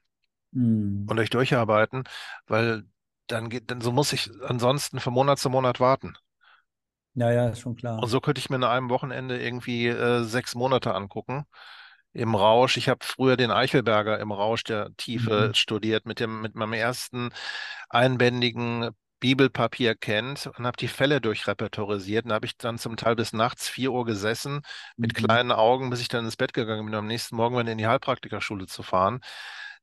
Hm. 0.54 1.08
und 1.08 1.20
euch 1.20 1.30
durcharbeiten, 1.30 2.04
weil 2.48 2.84
dann 3.28 3.50
geht, 3.50 3.72
dann 3.72 3.82
so 3.82 3.92
muss 3.92 4.14
ich 4.14 4.30
ansonsten 4.44 5.00
von 5.00 5.14
Monat 5.14 5.40
zu 5.40 5.50
Monat 5.50 5.80
warten. 5.80 6.16
Ja, 7.16 7.32
ja, 7.32 7.50
ist 7.50 7.60
schon 7.60 7.76
Und 7.96 8.08
klar. 8.08 8.10
so 8.10 8.20
könnte 8.22 8.40
ich 8.40 8.50
mir 8.50 8.58
in 8.58 8.64
einem 8.64 8.90
Wochenende 8.90 9.40
irgendwie 9.42 9.88
äh, 9.88 10.24
sechs 10.24 10.56
Monate 10.56 10.94
angucken. 10.94 11.46
Im 12.14 12.36
Rausch, 12.36 12.78
ich 12.78 12.90
habe 12.90 13.04
früher 13.06 13.38
den 13.38 13.52
Eichelberger 13.52 14.20
im 14.20 14.32
Rausch 14.32 14.64
der 14.64 14.90
Tiefe 14.98 15.50
Mhm. 15.50 15.54
studiert, 15.56 16.06
mit 16.06 16.20
dem, 16.20 16.42
mit 16.42 16.56
meinem 16.56 16.74
ersten 16.74 17.32
einbändigen 17.90 18.90
Bibelpapier 19.20 19.96
kennt 19.96 20.48
und 20.48 20.66
habe 20.68 20.78
die 20.78 20.88
Fälle 20.90 21.22
durchrepertorisiert. 21.22 22.26
Und 22.26 22.30
da 22.30 22.36
habe 22.36 22.46
ich 22.46 22.58
dann 22.58 22.78
zum 22.78 22.98
Teil 22.98 23.16
bis 23.16 23.34
nachts 23.34 23.70
4 23.70 23.92
Uhr 23.92 24.06
gesessen 24.06 24.62
mit 25.00 25.14
Mhm. 25.14 25.16
kleinen 25.16 25.52
Augen, 25.52 25.90
bis 25.90 26.02
ich 26.02 26.08
dann 26.10 26.26
ins 26.26 26.36
Bett 26.38 26.54
gegangen 26.54 26.86
bin, 26.86 26.96
am 26.96 27.08
nächsten 27.08 27.36
Morgen 27.38 27.58
wieder 27.58 27.72
in 27.72 27.78
die 27.78 27.88
Heilpraktikerschule 27.88 28.68
zu 28.68 28.84
fahren. 28.84 29.22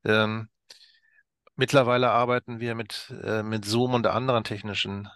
Ähm, 0.05 0.49
mittlerweile 1.55 2.09
arbeiten 2.11 2.59
wir 2.59 2.75
mit, 2.75 3.13
äh, 3.23 3.43
mit 3.43 3.65
Zoom 3.65 3.93
und 3.93 4.07
anderen 4.07 4.43
technischen 4.43 5.07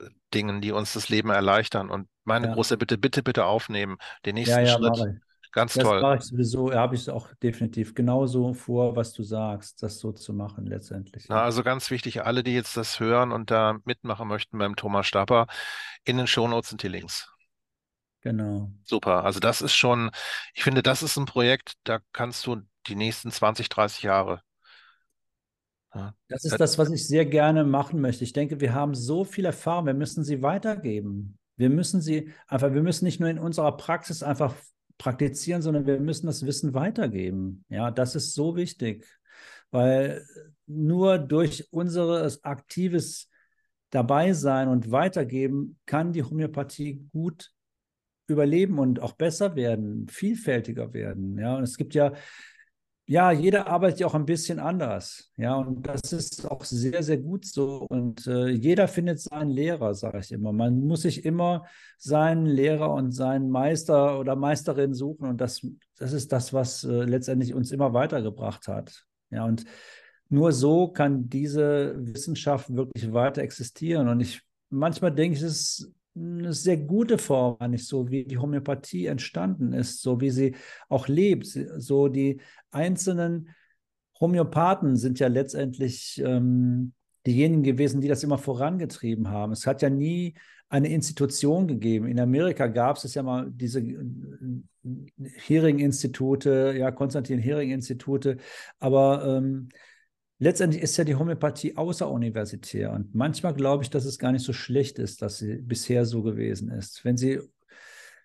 äh, 0.00 0.06
Dingen, 0.34 0.60
die 0.60 0.72
uns 0.72 0.92
das 0.94 1.08
Leben 1.08 1.30
erleichtern. 1.30 1.90
Und 1.90 2.08
meine 2.24 2.48
Ja, 2.48 2.50
große 2.50 2.76
Bitte, 2.78 2.98
bitte, 2.98 3.22
bitte 3.22 3.46
aufnehmen. 3.46 3.98
Den 4.24 4.34
ja, 4.44 4.60
nächsten 4.60 4.66
ja, 4.66 4.78
Schritt. 4.78 5.08
Ganz 5.52 5.74
Das 5.74 5.84
toll. 5.84 6.00
mache 6.00 6.16
ich 6.16 6.22
sowieso, 6.24 6.72
habe 6.72 6.94
ich 6.94 7.08
auch 7.10 7.32
definitiv 7.42 7.94
genauso 7.94 8.52
vor, 8.54 8.96
was 8.96 9.12
du 9.12 9.22
sagst, 9.22 9.82
das 9.82 9.98
so 9.98 10.12
zu 10.12 10.32
machen 10.32 10.66
letztendlich. 10.66 11.26
Na, 11.28 11.42
also 11.42 11.62
ganz 11.62 11.90
wichtig, 11.90 12.24
alle, 12.24 12.42
die 12.44 12.52
jetzt 12.54 12.76
das 12.76 13.00
hören 13.00 13.32
und 13.32 13.50
da 13.50 13.78
mitmachen 13.84 14.28
möchten 14.28 14.58
beim 14.58 14.76
Thomas 14.76 15.06
Stapper, 15.06 15.46
in 16.04 16.16
den 16.18 16.26
Shownotes 16.26 16.70
sind 16.70 16.82
die 16.82 16.88
Links. 16.88 17.28
Genau. 18.20 18.70
Super. 18.84 19.24
Also 19.24 19.40
das 19.40 19.62
ist 19.62 19.74
schon, 19.74 20.10
ich 20.54 20.62
finde, 20.62 20.82
das 20.82 21.02
ist 21.02 21.16
ein 21.16 21.26
Projekt, 21.26 21.74
da 21.84 22.00
kannst 22.12 22.46
du 22.46 22.62
die 22.86 22.94
nächsten 22.94 23.30
20, 23.30 23.68
30 23.68 24.02
Jahre. 24.04 24.42
Ja, 25.94 26.14
Das 26.28 26.44
ist 26.44 26.58
das, 26.60 26.78
was 26.78 26.90
ich 26.90 27.06
sehr 27.06 27.24
gerne 27.26 27.64
machen 27.64 28.00
möchte. 28.00 28.24
Ich 28.24 28.32
denke, 28.32 28.60
wir 28.60 28.74
haben 28.74 28.94
so 28.94 29.24
viel 29.24 29.44
Erfahrung, 29.44 29.86
wir 29.86 29.94
müssen 29.94 30.24
sie 30.24 30.42
weitergeben. 30.42 31.38
Wir 31.56 31.70
müssen 31.70 32.00
sie 32.02 32.32
einfach, 32.46 32.72
wir 32.74 32.82
müssen 32.82 33.04
nicht 33.06 33.18
nur 33.20 33.30
in 33.30 33.38
unserer 33.38 33.76
Praxis 33.76 34.22
einfach 34.22 34.54
praktizieren, 34.98 35.62
sondern 35.62 35.86
wir 35.86 36.00
müssen 36.00 36.26
das 36.26 36.44
Wissen 36.46 36.74
weitergeben. 36.74 37.64
Ja, 37.68 37.90
das 37.90 38.14
ist 38.14 38.34
so 38.34 38.56
wichtig, 38.56 39.06
weil 39.70 40.24
nur 40.66 41.18
durch 41.18 41.68
unser 41.70 42.30
aktives 42.42 43.28
Dabeisein 43.90 44.68
und 44.68 44.90
Weitergeben 44.90 45.78
kann 45.86 46.12
die 46.12 46.22
Homöopathie 46.22 47.06
gut 47.12 47.52
überleben 48.26 48.78
und 48.78 49.00
auch 49.00 49.12
besser 49.12 49.54
werden, 49.54 50.08
vielfältiger 50.08 50.92
werden. 50.92 51.38
Ja, 51.38 51.56
und 51.56 51.62
es 51.62 51.76
gibt 51.76 51.94
ja 51.94 52.12
ja, 53.08 53.30
jeder 53.30 53.68
arbeitet 53.68 54.00
ja 54.00 54.06
auch 54.08 54.14
ein 54.14 54.26
bisschen 54.26 54.58
anders. 54.58 55.30
Ja, 55.36 55.54
und 55.54 55.86
das 55.86 56.12
ist 56.12 56.50
auch 56.50 56.64
sehr, 56.64 57.04
sehr 57.04 57.18
gut 57.18 57.44
so. 57.46 57.86
Und 57.88 58.26
äh, 58.26 58.48
jeder 58.48 58.88
findet 58.88 59.20
seinen 59.20 59.50
Lehrer, 59.50 59.94
sage 59.94 60.18
ich 60.18 60.32
immer. 60.32 60.52
Man 60.52 60.80
muss 60.80 61.02
sich 61.02 61.24
immer 61.24 61.66
seinen 61.98 62.46
Lehrer 62.46 62.92
und 62.92 63.12
seinen 63.12 63.48
Meister 63.48 64.18
oder 64.18 64.34
Meisterin 64.34 64.92
suchen. 64.92 65.28
Und 65.28 65.40
das, 65.40 65.64
das 65.98 66.12
ist 66.12 66.32
das, 66.32 66.52
was 66.52 66.82
äh, 66.82 67.04
letztendlich 67.04 67.54
uns 67.54 67.70
immer 67.70 67.92
weitergebracht 67.92 68.66
hat. 68.66 69.06
Ja, 69.30 69.44
und 69.44 69.64
nur 70.28 70.50
so 70.50 70.88
kann 70.88 71.28
diese 71.28 71.94
Wissenschaft 71.98 72.74
wirklich 72.74 73.12
weiter 73.12 73.42
existieren. 73.42 74.08
Und 74.08 74.20
ich 74.20 74.42
manchmal 74.68 75.12
denke 75.12 75.36
ich, 75.36 75.42
es 75.42 75.52
ist 75.52 75.92
eine 76.16 76.52
sehr 76.52 76.78
gute 76.78 77.18
Form, 77.18 77.56
eigentlich 77.58 77.86
so 77.86 78.10
wie 78.10 78.24
die 78.24 78.38
Homöopathie 78.38 79.06
entstanden 79.06 79.72
ist, 79.72 80.00
so 80.00 80.20
wie 80.20 80.30
sie 80.30 80.56
auch 80.88 81.08
lebt. 81.08 81.46
So 81.46 82.08
die 82.08 82.40
einzelnen 82.70 83.50
Homöopathen 84.18 84.96
sind 84.96 85.18
ja 85.18 85.28
letztendlich 85.28 86.22
ähm, 86.24 86.94
diejenigen 87.26 87.62
gewesen, 87.62 88.00
die 88.00 88.08
das 88.08 88.22
immer 88.22 88.38
vorangetrieben 88.38 89.28
haben. 89.28 89.52
Es 89.52 89.66
hat 89.66 89.82
ja 89.82 89.90
nie 89.90 90.34
eine 90.68 90.88
Institution 90.88 91.68
gegeben. 91.68 92.06
In 92.08 92.18
Amerika 92.18 92.66
gab 92.66 92.96
es 92.96 93.14
ja 93.14 93.22
mal 93.22 93.50
diese 93.50 93.80
äh, 93.80 94.04
Hearing-Institute, 95.46 96.74
ja, 96.76 96.90
Konstantin 96.90 97.38
Hearing-Institute, 97.38 98.38
aber 98.78 99.36
ähm, 99.38 99.68
letztendlich 100.38 100.82
ist 100.82 100.96
ja 100.96 101.04
die 101.04 101.16
Homöopathie 101.16 101.76
außeruniversitär. 101.76 102.92
Und 102.92 103.14
manchmal 103.14 103.54
glaube 103.54 103.84
ich, 103.84 103.90
dass 103.90 104.04
es 104.04 104.18
gar 104.18 104.32
nicht 104.32 104.44
so 104.44 104.52
schlecht 104.52 104.98
ist, 104.98 105.22
dass 105.22 105.38
sie 105.38 105.56
bisher 105.56 106.04
so 106.04 106.22
gewesen 106.22 106.70
ist. 106.70 107.04
Wenn 107.04 107.16
sie 107.16 107.40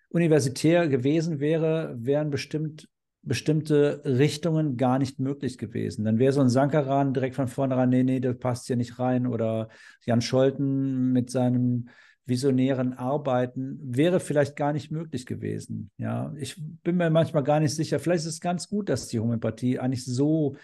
universitär 0.08 0.88
gewesen 0.88 1.40
wäre, 1.40 1.96
wären 1.98 2.30
bestimmt 2.30 2.88
bestimmte 3.24 4.02
Richtungen 4.04 4.76
gar 4.76 4.98
nicht 4.98 5.20
möglich 5.20 5.56
gewesen. 5.56 6.04
Dann 6.04 6.18
wäre 6.18 6.32
so 6.32 6.40
ein 6.40 6.48
Sankaran 6.48 7.14
direkt 7.14 7.36
von 7.36 7.46
vornherein, 7.46 7.88
nee, 7.88 8.02
nee, 8.02 8.18
das 8.18 8.36
passt 8.36 8.66
hier 8.66 8.76
nicht 8.76 8.98
rein. 8.98 9.26
Oder 9.26 9.68
Jan 10.04 10.20
Scholten 10.20 11.12
mit 11.12 11.30
seinem 11.30 11.88
visionären 12.26 12.94
Arbeiten 12.94 13.78
wäre 13.82 14.20
vielleicht 14.20 14.56
gar 14.56 14.72
nicht 14.72 14.90
möglich 14.90 15.26
gewesen. 15.26 15.90
Ja, 15.98 16.34
ich 16.36 16.56
bin 16.82 16.96
mir 16.96 17.10
manchmal 17.10 17.44
gar 17.44 17.60
nicht 17.60 17.74
sicher. 17.74 18.00
Vielleicht 18.00 18.24
ist 18.24 18.34
es 18.34 18.40
ganz 18.40 18.68
gut, 18.68 18.88
dass 18.88 19.08
die 19.08 19.20
Homöopathie 19.20 19.78
eigentlich 19.78 20.04
so 20.04 20.56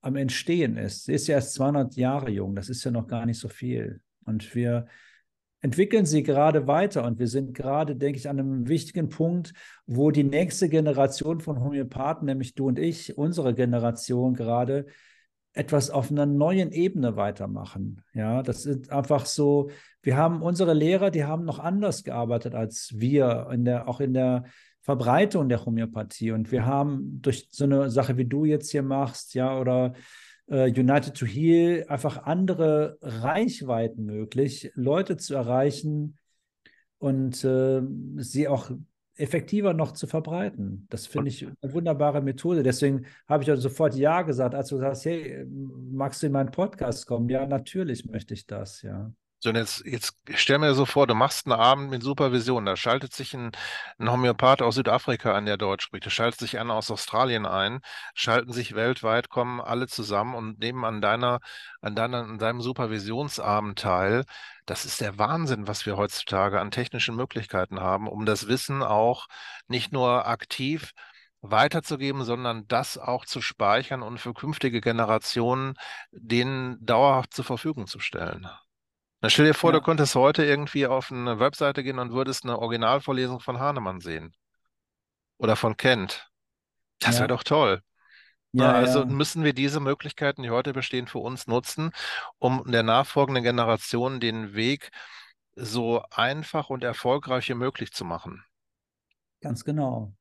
am 0.00 0.16
Entstehen 0.16 0.76
ist. 0.76 1.04
Sie 1.04 1.12
ist 1.12 1.26
ja 1.26 1.36
erst 1.36 1.54
200 1.54 1.96
Jahre 1.96 2.30
jung, 2.30 2.54
das 2.54 2.68
ist 2.68 2.84
ja 2.84 2.90
noch 2.90 3.06
gar 3.06 3.26
nicht 3.26 3.38
so 3.38 3.48
viel. 3.48 4.00
Und 4.24 4.54
wir 4.54 4.86
entwickeln 5.60 6.06
sie 6.06 6.22
gerade 6.22 6.66
weiter 6.66 7.04
und 7.04 7.18
wir 7.18 7.26
sind 7.26 7.54
gerade, 7.54 7.96
denke 7.96 8.18
ich, 8.18 8.28
an 8.28 8.38
einem 8.38 8.68
wichtigen 8.68 9.08
Punkt, 9.08 9.52
wo 9.86 10.10
die 10.10 10.24
nächste 10.24 10.68
Generation 10.68 11.40
von 11.40 11.60
Homöopathen, 11.60 12.26
nämlich 12.26 12.54
du 12.54 12.68
und 12.68 12.78
ich, 12.78 13.18
unsere 13.18 13.54
Generation 13.54 14.34
gerade, 14.34 14.86
etwas 15.54 15.90
auf 15.90 16.10
einer 16.12 16.26
neuen 16.26 16.70
Ebene 16.70 17.16
weitermachen. 17.16 18.02
Ja, 18.14 18.42
das 18.42 18.64
ist 18.64 18.92
einfach 18.92 19.26
so, 19.26 19.70
wir 20.02 20.16
haben 20.16 20.42
unsere 20.42 20.74
Lehrer, 20.74 21.10
die 21.10 21.24
haben 21.24 21.44
noch 21.44 21.58
anders 21.58 22.04
gearbeitet 22.04 22.54
als 22.54 22.92
wir, 22.94 23.48
in 23.50 23.64
der, 23.64 23.88
auch 23.88 24.00
in 24.00 24.14
der 24.14 24.44
Verbreitung 24.88 25.50
der 25.50 25.66
Homöopathie. 25.66 26.30
Und 26.30 26.50
wir 26.50 26.64
haben 26.64 27.20
durch 27.20 27.48
so 27.50 27.64
eine 27.64 27.90
Sache, 27.90 28.16
wie 28.16 28.24
du 28.24 28.46
jetzt 28.46 28.70
hier 28.70 28.82
machst, 28.82 29.34
ja, 29.34 29.60
oder 29.60 29.92
äh, 30.46 30.70
United 30.70 31.14
to 31.14 31.26
Heal, 31.26 31.84
einfach 31.88 32.22
andere 32.22 32.96
Reichweiten 33.02 34.06
möglich, 34.06 34.72
Leute 34.74 35.18
zu 35.18 35.34
erreichen 35.34 36.16
und 36.96 37.44
äh, 37.44 37.82
sie 38.16 38.48
auch 38.48 38.70
effektiver 39.16 39.74
noch 39.74 39.92
zu 39.92 40.06
verbreiten. 40.06 40.86
Das 40.88 41.06
finde 41.06 41.28
ich 41.28 41.46
eine 41.46 41.74
wunderbare 41.74 42.22
Methode. 42.22 42.62
Deswegen 42.62 43.04
habe 43.28 43.42
ich 43.42 43.50
also 43.50 43.60
sofort 43.60 43.94
Ja 43.94 44.22
gesagt, 44.22 44.54
als 44.54 44.70
du 44.70 44.78
sagst, 44.78 45.04
hey, 45.04 45.44
magst 45.46 46.22
du 46.22 46.28
in 46.28 46.32
meinen 46.32 46.50
Podcast 46.50 47.06
kommen? 47.06 47.28
Ja, 47.28 47.46
natürlich 47.46 48.06
möchte 48.06 48.32
ich 48.32 48.46
das, 48.46 48.80
ja. 48.80 49.12
So, 49.40 49.50
jetzt, 49.52 49.84
jetzt 49.86 50.14
stell 50.34 50.58
mir 50.58 50.74
so 50.74 50.84
vor, 50.84 51.06
du 51.06 51.14
machst 51.14 51.46
einen 51.46 51.52
Abend 51.60 51.90
mit 51.90 52.02
Supervision, 52.02 52.66
da 52.66 52.74
schaltet 52.76 53.12
sich 53.14 53.34
ein, 53.34 53.52
ein 53.98 54.10
Homöopath 54.10 54.62
aus 54.62 54.74
Südafrika 54.74 55.32
an, 55.32 55.46
der 55.46 55.56
Deutsch 55.56 55.84
spricht, 55.84 56.06
da 56.06 56.10
schaltet 56.10 56.40
sich 56.40 56.58
einer 56.58 56.74
aus 56.74 56.90
Australien 56.90 57.46
ein, 57.46 57.78
schalten 58.14 58.52
sich 58.52 58.74
weltweit, 58.74 59.28
kommen 59.28 59.60
alle 59.60 59.86
zusammen 59.86 60.34
und 60.34 60.58
nehmen 60.58 60.84
an 60.84 61.00
deiner, 61.00 61.38
an 61.80 61.94
deiner, 61.94 62.18
an 62.24 62.38
deinem 62.38 62.60
Supervisionsabend 62.62 63.78
teil. 63.78 64.24
Das 64.66 64.84
ist 64.84 65.00
der 65.00 65.18
Wahnsinn, 65.18 65.68
was 65.68 65.86
wir 65.86 65.96
heutzutage 65.96 66.60
an 66.60 66.72
technischen 66.72 67.14
Möglichkeiten 67.14 67.78
haben, 67.78 68.08
um 68.08 68.26
das 68.26 68.48
Wissen 68.48 68.82
auch 68.82 69.28
nicht 69.68 69.92
nur 69.92 70.26
aktiv 70.26 70.92
weiterzugeben, 71.42 72.24
sondern 72.24 72.66
das 72.66 72.98
auch 72.98 73.24
zu 73.24 73.40
speichern 73.40 74.02
und 74.02 74.18
für 74.18 74.34
künftige 74.34 74.80
Generationen 74.80 75.74
denen 76.10 76.84
dauerhaft 76.84 77.32
zur 77.34 77.44
Verfügung 77.44 77.86
zu 77.86 78.00
stellen. 78.00 78.48
Na, 79.22 79.30
stell 79.30 79.44
dir 79.46 79.54
vor, 79.54 79.70
du 79.70 79.80
Ja, 79.80 79.80
könntest 79.80 80.16
heute 80.16 80.44
irgendwie 80.44 80.84
auf 80.88 81.12
eine 81.12 81.38
Webseite 81.38 81.84
gehen 81.84 82.00
und 82.00 82.12
würdest 82.12 82.42
eine 82.42 82.58
Originalvorlesung 82.58 83.38
von 83.38 83.60
Hahnemann 83.60 84.00
sehen 84.00 84.34
oder 85.38 85.56
von 85.56 85.76
Kent. 85.76 86.30
Das 87.00 87.20
wäre 87.20 87.28
ja, 87.28 87.28
doch 87.28 87.44
toll. 87.44 87.82
Ja, 88.52 88.72
also 88.72 89.06
müssen 89.06 89.44
wir 89.44 89.54
diese 89.54 89.80
Möglichkeiten, 89.80 90.42
die 90.42 90.50
heute 90.50 90.72
bestehen, 90.74 91.06
für 91.08 91.18
uns 91.20 91.46
nutzen, 91.48 91.92
um 92.38 92.64
der 92.70 92.82
nachfolgenden 92.84 93.44
Generation 93.44 94.20
den 94.20 94.54
Weg 94.54 94.90
so 95.56 96.02
einfach 96.10 96.70
und 96.70 96.84
erfolgreich 96.84 97.48
wie 97.50 97.54
möglich 97.54 97.92
zu 97.92 98.04
machen. 98.04 98.44
ganz 99.40 99.64
genau. 99.64 100.12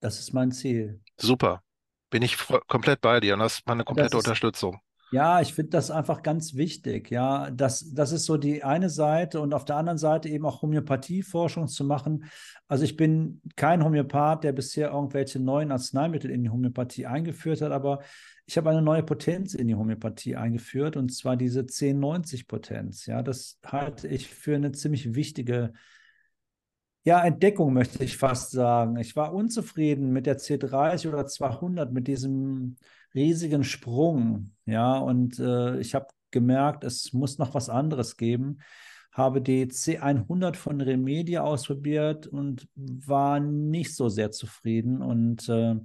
Das 0.00 0.18
ist 0.20 0.32
mein 0.32 0.52
Ziel. 0.52 1.00
Super. 1.18 1.62
Bin 2.10 2.22
ich 2.22 2.38
komplett 2.68 3.00
bei 3.02 3.20
dir 3.20 3.34
und 3.34 3.42
hast 3.42 3.66
meine 3.66 3.84
komplette 3.84 4.16
Unterstützung. 4.16 4.80
Ja, 5.16 5.40
ich 5.40 5.54
finde 5.54 5.70
das 5.70 5.90
einfach 5.90 6.22
ganz 6.22 6.56
wichtig. 6.56 7.10
Ja, 7.10 7.50
das, 7.50 7.94
das 7.94 8.12
ist 8.12 8.26
so 8.26 8.36
die 8.36 8.62
eine 8.64 8.90
Seite 8.90 9.40
und 9.40 9.54
auf 9.54 9.64
der 9.64 9.76
anderen 9.76 9.96
Seite 9.96 10.28
eben 10.28 10.44
auch 10.44 10.60
Homöopathieforschung 10.60 11.68
zu 11.68 11.84
machen. 11.84 12.26
Also 12.68 12.84
ich 12.84 12.98
bin 12.98 13.40
kein 13.56 13.82
Homöopath, 13.82 14.44
der 14.44 14.52
bisher 14.52 14.90
irgendwelche 14.90 15.40
neuen 15.40 15.72
Arzneimittel 15.72 16.30
in 16.30 16.42
die 16.42 16.50
Homöopathie 16.50 17.06
eingeführt 17.06 17.62
hat, 17.62 17.72
aber 17.72 18.00
ich 18.44 18.58
habe 18.58 18.68
eine 18.68 18.82
neue 18.82 19.02
Potenz 19.02 19.54
in 19.54 19.68
die 19.68 19.74
Homöopathie 19.74 20.36
eingeführt 20.36 20.98
und 20.98 21.10
zwar 21.14 21.38
diese 21.38 21.62
1090-Potenz. 21.62 23.06
Ja, 23.06 23.22
das 23.22 23.58
halte 23.64 24.08
ich 24.08 24.28
für 24.28 24.54
eine 24.54 24.72
ziemlich 24.72 25.14
wichtige 25.14 25.72
ja, 27.04 27.24
Entdeckung 27.24 27.72
möchte 27.72 28.02
ich 28.02 28.18
fast 28.18 28.50
sagen. 28.50 28.96
Ich 28.96 29.14
war 29.14 29.32
unzufrieden 29.32 30.12
mit 30.12 30.26
der 30.26 30.38
C30 30.38 31.08
oder 31.08 31.24
200, 31.24 31.92
mit 31.92 32.06
diesem 32.08 32.76
riesigen 33.16 33.64
Sprung. 33.64 34.52
Ja, 34.66 34.98
und 34.98 35.38
äh, 35.40 35.80
ich 35.80 35.94
habe 35.94 36.06
gemerkt, 36.30 36.84
es 36.84 37.12
muss 37.12 37.38
noch 37.38 37.54
was 37.54 37.68
anderes 37.68 38.16
geben. 38.16 38.58
Habe 39.12 39.40
die 39.40 39.66
C100 39.66 40.56
von 40.56 40.80
Remedia 40.80 41.42
ausprobiert 41.42 42.26
und 42.26 42.68
war 42.74 43.40
nicht 43.40 43.96
so 43.96 44.08
sehr 44.08 44.30
zufrieden 44.30 45.00
und 45.02 45.48
äh, 45.48 45.76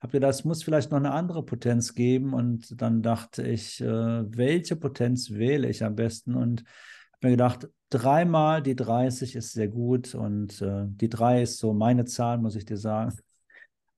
habe 0.00 0.12
gedacht, 0.12 0.34
es 0.34 0.44
muss 0.44 0.62
vielleicht 0.62 0.90
noch 0.90 0.98
eine 0.98 1.12
andere 1.12 1.44
Potenz 1.44 1.94
geben. 1.94 2.34
Und 2.34 2.80
dann 2.82 3.02
dachte 3.02 3.46
ich, 3.46 3.80
äh, 3.80 3.86
welche 3.86 4.76
Potenz 4.76 5.30
wähle 5.30 5.68
ich 5.68 5.84
am 5.84 5.94
besten? 5.94 6.34
Und 6.34 6.64
habe 7.12 7.28
mir 7.28 7.30
gedacht, 7.30 7.68
dreimal 7.88 8.62
die 8.62 8.76
30 8.76 9.36
ist 9.36 9.52
sehr 9.52 9.68
gut 9.68 10.14
und 10.14 10.60
äh, 10.60 10.84
die 10.86 11.08
3 11.08 11.42
ist 11.42 11.58
so 11.58 11.72
meine 11.72 12.04
Zahl, 12.04 12.38
muss 12.38 12.56
ich 12.56 12.64
dir 12.64 12.76
sagen. 12.76 13.16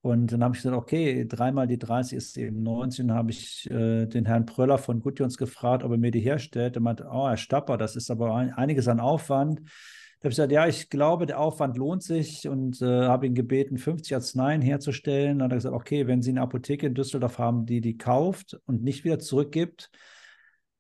Und 0.01 0.31
dann 0.33 0.45
habe 0.45 0.55
ich 0.55 0.63
gesagt, 0.63 0.77
okay, 0.77 1.27
dreimal 1.27 1.67
die 1.67 1.79
30 1.79 2.17
ist 2.17 2.39
eben 2.39 2.63
90. 2.63 3.03
Und 3.03 3.09
dann 3.09 3.17
habe 3.17 3.31
ich 3.31 3.69
äh, 3.71 4.07
den 4.07 4.27
Herrn 4.27 4.47
Pröller 4.47 4.79
von 4.79 5.01
Gudjons 5.01 5.37
gefragt, 5.37 5.83
ob 5.83 5.91
er 5.91 5.99
mir 5.99 6.13
die 6.13 6.21
herstellt. 6.21 6.77
Er 6.77 6.83
meinte, 6.83 7.09
oh, 7.11 7.29
Herr 7.29 7.37
Stapper, 7.37 7.77
das 7.77 7.97
ist 7.97 8.11
aber 8.11 8.35
ein, 8.37 8.53
einiges 8.53 8.87
an 8.87 9.01
Aufwand. 9.01 9.61
Da 9.61 10.25
habe 10.25 10.31
ich 10.31 10.37
gesagt, 10.37 10.53
ja, 10.53 10.67
ich 10.67 10.89
glaube, 10.89 11.27
der 11.27 11.41
Aufwand 11.41 11.77
lohnt 11.77 12.03
sich 12.03 12.49
und 12.49 12.81
äh, 12.81 13.07
habe 13.07 13.27
ihn 13.27 13.35
gebeten, 13.35 13.77
50 13.77 14.15
Arzneien 14.15 14.63
herzustellen. 14.63 15.39
Dann 15.39 15.47
hat 15.47 15.53
er 15.53 15.57
gesagt, 15.57 15.75
okay, 15.75 16.07
wenn 16.07 16.23
Sie 16.23 16.31
eine 16.31 16.43
Apotheke 16.43 16.87
in 16.87 16.95
Düsseldorf 16.95 17.39
haben, 17.39 17.67
die 17.67 17.81
die 17.81 17.97
kauft 17.97 18.59
und 18.67 18.83
nicht 18.83 19.05
wieder 19.05 19.19
zurückgibt, 19.19 19.91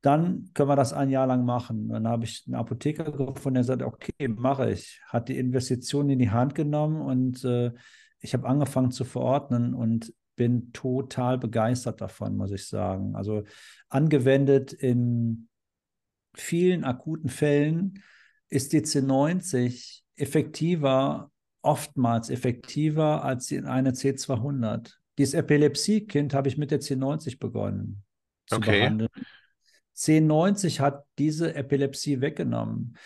dann 0.01 0.51
können 0.55 0.69
wir 0.69 0.77
das 0.77 0.93
ein 0.93 1.11
Jahr 1.11 1.27
lang 1.27 1.45
machen. 1.45 1.89
Dann 1.89 2.07
habe 2.07 2.25
ich 2.25 2.45
einen 2.47 2.55
Apotheker 2.55 3.11
gefunden, 3.11 3.55
der 3.55 3.65
sagt, 3.65 3.83
okay, 3.83 4.29
mache 4.29 4.71
ich. 4.71 5.01
Hat 5.07 5.29
die 5.29 5.39
Investition 5.39 6.09
in 6.09 6.19
die 6.19 6.31
Hand 6.31 6.55
genommen 6.55 7.01
und 7.01 7.45
äh, 7.45 7.73
ich 8.21 8.35
habe 8.35 8.49
angefangen 8.49 8.91
zu 8.91 9.05
verordnen 9.05 9.75
und 9.75 10.13
bin 10.37 10.73
total 10.73 11.39
begeistert 11.39 12.01
davon, 12.01 12.37
muss 12.37 12.53
ich 12.53 12.67
sagen. 12.67 13.17
Also 13.17 13.45
angewendet 13.89 14.73
in 14.73 15.49
vielen 16.35 16.85
akuten 16.85 17.29
Fällen 17.29 18.03
ist 18.49 18.73
die 18.73 18.81
C90 18.81 20.03
effektiver, 20.17 21.31
oftmals 21.63 22.31
effektiver 22.31 23.25
als 23.25 23.53
eine 23.53 23.93
C200. 23.93 24.95
Dieses 25.19 25.35
Epilepsiekind 25.35 26.35
habe 26.35 26.49
ich 26.49 26.57
mit 26.57 26.71
der 26.71 26.81
C90 26.81 27.39
begonnen 27.39 28.05
zu 28.47 28.57
Okay. 28.57 28.81
behandeln. 28.81 29.11
C90 29.97 30.79
hat 30.79 31.05
diese 31.19 31.55
Epilepsie 31.55 32.21
weggenommen. 32.21 32.97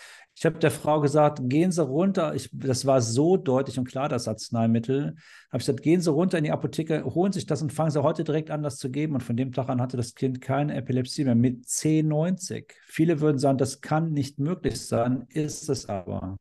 Ich 0.43 0.47
habe 0.47 0.59
der 0.59 0.73
Frau 0.73 1.01
gesagt, 1.01 1.39
gehen 1.45 1.71
Sie 1.71 1.85
runter. 1.85 2.35
Ich, 2.35 2.51
das 2.53 2.85
war 2.85 3.01
so 3.01 3.37
deutlich 3.37 3.79
und 3.79 3.85
klar, 3.85 4.09
das 4.09 4.27
Arzneimittel. 4.27 5.15
Habe 5.53 5.61
ich 5.61 5.67
gesagt, 5.67 5.83
gehen 5.83 6.01
Sie 6.01 6.11
runter 6.11 6.37
in 6.37 6.43
die 6.43 6.51
Apotheke, 6.51 7.05
holen 7.05 7.31
sich 7.31 7.47
das 7.47 7.63
und 7.63 7.73
fangen 7.73 7.93
Sie 7.93 8.03
heute 8.03 8.25
direkt 8.25 8.51
an, 8.51 8.65
das 8.65 8.79
zu 8.79 8.91
geben. 8.91 9.15
Und 9.15 9.23
von 9.23 9.37
dem 9.37 9.53
Tag 9.53 9.69
an 9.69 9.81
hatte 9.81 9.97
das 9.97 10.17
Kind 10.17 10.41
keine 10.41 10.75
Epilepsie 10.75 11.23
mehr 11.23 11.37
mit 11.37 11.67
C90. 11.67 12.73
Viele 12.87 13.21
würden 13.21 13.39
sagen, 13.39 13.57
das 13.57 13.83
kann 13.83 14.11
nicht 14.11 14.41
möglich 14.41 14.85
sein, 14.85 15.27
ist 15.29 15.69
es 15.69 15.89
aber. 15.89 16.39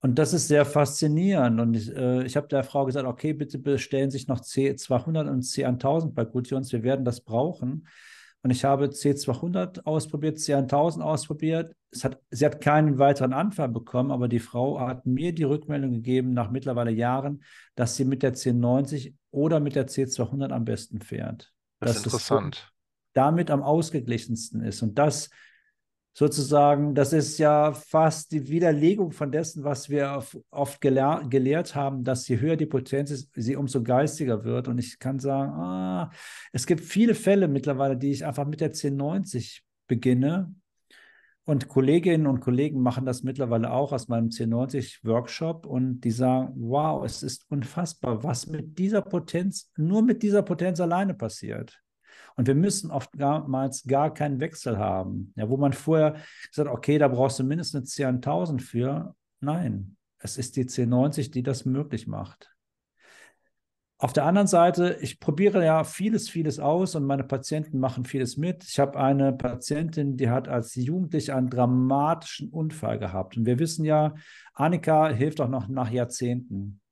Und 0.00 0.18
das 0.18 0.32
ist 0.32 0.48
sehr 0.48 0.64
faszinierend. 0.64 1.60
Und 1.60 1.74
ich, 1.74 1.94
äh, 1.94 2.24
ich 2.24 2.38
habe 2.38 2.48
der 2.48 2.64
Frau 2.64 2.86
gesagt, 2.86 3.06
okay, 3.06 3.34
bitte 3.34 3.58
bestellen 3.58 4.10
Sie 4.10 4.16
sich 4.16 4.28
noch 4.28 4.40
C200 4.40 5.28
und 5.28 5.42
C1000 5.42 6.14
bei 6.14 6.24
Gutions. 6.24 6.72
Wir 6.72 6.82
werden 6.82 7.04
das 7.04 7.20
brauchen. 7.20 7.86
Und 8.46 8.52
ich 8.52 8.64
habe 8.64 8.86
C200 8.86 9.86
ausprobiert, 9.86 10.38
C1000 10.38 11.00
ausprobiert. 11.00 11.74
Es 11.90 12.04
hat, 12.04 12.20
sie 12.30 12.46
hat 12.46 12.60
keinen 12.60 12.96
weiteren 12.96 13.32
Anfall 13.32 13.68
bekommen, 13.68 14.12
aber 14.12 14.28
die 14.28 14.38
Frau 14.38 14.78
hat 14.78 15.04
mir 15.04 15.34
die 15.34 15.42
Rückmeldung 15.42 15.90
gegeben, 15.90 16.32
nach 16.32 16.52
mittlerweile 16.52 16.92
Jahren, 16.92 17.42
dass 17.74 17.96
sie 17.96 18.04
mit 18.04 18.22
der 18.22 18.34
C90 18.34 19.14
oder 19.32 19.58
mit 19.58 19.74
der 19.74 19.88
C200 19.88 20.52
am 20.52 20.64
besten 20.64 21.00
fährt. 21.00 21.52
Das 21.80 21.96
ist 21.96 22.06
interessant. 22.06 22.72
damit 23.14 23.50
am 23.50 23.64
ausgeglichensten 23.64 24.60
ist. 24.60 24.80
Und 24.80 24.96
das 24.96 25.28
sozusagen, 26.16 26.94
das 26.94 27.12
ist 27.12 27.36
ja 27.36 27.74
fast 27.74 28.32
die 28.32 28.48
Widerlegung 28.48 29.12
von 29.12 29.30
dessen, 29.30 29.64
was 29.64 29.90
wir 29.90 30.24
oft 30.50 30.80
gelehr 30.80 31.22
gelehrt 31.28 31.74
haben, 31.74 32.04
dass 32.04 32.26
je 32.26 32.40
höher 32.40 32.56
die 32.56 32.64
Potenz 32.64 33.10
ist, 33.10 33.30
sie 33.34 33.54
umso 33.54 33.82
geistiger 33.82 34.42
wird. 34.42 34.66
Und 34.66 34.78
ich 34.78 34.98
kann 34.98 35.18
sagen, 35.18 35.52
ah, 35.52 36.10
es 36.52 36.64
gibt 36.64 36.80
viele 36.80 37.14
Fälle 37.14 37.48
mittlerweile, 37.48 37.98
die 37.98 38.12
ich 38.12 38.24
einfach 38.24 38.46
mit 38.46 38.62
der 38.62 38.68
1090 38.68 39.62
beginne. 39.86 40.54
Und 41.44 41.68
Kolleginnen 41.68 42.26
und 42.26 42.40
Kollegen 42.40 42.80
machen 42.80 43.04
das 43.04 43.22
mittlerweile 43.22 43.70
auch 43.70 43.92
aus 43.92 44.08
meinem 44.08 44.30
1090-Workshop 44.30 45.66
und 45.66 46.00
die 46.00 46.10
sagen, 46.12 46.54
wow, 46.56 47.04
es 47.04 47.22
ist 47.22 47.44
unfassbar, 47.50 48.24
was 48.24 48.46
mit 48.46 48.78
dieser 48.78 49.02
Potenz, 49.02 49.70
nur 49.76 50.00
mit 50.00 50.22
dieser 50.22 50.42
Potenz 50.42 50.80
alleine 50.80 51.12
passiert. 51.12 51.78
Und 52.36 52.46
wir 52.46 52.54
müssen 52.54 52.90
oftmals 52.90 53.84
gar 53.84 54.12
keinen 54.12 54.40
Wechsel 54.40 54.78
haben. 54.78 55.32
Ja, 55.36 55.48
wo 55.48 55.56
man 55.56 55.72
vorher 55.72 56.16
gesagt 56.48 56.68
hat, 56.68 56.76
okay, 56.76 56.98
da 56.98 57.08
brauchst 57.08 57.38
du 57.38 57.44
mindestens 57.44 57.98
eine 57.98 58.18
C1000 58.18 58.60
für. 58.60 59.14
Nein, 59.40 59.96
es 60.18 60.36
ist 60.36 60.56
die 60.56 60.64
C90, 60.64 61.30
die 61.30 61.42
das 61.42 61.64
möglich 61.64 62.06
macht. 62.06 62.52
Auf 63.98 64.12
der 64.12 64.26
anderen 64.26 64.46
Seite, 64.46 64.98
ich 65.00 65.20
probiere 65.20 65.64
ja 65.64 65.82
vieles, 65.82 66.28
vieles 66.28 66.58
aus 66.58 66.94
und 66.94 67.06
meine 67.06 67.24
Patienten 67.24 67.78
machen 67.78 68.04
vieles 68.04 68.36
mit. 68.36 68.62
Ich 68.64 68.78
habe 68.78 68.98
eine 68.98 69.32
Patientin, 69.32 70.18
die 70.18 70.28
hat 70.28 70.48
als 70.48 70.74
Jugendliche 70.74 71.34
einen 71.34 71.48
dramatischen 71.48 72.50
Unfall 72.50 72.98
gehabt. 72.98 73.38
Und 73.38 73.46
wir 73.46 73.58
wissen 73.58 73.86
ja, 73.86 74.14
Annika 74.52 75.08
hilft 75.08 75.40
auch 75.40 75.48
noch 75.48 75.68
nach 75.68 75.90
Jahrzehnten. 75.90 76.82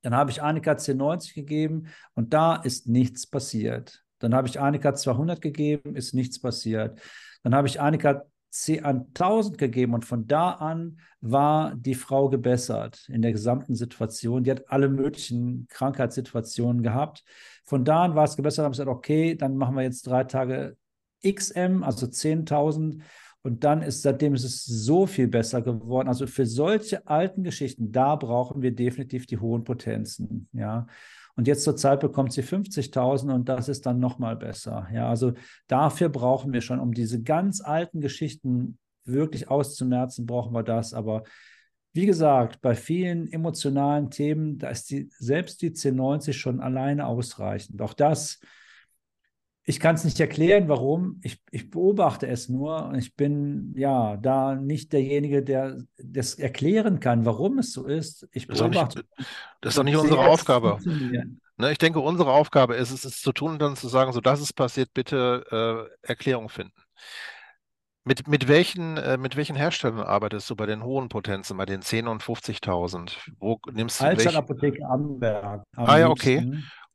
Dann 0.00 0.16
habe 0.16 0.30
ich 0.30 0.42
Annika 0.42 0.72
C90 0.72 1.34
gegeben 1.34 1.88
und 2.14 2.32
da 2.32 2.56
ist 2.56 2.88
nichts 2.88 3.26
passiert. 3.26 4.02
Dann 4.22 4.34
habe 4.34 4.48
ich 4.48 4.60
Annika 4.60 4.94
200 4.94 5.40
gegeben, 5.40 5.96
ist 5.96 6.14
nichts 6.14 6.40
passiert. 6.40 7.00
Dann 7.42 7.54
habe 7.54 7.66
ich 7.66 7.80
Annika 7.80 8.24
C1000 8.52 9.56
gegeben 9.56 9.94
und 9.94 10.04
von 10.04 10.26
da 10.26 10.50
an 10.50 10.98
war 11.20 11.74
die 11.74 11.94
Frau 11.94 12.28
gebessert 12.28 13.08
in 13.08 13.22
der 13.22 13.32
gesamten 13.32 13.74
Situation. 13.74 14.44
Die 14.44 14.50
hat 14.50 14.70
alle 14.70 14.88
möglichen 14.88 15.66
Krankheitssituationen 15.68 16.82
gehabt. 16.82 17.24
Von 17.64 17.84
da 17.84 18.04
an 18.04 18.14
war 18.14 18.24
es 18.24 18.36
gebessert, 18.36 18.64
habe 18.64 18.72
ich 18.72 18.78
gesagt, 18.78 18.94
okay, 18.96 19.34
dann 19.34 19.56
machen 19.56 19.74
wir 19.74 19.82
jetzt 19.82 20.06
drei 20.06 20.24
Tage 20.24 20.76
XM, 21.26 21.82
also 21.82 22.06
10.000 22.06 23.02
und 23.42 23.64
dann 23.64 23.82
ist 23.82 24.02
seitdem 24.02 24.34
ist 24.34 24.44
es 24.44 24.64
so 24.64 25.06
viel 25.06 25.26
besser 25.26 25.62
geworden. 25.62 26.08
Also 26.08 26.26
für 26.26 26.46
solche 26.46 27.06
alten 27.06 27.42
Geschichten, 27.42 27.90
da 27.90 28.14
brauchen 28.14 28.62
wir 28.62 28.74
definitiv 28.74 29.26
die 29.26 29.38
hohen 29.38 29.64
Potenzen. 29.64 30.48
Ja. 30.52 30.86
Und 31.34 31.46
jetzt 31.48 31.64
zur 31.64 31.76
Zeit 31.76 32.00
bekommt 32.00 32.32
sie 32.32 32.42
50.000 32.42 33.32
und 33.32 33.48
das 33.48 33.68
ist 33.68 33.86
dann 33.86 34.00
nochmal 34.00 34.36
besser. 34.36 34.86
Ja, 34.92 35.08
also 35.08 35.32
dafür 35.66 36.08
brauchen 36.08 36.52
wir 36.52 36.60
schon, 36.60 36.78
um 36.78 36.92
diese 36.92 37.22
ganz 37.22 37.60
alten 37.62 38.00
Geschichten 38.00 38.78
wirklich 39.04 39.48
auszumerzen, 39.48 40.26
brauchen 40.26 40.54
wir 40.54 40.62
das. 40.62 40.92
Aber 40.92 41.22
wie 41.94 42.06
gesagt, 42.06 42.60
bei 42.60 42.74
vielen 42.74 43.30
emotionalen 43.32 44.10
Themen, 44.10 44.58
da 44.58 44.68
ist 44.68 44.90
die, 44.90 45.08
selbst 45.18 45.62
die 45.62 45.70
C90 45.70 46.32
schon 46.34 46.60
alleine 46.60 47.06
ausreichend. 47.06 47.80
Auch 47.82 47.94
das 47.94 48.40
ich 49.64 49.78
kann 49.78 49.94
es 49.94 50.04
nicht 50.04 50.18
erklären, 50.18 50.68
warum. 50.68 51.20
Ich, 51.22 51.40
ich, 51.50 51.70
beobachte 51.70 52.26
es 52.26 52.48
nur 52.48 52.86
und 52.86 52.96
ich 52.96 53.14
bin 53.14 53.72
ja 53.76 54.16
da 54.16 54.56
nicht 54.56 54.92
derjenige, 54.92 55.42
der 55.42 55.78
das 56.02 56.34
erklären 56.34 56.98
kann, 56.98 57.24
warum 57.24 57.58
es 57.58 57.72
so 57.72 57.86
ist. 57.86 58.28
Ich 58.32 58.48
beobachte. 58.48 59.04
Das 59.04 59.16
ist, 59.16 59.18
nicht, 59.18 59.28
das 59.60 59.70
ist 59.70 59.78
doch 59.78 59.84
nicht 59.84 59.96
unsere 59.96 60.26
Aufgabe. 60.26 60.78
Ne, 61.58 61.70
ich 61.70 61.78
denke, 61.78 62.00
unsere 62.00 62.32
Aufgabe 62.32 62.74
ist 62.74 62.90
es, 62.90 63.04
es 63.04 63.20
zu 63.20 63.32
tun 63.32 63.52
und 63.52 63.62
dann 63.62 63.76
zu 63.76 63.86
sagen, 63.86 64.12
so 64.12 64.20
das 64.20 64.40
ist 64.40 64.54
passiert, 64.54 64.92
bitte 64.94 65.88
äh, 66.02 66.08
Erklärung 66.08 66.48
finden. 66.48 66.72
Mit, 68.04 68.26
mit, 68.26 68.48
welchen, 68.48 68.96
äh, 68.96 69.16
mit 69.16 69.36
welchen 69.36 69.54
Herstellern 69.54 70.00
arbeitest 70.00 70.50
du 70.50 70.56
bei 70.56 70.66
den 70.66 70.82
hohen 70.82 71.08
Potenzen, 71.08 71.56
bei 71.56 71.66
den 71.66 71.82
10.000 71.82 72.08
und 72.08 72.22
50.000? 72.22 73.16
Wo 73.38 73.60
nimmst 73.70 74.00
du 74.00 74.04
Altstadt 74.04 74.34
Apotheke 74.34 74.84
Amberg. 74.84 75.62
Ah 75.76 75.98
ja, 75.98 76.08
okay. 76.08 76.50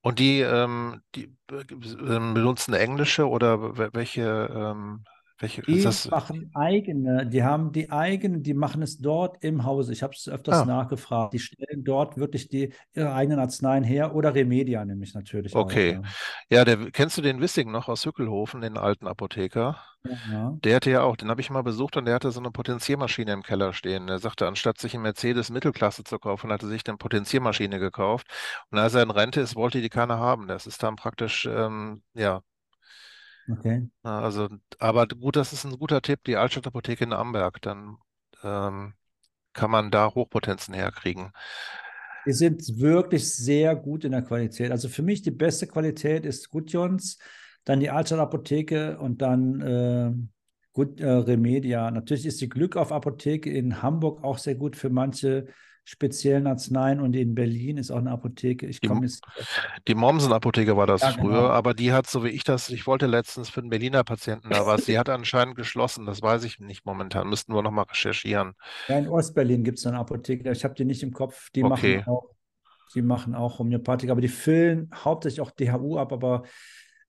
Und 0.07 0.19
die, 0.19 0.39
ähm, 0.39 1.01
die 1.15 1.35
ähm, 1.51 2.33
benutzen 2.33 2.73
englische 2.73 3.27
oder 3.27 3.77
welche, 3.93 4.23
ähm, 4.55 5.03
welche 5.39 5.61
die 5.61 5.83
machen 6.09 6.51
eigene, 6.53 7.27
die 7.27 7.43
haben 7.43 7.71
die 7.71 7.91
eigenen, 7.91 8.43
die 8.43 8.53
machen 8.53 8.81
es 8.81 8.97
dort 8.97 9.43
im 9.43 9.65
Hause. 9.65 9.93
Ich 9.93 10.03
habe 10.03 10.13
es 10.13 10.27
öfters 10.27 10.61
ah. 10.61 10.65
nachgefragt. 10.65 11.33
Die 11.33 11.39
stellen 11.39 11.83
dort 11.83 12.17
wirklich 12.17 12.49
die 12.49 12.73
ihre 12.93 13.13
eigenen 13.13 13.39
Arzneien 13.39 13.83
her 13.83 14.15
oder 14.15 14.33
Remedia 14.33 14.83
nämlich 14.83 15.13
natürlich. 15.13 15.55
Okay. 15.55 15.97
Auch, 15.97 16.03
ja. 16.49 16.57
ja, 16.57 16.65
der, 16.65 16.91
kennst 16.91 17.17
du 17.17 17.21
den 17.21 17.39
Wissing 17.39 17.71
noch 17.71 17.87
aus 17.87 18.05
Hückelhofen, 18.05 18.61
den 18.61 18.77
alten 18.77 19.07
Apotheker? 19.07 19.77
Ja. 20.31 20.57
Der 20.63 20.75
hatte 20.75 20.89
ja 20.89 21.01
auch, 21.01 21.15
den 21.15 21.29
habe 21.29 21.41
ich 21.41 21.49
mal 21.49 21.63
besucht 21.63 21.97
und 21.97 22.05
der 22.05 22.15
hatte 22.15 22.31
so 22.31 22.39
eine 22.39 22.51
Potenziermaschine 22.51 23.33
im 23.33 23.43
Keller 23.43 23.73
stehen. 23.73 24.07
Er 24.07 24.19
sagte, 24.19 24.47
anstatt 24.47 24.79
sich 24.79 24.93
einen 24.93 25.03
Mercedes 25.03 25.49
Mittelklasse 25.49 26.03
zu 26.03 26.19
kaufen, 26.19 26.51
hatte 26.51 26.67
sich 26.67 26.81
eine 26.87 26.97
Potenziermaschine 26.97 27.79
gekauft. 27.79 28.27
Und 28.71 28.79
als 28.79 28.93
er 28.93 29.03
in 29.03 29.11
Rente 29.11 29.41
ist, 29.41 29.55
wollte 29.55 29.81
die 29.81 29.89
keiner 29.89 30.17
haben. 30.17 30.47
Das 30.47 30.67
ist 30.67 30.81
dann 30.83 30.95
praktisch, 30.95 31.45
ähm, 31.45 32.03
ja. 32.13 32.41
Okay. 33.49 33.89
Also, 34.03 34.49
aber 34.79 35.07
gut, 35.07 35.35
das 35.35 35.53
ist 35.53 35.65
ein 35.65 35.77
guter 35.77 36.01
Tipp, 36.01 36.23
die 36.25 36.35
Altstadtapotheke 36.35 37.03
in 37.03 37.13
Amberg. 37.13 37.61
Dann 37.61 37.97
ähm, 38.43 38.93
kann 39.53 39.71
man 39.71 39.91
da 39.91 40.13
Hochpotenzen 40.13 40.73
herkriegen. 40.73 41.31
Die 42.25 42.33
sind 42.33 42.79
wirklich 42.79 43.33
sehr 43.33 43.75
gut 43.75 44.03
in 44.03 44.11
der 44.11 44.21
Qualität. 44.21 44.71
Also 44.71 44.89
für 44.89 45.01
mich 45.01 45.21
die 45.21 45.31
beste 45.31 45.65
Qualität 45.67 46.25
ist 46.25 46.49
Gudjons 46.49 47.17
dann 47.67 47.81
die 47.81 47.89
Altstadt 47.89 48.19
Apotheke 48.19 48.97
und 48.97 49.21
dann 49.21 49.61
äh, 49.61 50.13
gut 50.71 51.01
äh, 51.01 51.09
Remedia. 51.09 51.91
Natürlich 51.91 52.25
ist 52.25 52.39
die 52.39 52.47
Glück 52.47 52.77
auf 52.77 52.93
Apotheke 52.93 53.49
in 53.49 53.81
Hamburg 53.81 54.23
auch 54.23 54.37
sehr 54.37 54.55
gut 54.55 54.77
für 54.77 54.89
manche 54.89 55.47
speziellen 55.87 56.47
Arzneien 56.47 56.99
und 56.99 57.15
in 57.15 57.33
Berlin 57.33 57.77
ist 57.77 57.91
auch 57.91 57.99
eine 57.99 58.11
Apotheke. 58.11 58.65
Ich 58.65 58.81
die, 58.81 58.89
jetzt, 58.89 59.25
die 59.87 59.95
Mommsen-Apotheke 59.95 60.75
war 60.75 60.85
das 60.85 61.01
ja, 61.01 61.11
früher, 61.11 61.43
genau. 61.43 61.47
aber 61.47 61.73
die 61.73 61.93
hat, 61.93 62.07
so 62.07 62.25
wie 62.25 62.29
ich 62.29 62.43
das, 62.43 62.69
ich 62.69 62.85
wollte 62.87 63.07
letztens 63.07 63.47
für 63.49 63.61
einen 63.61 63.69
Berliner 63.69 64.03
Patienten 64.03 64.49
da 64.49 64.65
was, 64.65 64.83
die 64.83 64.99
hat 64.99 65.07
anscheinend 65.07 65.55
geschlossen, 65.55 66.05
das 66.05 66.21
weiß 66.21 66.43
ich 66.43 66.59
nicht 66.59 66.85
momentan, 66.85 67.29
müssten 67.29 67.53
wir 67.53 67.61
nochmal 67.61 67.85
recherchieren. 67.85 68.51
Ja, 68.89 68.97
in 68.97 69.07
Ostberlin 69.07 69.63
gibt 69.63 69.79
es 69.79 69.87
eine 69.87 69.97
Apotheke, 69.97 70.51
ich 70.51 70.65
habe 70.65 70.73
die 70.73 70.83
nicht 70.83 71.03
im 71.03 71.13
Kopf, 71.13 71.51
die 71.51 71.63
okay. 71.63 71.99
machen 71.99 72.13
auch, 72.13 72.35
die 72.93 73.01
machen 73.01 73.33
auch 73.33 73.59
Homöopathik, 73.59 74.09
aber 74.09 74.19
die 74.19 74.27
füllen 74.27 74.91
hauptsächlich 74.93 75.39
auch 75.39 75.51
DHU 75.51 75.97
ab, 75.97 76.11
aber 76.11 76.43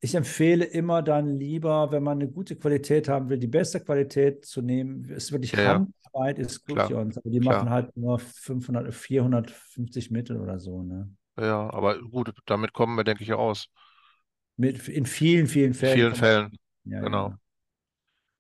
ich 0.01 0.15
empfehle 0.15 0.65
immer 0.65 1.03
dann 1.03 1.39
lieber, 1.39 1.91
wenn 1.91 2.03
man 2.03 2.21
eine 2.21 2.31
gute 2.31 2.57
Qualität 2.57 3.09
haben 3.09 3.29
will, 3.29 3.39
die 3.39 3.49
beste 3.49 3.81
Qualität 3.81 4.45
zu 4.45 4.63
nehmen. 4.63 5.05
Es 5.11 5.25
ist 5.25 5.33
wirklich 5.33 5.53
ja, 5.53 5.75
Handarbeit, 5.75 6.39
ist 6.39 6.65
gut 6.67 6.81
für 6.83 6.97
uns. 6.97 7.19
Aber 7.19 7.29
die 7.29 7.41
klar. 7.41 7.57
machen 7.57 7.71
halt 7.71 7.97
nur 7.97 8.19
500, 8.19 8.95
450 8.95 10.11
Mittel 10.11 10.41
oder 10.41 10.61
so. 10.61 10.83
Ne? 10.83 11.11
Ja, 11.37 11.73
aber 11.73 12.01
gut, 12.01 12.33
damit 12.47 12.73
kommen 12.73 12.97
wir, 12.97 13.05
denke 13.05 13.25
ich, 13.25 13.33
aus. 13.33 13.69
Mit, 14.57 14.89
in 14.89 15.07
vielen, 15.07 15.49
vielen 15.49 15.75
Fällen. 15.75 15.95
In 15.95 15.99
vielen 15.99 16.15
Fällen, 16.15 16.57
ja, 16.85 17.01
genau. 17.01 17.29
Ja. 17.31 17.39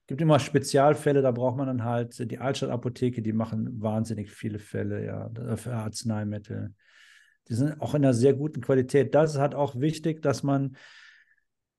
Es 0.02 0.06
gibt 0.06 0.20
immer 0.20 0.38
Spezialfälle, 0.38 1.22
da 1.22 1.32
braucht 1.32 1.56
man 1.56 1.66
dann 1.66 1.84
halt 1.84 2.30
die 2.30 2.38
Altstadtapotheke, 2.38 3.20
die 3.20 3.32
machen 3.32 3.82
wahnsinnig 3.82 4.30
viele 4.30 4.59
Fälle, 4.59 5.04
ja, 5.04 5.56
für 5.56 5.74
Arzneimittel. 5.74 6.74
Die 7.48 7.54
sind 7.54 7.80
auch 7.80 7.94
in 7.94 8.04
einer 8.04 8.14
sehr 8.14 8.32
guten 8.32 8.61
Qualität. 8.61 9.14
Das 9.14 9.34
ist 9.34 9.40
halt 9.40 9.54
auch 9.54 9.78
wichtig, 9.80 10.22
dass 10.22 10.42
man 10.42 10.76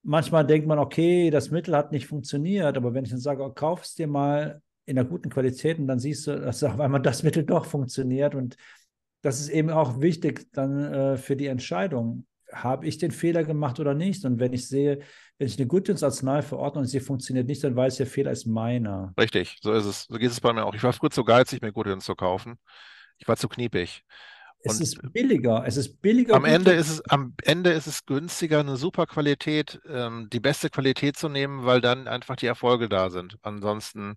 manchmal 0.04 0.46
denkt 0.46 0.68
man, 0.68 0.80
okay, 0.80 1.30
das 1.30 1.52
Mittel 1.52 1.76
hat 1.76 1.92
nicht 1.92 2.08
funktioniert, 2.08 2.78
aber 2.78 2.94
wenn 2.94 3.04
ich 3.04 3.12
dann 3.12 3.20
sage, 3.20 3.44
oh, 3.44 3.50
kauf 3.50 3.84
es 3.84 3.96
dir 3.96 4.08
mal 4.08 4.62
in 4.86 4.98
einer 4.98 5.08
guten 5.08 5.30
Qualität 5.30 5.78
und 5.80 5.88
dann 5.88 6.00
siehst 6.00 6.28
du, 6.28 6.40
dass 6.40 6.64
auf 6.64 6.80
einmal 6.80 7.02
das 7.02 7.24
Mittel 7.24 7.44
doch 7.44 7.66
funktioniert 7.66 8.36
und 8.36 8.58
das 9.22 9.40
ist 9.40 9.50
eben 9.50 9.70
auch 9.70 10.00
wichtig 10.00 10.48
dann 10.54 10.94
äh, 10.94 11.18
für 11.18 11.36
die 11.36 11.48
Entscheidung. 11.48 12.26
Habe 12.52 12.88
ich 12.88 12.98
den 12.98 13.12
Fehler 13.12 13.44
gemacht 13.44 13.80
oder 13.80 13.94
nicht? 13.94 14.26
Und 14.26 14.40
wenn 14.40 14.54
ich 14.54 14.68
sehe, 14.68 15.02
wenn 15.38 15.48
ich 15.48 15.60
eine 15.60 15.68
Gutdünnstarznei 15.68 16.42
verordne 16.42 16.82
und 16.82 16.88
sie 16.88 17.00
funktioniert 17.00 17.48
nicht, 17.48 17.64
dann 17.64 17.76
weiß 17.76 17.94
ich, 17.94 17.98
der 17.98 18.08
Fehler 18.08 18.32
ist 18.32 18.46
meiner. 18.48 19.14
Richtig, 19.20 19.60
so 19.62 19.74
ist 19.74 19.86
es. 19.86 20.06
So 20.06 20.18
geht 20.18 20.32
es 20.32 20.42
bei 20.42 20.54
mir 20.54 20.66
auch. 20.66 20.74
Ich 20.74 20.82
war 20.82 20.94
früher 20.94 21.12
zu 21.12 21.24
geizig, 21.24 21.62
mir 21.62 21.72
Gutdünst 21.72 22.08
zu 22.08 22.16
kaufen. 22.16 22.58
Ich 23.18 23.28
war 23.28 23.36
zu 23.36 23.50
kniepig. 23.50 24.04
Es 24.62 24.80
und 24.80 24.82
ist 24.82 25.00
billiger. 25.14 25.64
Es 25.66 25.78
ist 25.78 26.02
billiger. 26.02 26.36
Am 26.36 26.46
Ende 26.46 26.74
ist 26.74 26.90
es, 26.90 27.02
am 27.10 27.34
Ende 27.44 27.72
ist 27.72 27.88
es 27.88 28.06
günstiger, 28.06 28.60
eine 28.60 28.78
super 28.78 29.08
Qualität, 29.08 29.82
ähm, 29.88 30.30
die 30.32 30.40
beste 30.40 30.70
Qualität 30.70 31.18
zu 31.18 31.28
nehmen, 31.30 31.66
weil 31.66 31.82
dann 31.82 32.08
einfach 32.08 32.36
die 32.36 32.46
Erfolge 32.46 32.88
da 32.88 33.10
sind. 33.10 33.38
Ansonsten 33.42 34.16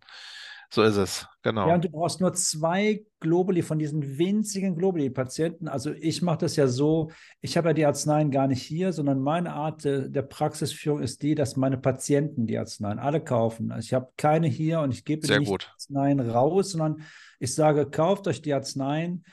So 0.71 0.83
ist 0.83 0.97
es, 0.97 1.27
genau. 1.43 1.69
Ja, 1.69 1.75
und 1.75 1.85
du 1.85 1.91
brauchst 1.91 2.21
nur 2.21 2.33
zwei 2.33 3.05
Globuli 3.21 3.63
von 3.63 3.79
diesen 3.79 4.19
winzigen 4.19 4.75
Globuli-Patienten. 4.75 5.69
Also 5.69 5.93
ich 5.93 6.23
mache 6.23 6.39
das 6.39 6.57
ja 6.57 6.67
so, 6.67 7.11
ich 7.43 7.57
habe 7.59 7.69
ja 7.69 7.75
die 7.75 7.87
Arzneien 7.87 8.31
gar 8.31 8.49
nicht 8.49 8.63
hier, 8.63 8.93
sondern 8.95 9.21
meine 9.21 9.53
Art 9.53 9.85
de, 9.85 10.09
der 10.09 10.23
Praxisführung 10.23 11.03
ist 11.03 11.23
die, 11.23 11.35
dass 11.35 11.57
meine 11.57 11.77
Patienten 11.79 12.47
die 12.47 12.59
Arzneien 12.59 12.99
alle 12.99 13.23
kaufen. 13.23 13.71
Also 13.71 13.85
ich 13.87 13.95
habe 13.95 14.09
keine 14.17 14.49
hier 14.49 14.81
und 14.81 14.93
ich 14.93 15.05
gebe 15.05 15.27
Sehr 15.27 15.41
nicht 15.41 15.49
gut. 15.49 15.65
die 15.65 15.73
Arzneien 15.75 16.21
raus, 16.21 16.71
sondern 16.73 17.03
ich 17.39 17.55
sage, 17.55 17.91
kauft 17.91 18.27
euch 18.27 18.41
die 18.43 18.55
Arzneien. 18.55 19.25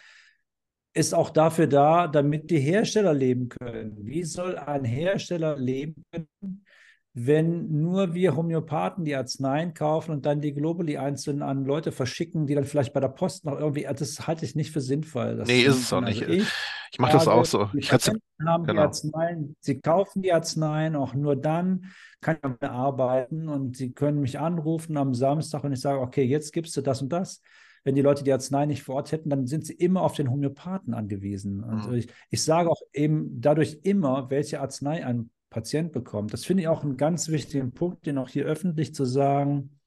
Ist 0.93 1.13
auch 1.13 1.29
dafür 1.29 1.67
da, 1.67 2.07
damit 2.07 2.49
die 2.49 2.59
Hersteller 2.59 3.13
leben 3.13 3.49
können. 3.49 3.95
Wie 4.01 4.23
soll 4.23 4.57
ein 4.57 4.83
Hersteller 4.85 5.57
leben 5.57 6.03
können, 6.11 6.65
wenn 7.13 7.81
nur 7.81 8.13
wir 8.13 8.35
Homöopathen 8.35 9.05
die 9.05 9.15
Arzneien 9.15 9.73
kaufen 9.73 10.11
und 10.11 10.25
dann 10.25 10.41
die 10.41 10.53
Globuli 10.53 10.97
einzeln 10.97 11.41
an 11.41 11.65
Leute 11.65 11.91
verschicken, 11.91 12.47
die 12.47 12.55
dann 12.55 12.65
vielleicht 12.65 12.93
bei 12.93 12.99
der 12.99 13.09
Post 13.09 13.45
noch 13.45 13.59
irgendwie, 13.59 13.83
das 13.83 14.27
halte 14.27 14.45
ich 14.45 14.55
nicht 14.55 14.71
für 14.71 14.81
sinnvoll. 14.81 15.37
Das 15.37 15.47
nee, 15.47 15.61
ist 15.61 15.79
es 15.79 15.93
auch 15.93 16.01
nicht. 16.01 16.21
Also 16.23 16.33
ich 16.33 16.47
ich 16.91 16.99
mache 16.99 17.13
das 17.13 17.27
auch 17.27 17.45
so. 17.45 17.69
Die 17.73 17.79
Ich 17.79 17.91
hatte, 17.91 18.13
haben 18.45 18.63
die 18.63 18.67
genau. 18.67 18.83
Arzneien, 18.83 19.55
sie 19.59 19.79
kaufen 19.79 20.21
die 20.21 20.33
Arzneien, 20.33 20.95
auch 20.95 21.13
nur 21.13 21.35
dann 21.35 21.85
kann 22.21 22.37
ich 22.43 22.67
arbeiten 22.67 23.47
und 23.47 23.77
sie 23.77 23.91
können 23.91 24.19
mich 24.19 24.39
anrufen 24.39 24.97
am 24.97 25.13
Samstag 25.13 25.63
und 25.63 25.73
ich 25.73 25.81
sage, 25.81 25.99
okay, 25.99 26.23
jetzt 26.23 26.51
gibst 26.51 26.75
du 26.75 26.81
das 26.81 27.01
und 27.01 27.09
das. 27.09 27.41
Wenn 27.83 27.95
die 27.95 28.01
Leute 28.01 28.23
die 28.23 28.33
Arznei 28.33 28.65
nicht 28.65 28.83
vor 28.83 28.95
Ort 28.95 29.11
hätten, 29.11 29.29
dann 29.29 29.47
sind 29.47 29.65
sie 29.65 29.73
immer 29.73 30.01
auf 30.01 30.13
den 30.13 30.29
Homöopathen 30.29 30.93
angewiesen. 30.93 31.63
Also 31.63 31.89
Mhm. 31.89 31.95
ich, 31.95 32.07
ich 32.29 32.43
sage 32.43 32.69
auch 32.69 32.81
eben 32.93 33.41
dadurch 33.41 33.79
immer, 33.83 34.29
welche 34.29 34.61
Arznei 34.61 35.05
ein 35.05 35.29
Patient 35.49 35.91
bekommt. 35.91 36.33
Das 36.33 36.45
finde 36.45 36.63
ich 36.63 36.67
auch 36.67 36.83
einen 36.83 36.97
ganz 36.97 37.29
wichtigen 37.29 37.71
Punkt, 37.71 38.05
den 38.05 38.17
auch 38.17 38.29
hier 38.29 38.45
öffentlich 38.45 38.93
zu 38.93 39.05
sagen. 39.05 39.79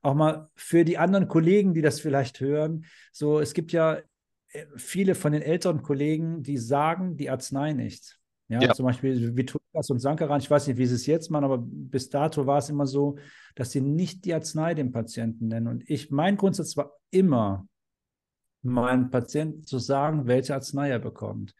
Auch 0.00 0.14
mal 0.14 0.48
für 0.54 0.84
die 0.84 0.96
anderen 0.98 1.28
Kollegen, 1.28 1.74
die 1.74 1.82
das 1.82 2.00
vielleicht 2.00 2.40
hören. 2.40 2.84
So, 3.12 3.40
es 3.40 3.52
gibt 3.52 3.72
ja 3.72 3.98
äh, 4.52 4.64
viele 4.76 5.14
von 5.14 5.32
den 5.32 5.42
älteren 5.42 5.82
Kollegen, 5.82 6.42
die 6.42 6.56
sagen 6.56 7.16
die 7.16 7.30
Arznei 7.30 7.72
nicht. 7.72 8.17
Ja, 8.48 8.62
Ja. 8.62 8.72
zum 8.72 8.86
Beispiel 8.86 9.36
Vitruvias 9.36 9.90
und 9.90 9.98
Sankaran, 9.98 10.40
ich 10.40 10.50
weiß 10.50 10.66
nicht, 10.66 10.78
wie 10.78 10.86
sie 10.86 10.94
es 10.94 11.06
jetzt 11.06 11.30
machen, 11.30 11.44
aber 11.44 11.58
bis 11.58 12.08
dato 12.08 12.46
war 12.46 12.58
es 12.58 12.70
immer 12.70 12.86
so, 12.86 13.16
dass 13.54 13.72
sie 13.72 13.80
nicht 13.80 14.24
die 14.24 14.34
Arznei 14.34 14.74
dem 14.74 14.90
Patienten 14.92 15.48
nennen. 15.48 15.68
Und 15.68 15.88
ich, 15.88 16.10
mein 16.10 16.36
Grundsatz 16.36 16.76
war 16.76 16.92
immer, 17.10 17.66
meinem 18.62 19.10
Patienten 19.10 19.64
zu 19.64 19.78
sagen, 19.78 20.26
welche 20.26 20.54
Arznei 20.54 20.90
er 20.90 20.98
bekommt. 20.98 21.54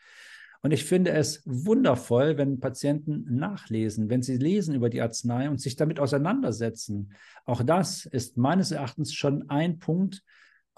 Und 0.62 0.72
ich 0.72 0.84
finde 0.84 1.12
es 1.12 1.42
wundervoll, 1.44 2.36
wenn 2.36 2.58
Patienten 2.58 3.24
nachlesen, 3.36 4.10
wenn 4.10 4.22
sie 4.22 4.36
lesen 4.36 4.74
über 4.74 4.90
die 4.90 5.00
Arznei 5.00 5.48
und 5.48 5.60
sich 5.60 5.76
damit 5.76 6.00
auseinandersetzen. 6.00 7.12
Auch 7.44 7.62
das 7.62 8.06
ist 8.06 8.36
meines 8.36 8.72
Erachtens 8.72 9.14
schon 9.14 9.48
ein 9.50 9.78
Punkt 9.78 10.24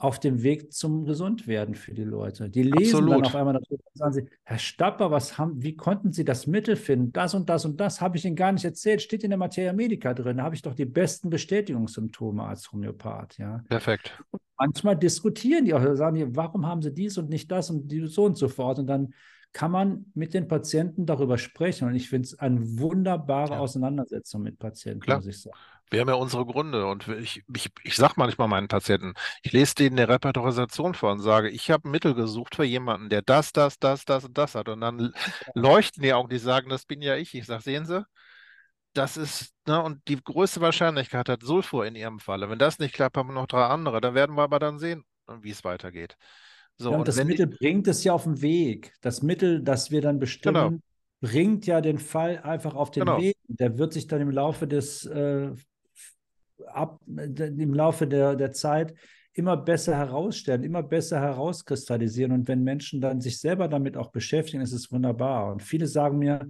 auf 0.00 0.18
dem 0.18 0.42
Weg 0.42 0.72
zum 0.72 1.04
Gesundwerden 1.04 1.74
für 1.74 1.92
die 1.92 2.04
Leute. 2.04 2.48
Die 2.48 2.62
lesen 2.62 3.00
Absolut. 3.00 3.12
dann 3.12 3.24
auf 3.26 3.34
einmal 3.34 3.52
darüber 3.52 3.84
und 3.84 3.98
sagen 3.98 4.12
sie, 4.14 4.26
Herr 4.44 4.58
Stapper, 4.58 5.10
was 5.10 5.36
haben, 5.36 5.62
wie 5.62 5.76
konnten 5.76 6.10
Sie 6.10 6.24
das 6.24 6.46
Mittel 6.46 6.74
finden? 6.74 7.12
Das 7.12 7.34
und 7.34 7.50
das 7.50 7.66
und 7.66 7.78
das 7.78 8.00
habe 8.00 8.16
ich 8.16 8.24
Ihnen 8.24 8.34
gar 8.34 8.50
nicht 8.50 8.64
erzählt. 8.64 9.02
Steht 9.02 9.24
in 9.24 9.30
der 9.30 9.38
Materia 9.38 9.74
Medica 9.74 10.14
drin. 10.14 10.38
Da 10.38 10.44
habe 10.44 10.54
ich 10.54 10.62
doch 10.62 10.74
die 10.74 10.86
besten 10.86 11.28
Bestätigungssymptome 11.28 12.42
als 12.42 12.72
Homöopath. 12.72 13.36
Ja. 13.36 13.62
Perfekt. 13.68 14.18
Manchmal 14.58 14.96
diskutieren 14.96 15.66
die 15.66 15.74
auch, 15.74 15.94
sagen 15.94 16.16
die, 16.16 16.34
warum 16.34 16.66
haben 16.66 16.80
sie 16.80 16.94
dies 16.94 17.18
und 17.18 17.28
nicht 17.28 17.50
das 17.50 17.68
und 17.68 17.92
so 18.06 18.24
und 18.24 18.38
so 18.38 18.48
fort. 18.48 18.78
Und 18.78 18.86
dann 18.86 19.12
kann 19.52 19.70
man 19.70 20.06
mit 20.14 20.34
den 20.34 20.48
Patienten 20.48 21.06
darüber 21.06 21.38
sprechen. 21.38 21.88
Und 21.88 21.94
ich 21.94 22.08
finde 22.08 22.26
es 22.26 22.38
eine 22.38 22.60
wunderbare 22.78 23.54
Ja. 23.54 23.58
Auseinandersetzung 23.60 24.42
mit 24.42 24.58
Patienten, 24.58 25.00
Klar. 25.00 25.18
muss 25.18 25.26
ich 25.26 25.42
sagen. 25.42 25.56
Wir 25.90 26.00
haben 26.00 26.08
ja 26.08 26.14
unsere 26.14 26.46
Gründe 26.46 26.86
und 26.86 27.08
ich, 27.08 27.42
ich, 27.52 27.68
ich 27.82 27.96
sage 27.96 28.14
manchmal 28.16 28.46
meinen 28.46 28.68
Patienten, 28.68 29.14
ich 29.42 29.50
lese 29.52 29.74
denen 29.74 29.98
eine 29.98 30.08
Repertorisation 30.08 30.94
vor 30.94 31.10
und 31.10 31.18
sage, 31.20 31.48
ich 31.50 31.68
habe 31.72 31.88
Mittel 31.88 32.14
gesucht 32.14 32.54
für 32.54 32.62
jemanden, 32.62 33.08
der 33.08 33.22
das, 33.22 33.52
das, 33.52 33.78
das, 33.80 34.04
das 34.04 34.24
und 34.24 34.38
das 34.38 34.54
hat. 34.54 34.68
Und 34.68 34.80
dann 34.82 35.12
leuchten 35.54 36.00
die 36.04 36.12
Augen, 36.12 36.28
die 36.28 36.38
sagen, 36.38 36.68
das 36.68 36.86
bin 36.86 37.02
ja 37.02 37.16
ich. 37.16 37.34
Ich 37.34 37.46
sage, 37.46 37.62
sehen 37.64 37.86
Sie, 37.86 38.04
das 38.92 39.16
ist, 39.16 39.54
ne, 39.66 39.82
und 39.82 40.06
die 40.08 40.16
größte 40.22 40.60
Wahrscheinlichkeit 40.60 41.28
hat 41.28 41.42
Sulfur 41.42 41.86
in 41.86 41.94
Ihrem 41.96 42.18
Falle. 42.20 42.50
Wenn 42.50 42.58
das 42.58 42.78
nicht 42.78 42.94
klappt, 42.94 43.16
haben 43.16 43.28
wir 43.28 43.34
noch 43.34 43.46
drei 43.46 43.66
andere. 43.66 44.00
Dann 44.00 44.14
werden 44.14 44.36
wir 44.36 44.42
aber 44.42 44.58
dann 44.58 44.78
sehen, 44.78 45.04
wie 45.28 45.50
es 45.50 45.64
weitergeht. 45.64 46.16
So, 46.80 46.90
Ja, 46.90 46.96
und 46.96 47.00
und 47.00 47.08
das 47.08 47.22
Mittel 47.22 47.46
bringt 47.46 47.86
es 47.88 48.04
ja 48.04 48.14
auf 48.14 48.24
den 48.24 48.40
Weg. 48.40 48.94
Das 49.02 49.22
Mittel, 49.22 49.62
das 49.62 49.90
wir 49.90 50.00
dann 50.00 50.14
genau, 50.14 50.20
bestimmen, 50.20 50.82
bringt 51.20 51.66
ja 51.66 51.82
den 51.82 51.98
Fall 51.98 52.38
einfach 52.38 52.74
auf 52.74 52.90
den 52.90 53.04
genau, 53.04 53.20
Weg. 53.20 53.36
Der 53.48 53.76
wird 53.76 53.92
sich 53.92 54.06
dann 54.06 54.22
im 54.22 54.30
Laufe 54.30 54.66
des 54.66 55.04
äh, 55.04 55.50
ab, 56.66 56.98
im 57.06 57.74
Laufe 57.74 58.06
der, 58.06 58.34
der 58.34 58.52
Zeit 58.52 58.94
immer 59.34 59.58
besser 59.58 59.94
herausstellen, 59.94 60.64
immer 60.64 60.82
besser 60.82 61.20
herauskristallisieren. 61.20 62.32
Und 62.32 62.48
wenn 62.48 62.64
Menschen 62.64 63.02
dann 63.02 63.20
sich 63.20 63.40
selber 63.40 63.68
damit 63.68 63.98
auch 63.98 64.10
beschäftigen, 64.10 64.62
ist 64.62 64.72
es 64.72 64.90
wunderbar. 64.90 65.52
Und 65.52 65.62
viele 65.62 65.86
sagen 65.86 66.18
mir 66.18 66.48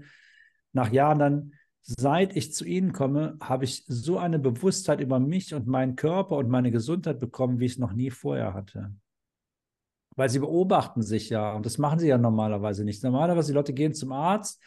nach 0.73 0.93
Jahren 0.93 1.19
dann, 1.19 1.53
seit 1.81 2.37
ich 2.37 2.55
zu 2.55 2.65
Ihnen 2.65 2.93
komme, 2.93 3.37
habe 3.41 3.65
ich 3.65 3.85
so 3.89 4.17
eine 4.19 4.39
Bewusstheit 4.39 5.01
über 5.01 5.19
mich 5.19 5.55
und 5.55 5.67
meinen 5.67 5.97
Körper 5.97 6.37
und 6.37 6.49
meine 6.49 6.71
Gesundheit 6.71 7.19
bekommen, 7.19 7.59
wie 7.59 7.65
ich 7.65 7.73
es 7.73 7.79
noch 7.79 7.95
nie 7.95 8.11
vorher 8.11 8.55
hatte. 8.55 8.93
Weil 10.17 10.29
sie 10.29 10.41
beobachten 10.41 11.03
sich 11.03 11.31
ja 11.31 11.53
und 11.53 11.65
das 11.67 11.79
machen 11.79 11.99
sie 11.99 12.09
ja 12.09 12.19
normalerweise 12.19 12.85
nicht. 12.85 13.03
Normalerweise 13.03 13.53
die 13.53 13.57
Leute 13.57 13.73
gehen 13.73 13.95
zum 13.95 14.13
Arzt, 14.13 14.61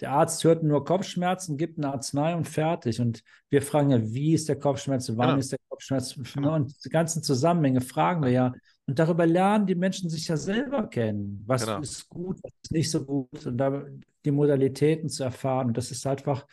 der 0.00 0.12
Arzt 0.12 0.44
hört 0.44 0.62
nur 0.62 0.84
Kopfschmerzen, 0.84 1.56
gibt 1.56 1.78
eine 1.78 1.92
Arznei 1.92 2.34
und 2.34 2.46
fertig. 2.46 3.00
Und 3.00 3.22
wir 3.48 3.62
fragen 3.62 3.90
ja, 3.90 4.02
wie 4.02 4.34
ist 4.34 4.48
der 4.48 4.58
Kopfschmerz, 4.58 5.08
wann 5.16 5.28
genau, 5.28 5.38
ist 5.38 5.52
der 5.52 5.58
Kopfschmerz? 5.68 6.16
Ne? 6.16 6.24
genau. 6.34 6.54
Und 6.54 6.84
die 6.84 6.90
ganzen 6.90 7.22
Zusammenhänge 7.22 7.80
fragen 7.80 8.22
wir 8.22 8.30
ja. 8.30 8.52
Und 8.86 8.98
darüber 8.98 9.26
lernen 9.26 9.66
die 9.66 9.74
Menschen 9.74 10.10
sich 10.10 10.28
ja 10.28 10.36
selber 10.36 10.86
kennen. 10.86 11.42
Was 11.46 11.64
Genau. 11.64 11.80
ist 11.80 12.08
gut, 12.08 12.38
was 12.42 12.52
ist 12.62 12.72
nicht 12.72 12.90
so 12.90 13.04
gut 13.04 13.46
und 13.46 13.56
da 13.58 13.84
die 14.24 14.30
Modalitäten 14.30 15.08
zu 15.08 15.24
erfahren. 15.24 15.68
Und 15.68 15.78
das 15.78 15.90
ist 15.90 16.06
einfach, 16.06 16.46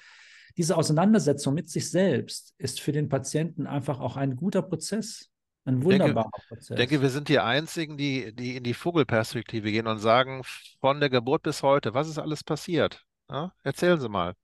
diese 0.56 0.78
Auseinandersetzung 0.78 1.54
mit 1.54 1.70
sich 1.70 1.90
selbst 1.90 2.54
ist 2.58 2.80
für 2.80 2.92
den 2.92 3.10
Patienten 3.10 3.68
einfach 3.68 4.00
auch 4.00 4.16
ein 4.16 4.36
guter 4.36 4.62
Prozess. 4.62 5.30
Ein 5.66 5.82
Ich 5.82 5.88
denke, 5.88 6.16
wunderbarer 6.16 6.32
denke, 6.76 7.00
Prozess. 7.00 7.02
wir 7.02 7.10
sind 7.10 7.30
die 7.30 7.40
Einzigen, 7.40 7.98
die, 7.98 8.34
die 8.36 8.58
in 8.58 8.64
die 8.64 8.74
Vogelperspektive 8.74 9.72
gehen 9.72 9.88
und 9.88 10.00
sagen, 10.00 10.44
von 10.82 11.00
der 11.00 11.10
Geburt 11.10 11.44
bis 11.44 11.64
heute, 11.64 11.94
was 11.94 12.10
ist 12.10 12.20
alles 12.20 12.44
passiert? 12.44 13.06
Ja? 13.30 13.54
Erzählen 13.64 14.00
Sie 14.00 14.10
mal. 14.10 14.36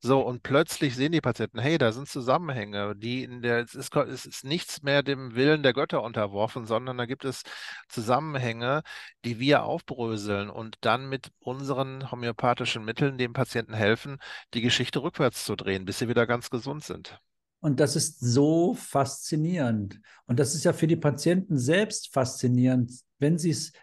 So, 0.00 0.20
und 0.20 0.42
plötzlich 0.42 0.94
sehen 0.96 1.12
die 1.12 1.20
Patienten, 1.22 1.58
hey, 1.58 1.78
da 1.78 1.90
sind 1.90 2.08
Zusammenhänge, 2.08 2.94
die 2.94 3.24
in 3.24 3.40
der, 3.42 3.60
es 3.60 3.74
ist, 3.74 3.94
es 3.96 4.26
ist 4.26 4.44
nichts 4.44 4.82
mehr 4.82 5.02
dem 5.02 5.34
Willen 5.34 5.62
der 5.62 5.72
Götter 5.72 6.02
unterworfen, 6.02 6.66
sondern 6.66 6.98
da 6.98 7.06
gibt 7.06 7.24
es 7.24 7.42
Zusammenhänge, 7.88 8.82
die 9.24 9.38
wir 9.40 9.64
aufbröseln 9.64 10.50
und 10.50 10.76
dann 10.82 11.08
mit 11.08 11.30
unseren 11.40 12.10
homöopathischen 12.10 12.84
Mitteln 12.84 13.16
dem 13.18 13.32
Patienten 13.32 13.72
helfen, 13.74 14.18
die 14.52 14.60
Geschichte 14.60 15.02
rückwärts 15.02 15.44
zu 15.44 15.56
drehen, 15.56 15.86
bis 15.86 15.98
sie 15.98 16.08
wieder 16.08 16.26
ganz 16.26 16.50
gesund 16.50 16.84
sind. 16.84 17.18
Und 17.64 17.80
das 17.80 17.96
ist 17.96 18.20
so 18.20 18.74
faszinierend. 18.74 19.98
Und 20.26 20.38
das 20.38 20.54
ist 20.54 20.64
ja 20.64 20.74
für 20.74 20.86
die 20.86 20.96
Patienten 20.96 21.56
selbst 21.56 22.12
faszinierend, 22.12 22.92
wenn 23.18 23.38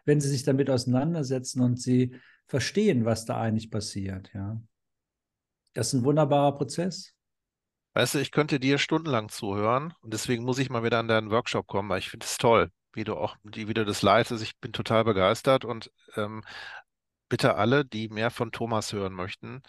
wenn 0.05 0.21
sie 0.21 0.29
sich 0.29 0.43
damit 0.43 0.69
auseinandersetzen 0.69 1.61
und 1.61 1.81
sie 1.81 2.13
verstehen, 2.45 3.05
was 3.05 3.25
da 3.25 3.41
eigentlich 3.41 3.71
passiert. 3.71 4.29
Ja, 4.35 4.61
das 5.73 5.87
ist 5.87 5.93
ein 5.93 6.03
wunderbarer 6.03 6.53
Prozess. 6.53 7.15
Weißt 7.95 8.13
du, 8.13 8.19
ich 8.19 8.29
könnte 8.29 8.59
dir 8.59 8.77
stundenlang 8.77 9.29
zuhören 9.29 9.95
und 10.01 10.13
deswegen 10.13 10.43
muss 10.43 10.59
ich 10.59 10.69
mal 10.69 10.83
wieder 10.83 10.99
an 10.99 11.07
deinen 11.07 11.31
Workshop 11.31 11.65
kommen, 11.65 11.89
weil 11.89 11.97
ich 11.97 12.11
finde 12.11 12.27
es 12.27 12.37
toll, 12.37 12.69
wie 12.93 13.03
du 13.03 13.15
auch, 13.15 13.35
wie 13.41 13.65
du 13.73 13.83
das 13.83 14.03
leitest. 14.03 14.43
Ich 14.43 14.59
bin 14.59 14.73
total 14.73 15.05
begeistert 15.05 15.65
und 15.65 15.91
ähm, 16.15 16.43
bitte 17.29 17.55
alle, 17.55 17.83
die 17.83 18.09
mehr 18.09 18.29
von 18.29 18.51
Thomas 18.51 18.93
hören 18.93 19.13
möchten, 19.13 19.63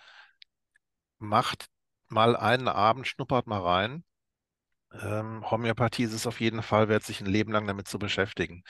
macht 1.19 1.72
mal 2.13 2.37
einen 2.37 2.69
Abend, 2.69 3.09
schnuppert 3.09 3.47
mal 3.49 3.61
rein. 3.61 4.05
Ähm, 5.03 5.51
Homöopathie 5.51 6.05
ist 6.05 6.13
es 6.15 6.27
auf 6.27 6.41
jeden 6.41 6.63
Fall 6.63 6.89
wert, 6.89 7.05
sich 7.05 7.21
ein 7.21 7.27
Leben 7.27 7.53
lang 7.53 7.67
damit 7.67 7.89
zu 7.89 7.99
beschäftigen. 7.99 8.65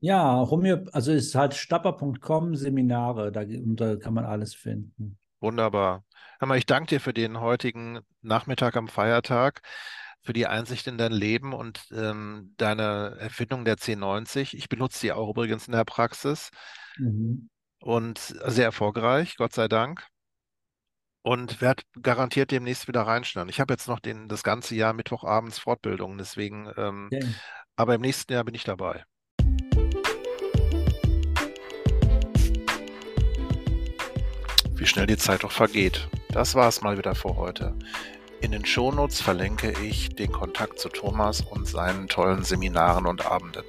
Ja, 0.00 0.46
Homö, 0.50 0.84
also 0.92 1.12
es 1.12 1.26
ist 1.28 1.34
halt 1.34 1.54
stapper.com 1.54 2.54
Seminare, 2.54 3.32
da, 3.32 3.44
da 3.46 3.96
kann 3.96 4.14
man 4.14 4.24
alles 4.24 4.54
finden. 4.54 5.18
Wunderbar. 5.40 6.04
Hör 6.38 6.48
mal, 6.48 6.58
ich 6.58 6.66
danke 6.66 6.88
dir 6.96 7.00
für 7.00 7.14
den 7.14 7.40
heutigen 7.40 8.00
Nachmittag 8.22 8.76
am 8.76 8.88
Feiertag, 8.88 9.62
für 10.22 10.32
die 10.34 10.46
Einsicht 10.46 10.86
in 10.86 10.98
dein 10.98 11.12
Leben 11.12 11.54
und 11.54 11.86
ähm, 11.92 12.54
deine 12.58 13.16
Erfindung 13.18 13.64
der 13.64 13.76
1090. 13.78 14.54
Ich 14.56 14.68
benutze 14.68 15.00
die 15.00 15.12
auch 15.12 15.30
übrigens 15.30 15.66
in 15.66 15.72
der 15.72 15.84
Praxis 15.84 16.50
Mhm. 16.98 17.48
und 17.80 18.18
sehr 18.18 18.64
erfolgreich, 18.66 19.36
Gott 19.36 19.52
sei 19.52 19.68
Dank. 19.68 20.06
Und 21.22 21.60
werde 21.60 21.82
garantiert 22.00 22.50
demnächst 22.50 22.88
wieder 22.88 23.02
reinschneiden. 23.02 23.50
Ich 23.50 23.60
habe 23.60 23.74
jetzt 23.74 23.88
noch 23.88 24.00
den, 24.00 24.28
das 24.28 24.42
ganze 24.42 24.74
Jahr 24.74 24.94
Mittwochabends 24.94 25.58
Fortbildung, 25.58 26.16
deswegen, 26.16 26.72
ähm, 26.78 27.10
Okay. 27.12 27.34
aber 27.76 27.94
im 27.94 28.00
nächsten 28.00 28.32
Jahr 28.32 28.44
bin 28.44 28.54
ich 28.54 28.64
dabei. 28.64 29.04
Wie 34.74 34.86
schnell 34.86 35.06
die 35.06 35.18
Zeit 35.18 35.44
doch 35.44 35.52
vergeht. 35.52 36.08
Das 36.30 36.54
war 36.54 36.68
es 36.68 36.80
mal 36.80 36.96
wieder 36.96 37.14
für 37.14 37.36
heute. 37.36 37.74
In 38.40 38.52
den 38.52 38.64
Shownotes 38.64 39.20
verlinke 39.20 39.74
ich 39.82 40.08
den 40.14 40.32
Kontakt 40.32 40.78
zu 40.78 40.88
Thomas 40.88 41.42
und 41.42 41.68
seinen 41.68 42.08
tollen 42.08 42.42
Seminaren 42.44 43.06
und 43.06 43.26
Abenden. 43.26 43.64